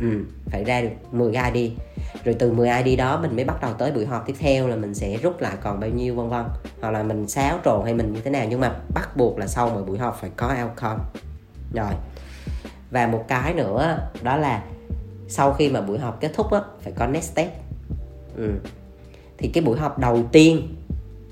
ừ, 0.00 0.24
phải 0.46 0.64
ra 0.64 0.80
được 0.80 0.88
10 1.12 1.32
cái 1.32 1.52
ID 1.52 1.72
rồi 2.24 2.36
từ 2.38 2.52
10 2.52 2.68
ID 2.84 2.98
đó 2.98 3.20
mình 3.22 3.36
mới 3.36 3.44
bắt 3.44 3.60
đầu 3.62 3.72
tới 3.72 3.92
buổi 3.92 4.06
họp 4.06 4.26
tiếp 4.26 4.34
theo 4.38 4.68
là 4.68 4.76
mình 4.76 4.94
sẽ 4.94 5.16
rút 5.16 5.40
lại 5.40 5.56
còn 5.62 5.80
bao 5.80 5.90
nhiêu 5.90 6.14
vân 6.14 6.28
vân. 6.28 6.44
Hoặc 6.80 6.90
là 6.90 7.02
mình 7.02 7.28
xáo 7.28 7.58
trộn 7.64 7.84
hay 7.84 7.94
mình 7.94 8.12
như 8.12 8.20
thế 8.20 8.30
nào. 8.30 8.46
Nhưng 8.50 8.60
mà 8.60 8.76
bắt 8.94 9.16
buộc 9.16 9.38
là 9.38 9.46
sau 9.46 9.70
mỗi 9.70 9.82
buổi 9.82 9.98
họp 9.98 10.18
phải 10.20 10.30
có 10.36 10.54
outcome. 10.62 11.02
Rồi. 11.74 11.92
Và 12.90 13.06
một 13.06 13.24
cái 13.28 13.54
nữa 13.54 13.98
đó 14.22 14.36
là 14.36 14.64
sau 15.28 15.52
khi 15.52 15.68
mà 15.68 15.80
buổi 15.80 15.98
họp 15.98 16.20
kết 16.20 16.30
thúc 16.34 16.52
á 16.52 16.60
phải 16.80 16.92
có 16.96 17.06
next 17.06 17.32
step. 17.32 17.48
Ừ. 18.36 18.50
thì 19.38 19.50
cái 19.54 19.64
buổi 19.64 19.78
họp 19.78 19.98
đầu 19.98 20.22
tiên 20.32 20.76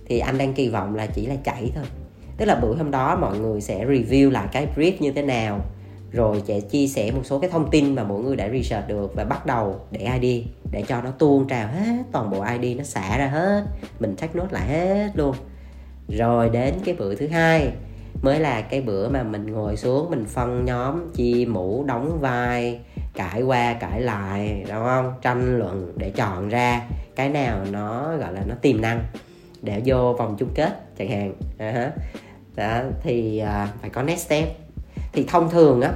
thì 0.06 0.18
anh 0.18 0.38
đang 0.38 0.54
kỳ 0.54 0.68
vọng 0.68 0.94
là 0.94 1.06
chỉ 1.06 1.26
là 1.26 1.34
chạy 1.44 1.72
thôi. 1.74 1.84
Tức 2.36 2.44
là 2.44 2.54
buổi 2.54 2.76
hôm 2.76 2.90
đó 2.90 3.16
mọi 3.16 3.38
người 3.38 3.60
sẽ 3.60 3.84
review 3.84 4.30
lại 4.30 4.48
cái 4.52 4.66
brief 4.76 4.92
như 5.00 5.12
thế 5.12 5.22
nào 5.22 5.60
rồi 6.12 6.42
sẽ 6.46 6.60
chia 6.60 6.86
sẻ 6.86 7.10
một 7.10 7.22
số 7.24 7.38
cái 7.38 7.50
thông 7.50 7.70
tin 7.70 7.94
mà 7.94 8.04
mỗi 8.04 8.22
người 8.22 8.36
đã 8.36 8.48
research 8.48 8.88
được 8.88 9.14
và 9.14 9.24
bắt 9.24 9.46
đầu 9.46 9.80
để 9.90 10.08
ID 10.20 10.44
để 10.72 10.82
cho 10.88 11.00
nó 11.02 11.10
tuôn 11.10 11.48
trào 11.48 11.68
hết 11.68 12.02
toàn 12.12 12.30
bộ 12.30 12.44
ID 12.60 12.78
nó 12.78 12.84
xả 12.84 13.18
ra 13.18 13.26
hết 13.26 13.64
mình 14.00 14.16
take 14.16 14.32
nốt 14.34 14.46
lại 14.50 14.68
hết 14.68 15.10
luôn. 15.14 15.34
Rồi 16.08 16.50
đến 16.50 16.74
cái 16.84 16.94
bữa 16.94 17.14
thứ 17.14 17.26
hai 17.26 17.72
mới 18.22 18.40
là 18.40 18.60
cái 18.60 18.80
bữa 18.80 19.08
mà 19.08 19.22
mình 19.22 19.52
ngồi 19.52 19.76
xuống 19.76 20.10
mình 20.10 20.24
phân 20.24 20.64
nhóm 20.64 21.10
chia 21.14 21.44
mũ 21.48 21.84
đóng 21.86 22.18
vai 22.20 22.80
cãi 23.14 23.42
qua 23.42 23.72
cãi 23.72 24.00
lại 24.00 24.64
đúng 24.68 24.84
không? 24.84 25.14
Tranh 25.22 25.58
luận 25.58 25.92
để 25.96 26.10
chọn 26.10 26.48
ra 26.48 26.82
cái 27.16 27.28
nào 27.28 27.64
nó 27.70 28.16
gọi 28.16 28.32
là 28.32 28.40
nó 28.46 28.54
tiềm 28.62 28.80
năng 28.80 29.04
để 29.62 29.82
vô 29.84 30.14
vòng 30.18 30.36
chung 30.38 30.50
kết 30.54 30.80
chẳng 30.98 31.08
hạn. 31.08 31.34
Uh-huh. 31.58 31.90
đó 32.56 32.80
thì 33.02 33.42
uh, 33.42 33.68
phải 33.80 33.90
có 33.90 34.02
next 34.02 34.26
step 34.26 34.59
thông 35.28 35.50
thường 35.50 35.80
á 35.80 35.92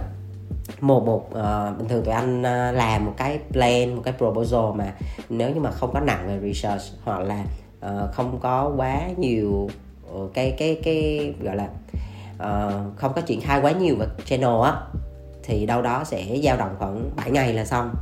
một 0.81 1.07
một 1.07 1.27
uh, 1.29 1.79
bình 1.79 1.89
thường 1.89 2.05
tụi 2.05 2.15
anh 2.15 2.41
uh, 2.41 2.77
làm 2.77 3.05
một 3.05 3.15
cái 3.17 3.39
plan 3.53 3.95
một 3.95 4.03
cái 4.05 4.15
proposal 4.19 4.75
mà 4.75 4.93
nếu 5.29 5.51
như 5.51 5.61
mà 5.61 5.71
không 5.71 5.93
có 5.93 6.01
nặng 6.01 6.27
về 6.27 6.53
research 6.53 6.83
hoặc 7.05 7.21
là 7.21 7.45
uh, 7.87 8.15
không 8.15 8.39
có 8.41 8.73
quá 8.77 9.01
nhiều 9.17 9.69
uh, 10.15 10.35
cái 10.35 10.55
cái 10.59 10.81
cái 10.85 11.35
gọi 11.41 11.57
là 11.57 11.69
uh, 12.37 12.97
không 12.97 13.13
có 13.15 13.21
triển 13.21 13.41
khai 13.41 13.61
quá 13.61 13.71
nhiều 13.71 13.97
về 13.99 14.07
channel 14.25 14.63
á 14.63 14.73
thì 15.43 15.67
đâu 15.67 15.83
đó 15.83 16.05
sẽ 16.05 16.25
dao 16.43 16.57
động 16.57 16.75
khoảng 16.79 17.11
7 17.17 17.31
ngày 17.31 17.53
là 17.53 17.65
xong. 17.65 17.95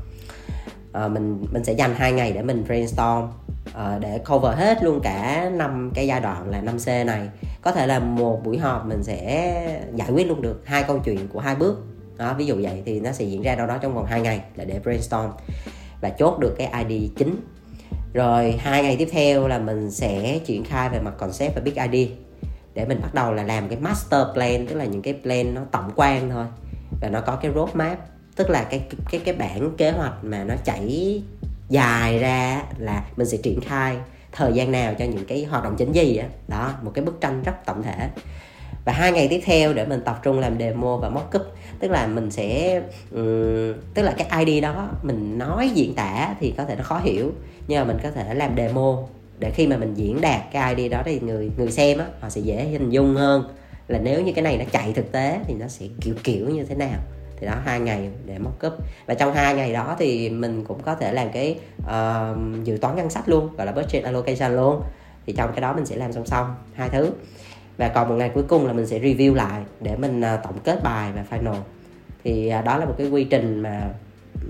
Uh, 1.05 1.11
mình 1.11 1.45
mình 1.53 1.65
sẽ 1.65 1.73
dành 1.73 1.95
hai 1.95 2.13
ngày 2.13 2.33
để 2.33 2.43
mình 2.43 2.65
brainstorm 2.67 3.25
uh, 3.69 4.01
để 4.01 4.21
cover 4.29 4.59
hết 4.59 4.83
luôn 4.85 5.01
cả 5.03 5.51
năm 5.55 5.91
cái 5.95 6.07
giai 6.07 6.21
đoạn 6.21 6.51
là 6.51 6.61
5C 6.61 7.07
này 7.07 7.29
có 7.63 7.73
thể 7.73 7.87
là 7.87 7.99
một 7.99 8.45
buổi 8.45 8.59
họp 8.59 8.87
mình 8.87 9.03
sẽ 9.03 9.83
giải 9.95 10.11
quyết 10.11 10.27
luôn 10.27 10.43
được 10.43 10.63
hai 10.65 10.83
câu 10.83 10.99
chuyện 10.99 11.29
của 11.29 11.41
hai 11.41 11.55
bước. 11.55 11.87
Đó, 12.17 12.35
ví 12.39 12.47
dụ 12.47 12.57
vậy 12.63 12.83
thì 12.87 13.01
nó 13.01 13.13
sẽ 13.13 13.25
diễn 13.25 13.43
ra 13.43 13.55
đâu 13.55 13.67
đó 13.67 13.79
trong 13.79 13.95
vòng 13.95 14.07
2 14.07 14.21
ngày 14.21 14.41
là 14.57 14.65
để 14.65 14.79
brainstorm 14.79 15.31
và 16.01 16.11
chốt 16.11 16.39
được 16.39 16.55
cái 16.59 16.85
ID 16.89 17.11
chính. 17.17 17.37
Rồi 18.15 18.53
hai 18.53 18.83
ngày 18.83 18.97
tiếp 18.97 19.09
theo 19.13 19.49
là 19.49 19.59
mình 19.59 19.91
sẽ 19.91 20.41
triển 20.45 20.65
khai 20.65 20.89
về 20.89 21.01
mặt 21.01 21.15
concept 21.19 21.55
và 21.55 21.61
big 21.61 21.75
ID 21.93 22.09
để 22.75 22.85
mình 22.85 23.01
bắt 23.03 23.15
đầu 23.15 23.33
là 23.33 23.43
làm 23.43 23.69
cái 23.69 23.79
master 23.79 24.23
plan 24.35 24.67
tức 24.67 24.75
là 24.77 24.85
những 24.85 25.03
cái 25.03 25.15
plan 25.23 25.55
nó 25.55 25.61
tổng 25.71 25.91
quan 25.97 26.31
thôi 26.31 26.47
và 27.01 27.09
nó 27.09 27.21
có 27.21 27.37
cái 27.37 27.53
roadmap 27.55 27.99
tức 28.37 28.51
là 28.51 28.65
cái 28.71 28.85
cái 29.11 29.21
cái 29.25 29.35
bản 29.35 29.77
kế 29.77 29.91
hoạch 29.91 30.25
mà 30.25 30.45
nó 30.45 30.55
chảy 30.65 31.23
dài 31.69 32.19
ra 32.19 32.63
là 32.79 33.05
mình 33.17 33.27
sẽ 33.27 33.37
triển 33.37 33.61
khai 33.61 33.97
thời 34.33 34.53
gian 34.53 34.73
nào 34.73 34.95
cho 34.99 35.05
những 35.05 35.25
cái 35.25 35.45
hoạt 35.45 35.65
động 35.65 35.75
chính 35.79 35.93
gì 35.93 36.17
á 36.17 36.27
đó. 36.49 36.57
đó 36.59 36.75
một 36.83 36.91
cái 36.95 37.05
bức 37.05 37.21
tranh 37.21 37.43
rất 37.43 37.53
tổng 37.67 37.83
thể 37.83 38.09
và 38.85 38.93
hai 38.93 39.13
ngày 39.13 39.29
tiếp 39.29 39.41
theo 39.45 39.73
để 39.73 39.87
mình 39.87 40.01
tập 40.05 40.21
trung 40.23 40.39
làm 40.39 40.59
demo 40.59 40.97
và 40.97 41.09
mockup 41.09 41.43
tức 41.79 41.91
là 41.91 42.07
mình 42.07 42.31
sẽ 42.31 42.81
um, 43.11 43.75
tức 43.95 44.03
là 44.03 44.15
cái 44.19 44.45
id 44.45 44.63
đó 44.63 44.89
mình 45.03 45.39
nói 45.39 45.71
diễn 45.75 45.95
tả 45.95 46.35
thì 46.41 46.55
có 46.57 46.65
thể 46.65 46.77
nó 46.77 46.83
khó 46.83 46.99
hiểu 46.99 47.33
nhưng 47.69 47.79
mà 47.79 47.85
mình 47.85 47.97
có 48.03 48.11
thể 48.11 48.35
làm 48.35 48.57
demo 48.57 48.99
để 49.39 49.51
khi 49.51 49.67
mà 49.67 49.77
mình 49.77 49.95
diễn 49.95 50.21
đạt 50.21 50.41
cái 50.53 50.75
id 50.75 50.93
đó 50.93 51.03
thì 51.05 51.21
người 51.21 51.51
người 51.57 51.71
xem 51.71 51.99
á 51.99 52.07
họ 52.21 52.29
sẽ 52.29 52.41
dễ 52.41 52.65
hình 52.65 52.91
dung 52.91 53.15
hơn 53.15 53.45
là 53.89 53.99
nếu 53.99 54.23
như 54.23 54.33
cái 54.33 54.43
này 54.43 54.57
nó 54.59 54.65
chạy 54.73 54.93
thực 54.93 55.13
tế 55.13 55.39
thì 55.47 55.55
nó 55.55 55.69
sẽ 55.69 55.87
kiểu 56.01 56.15
kiểu 56.25 56.49
như 56.49 56.65
thế 56.65 56.75
nào 56.75 56.99
thì 57.37 57.47
đó 57.47 57.55
hai 57.65 57.81
ngày 57.81 58.11
để 58.27 58.39
mock 58.39 58.67
up 58.67 58.73
và 59.07 59.15
trong 59.15 59.35
hai 59.35 59.55
ngày 59.55 59.73
đó 59.73 59.97
thì 59.99 60.31
mình 60.31 60.65
cũng 60.65 60.83
có 60.83 60.95
thể 60.95 61.13
làm 61.13 61.29
cái 61.33 61.59
uh, 61.81 62.65
dự 62.65 62.79
toán 62.81 62.97
ngân 62.97 63.11
sách 63.11 63.29
luôn 63.29 63.57
gọi 63.57 63.67
là 63.67 63.73
budget 63.73 64.05
allocation 64.05 64.57
luôn. 64.57 64.83
Thì 65.27 65.33
trong 65.33 65.53
cái 65.53 65.61
đó 65.61 65.73
mình 65.73 65.87
sẽ 65.87 65.97
làm 65.97 66.13
song 66.13 66.27
song 66.27 66.55
hai 66.75 66.89
thứ. 66.89 67.11
Và 67.77 67.89
còn 67.89 68.09
một 68.09 68.15
ngày 68.15 68.31
cuối 68.35 68.45
cùng 68.49 68.67
là 68.67 68.73
mình 68.73 68.87
sẽ 68.87 68.99
review 68.99 69.35
lại 69.35 69.63
để 69.81 69.97
mình 69.97 70.21
uh, 70.21 70.43
tổng 70.45 70.59
kết 70.65 70.83
bài 70.83 71.11
và 71.15 71.25
final. 71.31 71.57
Thì 72.25 72.53
uh, 72.59 72.65
đó 72.65 72.77
là 72.77 72.85
một 72.85 72.95
cái 72.99 73.09
quy 73.09 73.25
trình 73.25 73.61
mà 73.61 73.83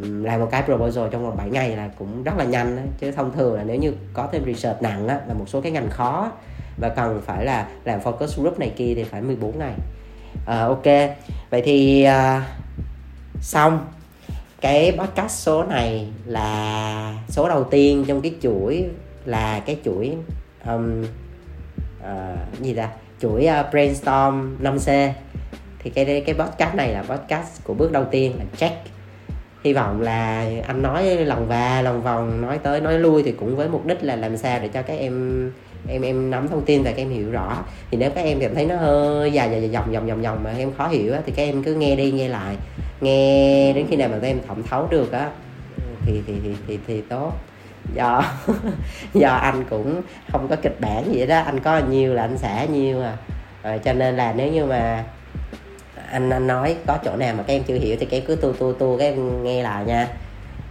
làm 0.02 0.40
một 0.40 0.48
cái 0.50 0.62
proposal 0.62 1.08
trong 1.10 1.24
vòng 1.24 1.36
7 1.36 1.50
ngày 1.50 1.76
là 1.76 1.90
cũng 1.98 2.22
rất 2.22 2.32
là 2.38 2.44
nhanh 2.44 2.76
đó. 2.76 2.82
chứ 2.98 3.10
thông 3.10 3.32
thường 3.32 3.54
là 3.54 3.64
nếu 3.64 3.76
như 3.76 3.92
có 4.12 4.28
thêm 4.32 4.44
research 4.46 4.82
nặng 4.82 5.08
á, 5.08 5.20
là 5.28 5.34
một 5.34 5.48
số 5.48 5.60
cái 5.60 5.72
ngành 5.72 5.90
khó 5.90 6.30
và 6.80 6.88
cần 6.88 7.20
phải 7.26 7.44
là 7.44 7.68
làm 7.84 8.00
focus 8.00 8.42
group 8.42 8.58
này 8.58 8.72
kia 8.76 8.92
thì 8.96 9.04
phải 9.04 9.22
14 9.22 9.58
ngày. 9.58 9.74
Uh, 10.42 10.46
ok. 10.46 10.84
Vậy 11.50 11.62
thì 11.64 12.06
uh, 12.08 12.42
xong 13.42 13.86
cái 14.60 14.96
podcast 14.98 15.44
số 15.44 15.64
này 15.64 16.08
là 16.26 17.14
số 17.28 17.48
đầu 17.48 17.64
tiên 17.64 18.04
trong 18.08 18.20
cái 18.20 18.34
chuỗi 18.42 18.84
là 19.24 19.60
cái 19.66 19.76
chuỗi 19.84 20.16
um, 20.66 21.04
uh, 22.00 22.60
gì 22.60 22.74
ta? 22.74 22.88
Chuỗi 23.20 23.48
uh, 23.60 23.70
brainstorm 23.70 24.56
5C 24.62 25.10
thì 25.78 25.90
cái 25.90 26.22
cái 26.26 26.34
podcast 26.34 26.74
này 26.74 26.92
là 26.92 27.02
podcast 27.02 27.64
của 27.64 27.74
bước 27.74 27.92
đầu 27.92 28.04
tiên 28.10 28.32
là 28.38 28.44
check 28.56 28.76
hy 29.64 29.72
vọng 29.72 30.00
là 30.00 30.50
anh 30.66 30.82
nói 30.82 31.24
lòng 31.24 31.48
và 31.48 31.82
lòng 31.82 32.02
vòng 32.02 32.40
nói 32.40 32.58
tới 32.58 32.80
nói 32.80 32.98
lui 32.98 33.22
thì 33.22 33.32
cũng 33.32 33.56
với 33.56 33.68
mục 33.68 33.86
đích 33.86 34.04
là 34.04 34.16
làm 34.16 34.36
sao 34.36 34.58
để 34.60 34.68
cho 34.68 34.82
các 34.82 34.98
em 34.98 35.50
em 35.88 36.02
em 36.02 36.30
nắm 36.30 36.48
thông 36.48 36.64
tin 36.64 36.82
và 36.82 36.90
các 36.90 36.96
em 36.96 37.10
hiểu 37.10 37.30
rõ. 37.30 37.64
Thì 37.90 37.98
nếu 37.98 38.10
các 38.10 38.22
em 38.24 38.40
cảm 38.40 38.54
thấy 38.54 38.66
nó 38.66 38.76
hơi 38.76 39.32
dài 39.32 39.50
dài 39.50 39.70
dòng 39.70 39.92
dòng 39.92 40.08
dòng 40.08 40.22
dòng 40.22 40.44
mà 40.44 40.50
em 40.58 40.72
khó 40.78 40.88
hiểu 40.88 41.14
thì 41.26 41.32
các 41.36 41.42
em 41.42 41.62
cứ 41.62 41.74
nghe 41.74 41.96
đi 41.96 42.12
nghe 42.12 42.28
lại 42.28 42.56
nghe 43.02 43.72
đến 43.72 43.86
khi 43.90 43.96
nào 43.96 44.08
mà 44.08 44.18
các 44.22 44.28
em 44.28 44.40
thẩm 44.48 44.62
thấu 44.62 44.86
được 44.90 45.12
á 45.12 45.30
thì 46.06 46.22
thì 46.26 46.34
thì 46.44 46.56
thì, 46.66 46.78
thì 46.86 47.00
tốt. 47.00 47.32
Do 47.94 48.24
do 49.14 49.28
anh 49.28 49.64
cũng 49.70 50.02
không 50.32 50.48
có 50.48 50.56
kịch 50.56 50.80
bản 50.80 51.14
gì 51.14 51.26
đó 51.26 51.40
anh 51.40 51.60
có 51.60 51.78
nhiều 51.78 52.14
là 52.14 52.22
anh 52.22 52.38
xả 52.38 52.64
nhiều 52.64 53.02
à. 53.02 53.16
Rồi, 53.62 53.78
cho 53.78 53.92
nên 53.92 54.16
là 54.16 54.32
nếu 54.36 54.52
như 54.52 54.64
mà 54.64 55.04
anh 56.10 56.30
anh 56.30 56.46
nói 56.46 56.76
có 56.86 56.98
chỗ 57.04 57.16
nào 57.16 57.34
mà 57.34 57.42
các 57.42 57.54
em 57.54 57.62
chưa 57.62 57.74
hiểu 57.74 57.96
thì 58.00 58.06
các 58.06 58.16
em 58.16 58.24
cứ 58.26 58.36
tu 58.36 58.52
tu 58.52 58.72
tu 58.72 58.98
các 58.98 59.04
em 59.04 59.44
nghe 59.44 59.62
lại 59.62 59.84
nha. 59.84 60.08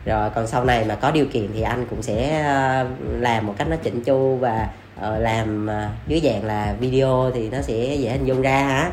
Rồi 0.05 0.29
còn 0.35 0.47
sau 0.47 0.65
này 0.65 0.85
mà 0.85 0.95
có 0.95 1.11
điều 1.11 1.25
kiện 1.25 1.47
thì 1.53 1.61
anh 1.61 1.85
cũng 1.89 2.01
sẽ 2.01 2.43
ờ, 2.43 2.87
làm 3.19 3.47
một 3.47 3.55
cách 3.57 3.67
nó 3.69 3.75
chỉnh 3.83 4.03
chu 4.03 4.35
và 4.35 4.67
ờ, 4.99 5.19
làm 5.19 5.67
ờ, 5.67 5.87
dưới 6.07 6.21
dạng 6.23 6.45
là 6.45 6.75
video 6.79 7.31
thì 7.33 7.49
nó 7.49 7.61
sẽ 7.61 7.73
dễ 7.73 8.11
hình 8.11 8.25
dung 8.25 8.41
ra 8.41 8.63
hả 8.63 8.91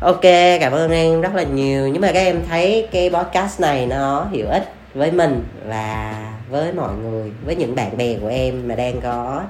ok 0.00 0.22
cảm 0.60 0.72
ơn 0.72 0.90
em 0.90 1.20
rất 1.20 1.34
là 1.34 1.42
nhiều. 1.42 1.88
Nhưng 1.88 2.02
mà 2.02 2.12
các 2.12 2.20
em 2.20 2.42
thấy 2.48 2.88
cái 2.92 3.10
podcast 3.10 3.60
này 3.60 3.86
nó 3.86 4.26
hữu 4.32 4.46
ích 4.46 4.72
với 4.94 5.12
mình 5.12 5.44
và 5.66 6.14
với 6.50 6.72
mọi 6.72 6.94
người 6.94 7.32
với 7.44 7.56
những 7.56 7.74
bạn 7.74 7.96
bè 7.96 8.16
của 8.20 8.28
em 8.28 8.68
mà 8.68 8.74
đang 8.74 9.00
có 9.00 9.42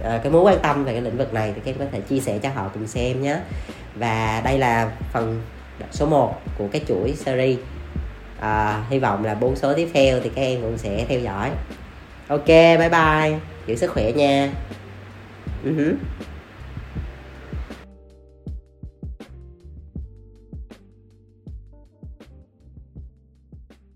uh, 0.00 0.22
cái 0.22 0.32
mối 0.32 0.42
quan 0.42 0.58
tâm 0.62 0.84
về 0.84 0.92
cái 0.92 1.02
lĩnh 1.02 1.18
vực 1.18 1.34
này 1.34 1.52
thì 1.54 1.60
các 1.64 1.70
em 1.70 1.78
có 1.78 1.84
thể 1.92 2.00
chia 2.00 2.20
sẻ 2.20 2.38
cho 2.38 2.48
họ 2.54 2.70
cùng 2.74 2.86
xem 2.86 3.22
nhé. 3.22 3.36
Và 3.94 4.42
đây 4.44 4.58
là 4.58 4.90
phần 5.12 5.42
số 5.90 6.06
1 6.06 6.40
của 6.58 6.68
cái 6.72 6.82
chuỗi 6.88 7.14
series. 7.16 7.58
À, 8.40 8.84
hy 8.90 8.98
vọng 8.98 9.24
là 9.24 9.34
bốn 9.34 9.56
số 9.56 9.74
tiếp 9.74 9.88
theo 9.94 10.20
thì 10.20 10.30
các 10.34 10.42
em 10.42 10.60
cũng 10.60 10.78
sẽ 10.78 11.04
theo 11.08 11.20
dõi. 11.20 11.50
Ok 12.28 12.46
bye 12.46 12.88
bye. 12.88 13.38
Giữ 13.66 13.76
sức 13.76 13.90
khỏe 13.90 14.12
nha. 14.12 14.50
Uh-huh. 15.64 15.94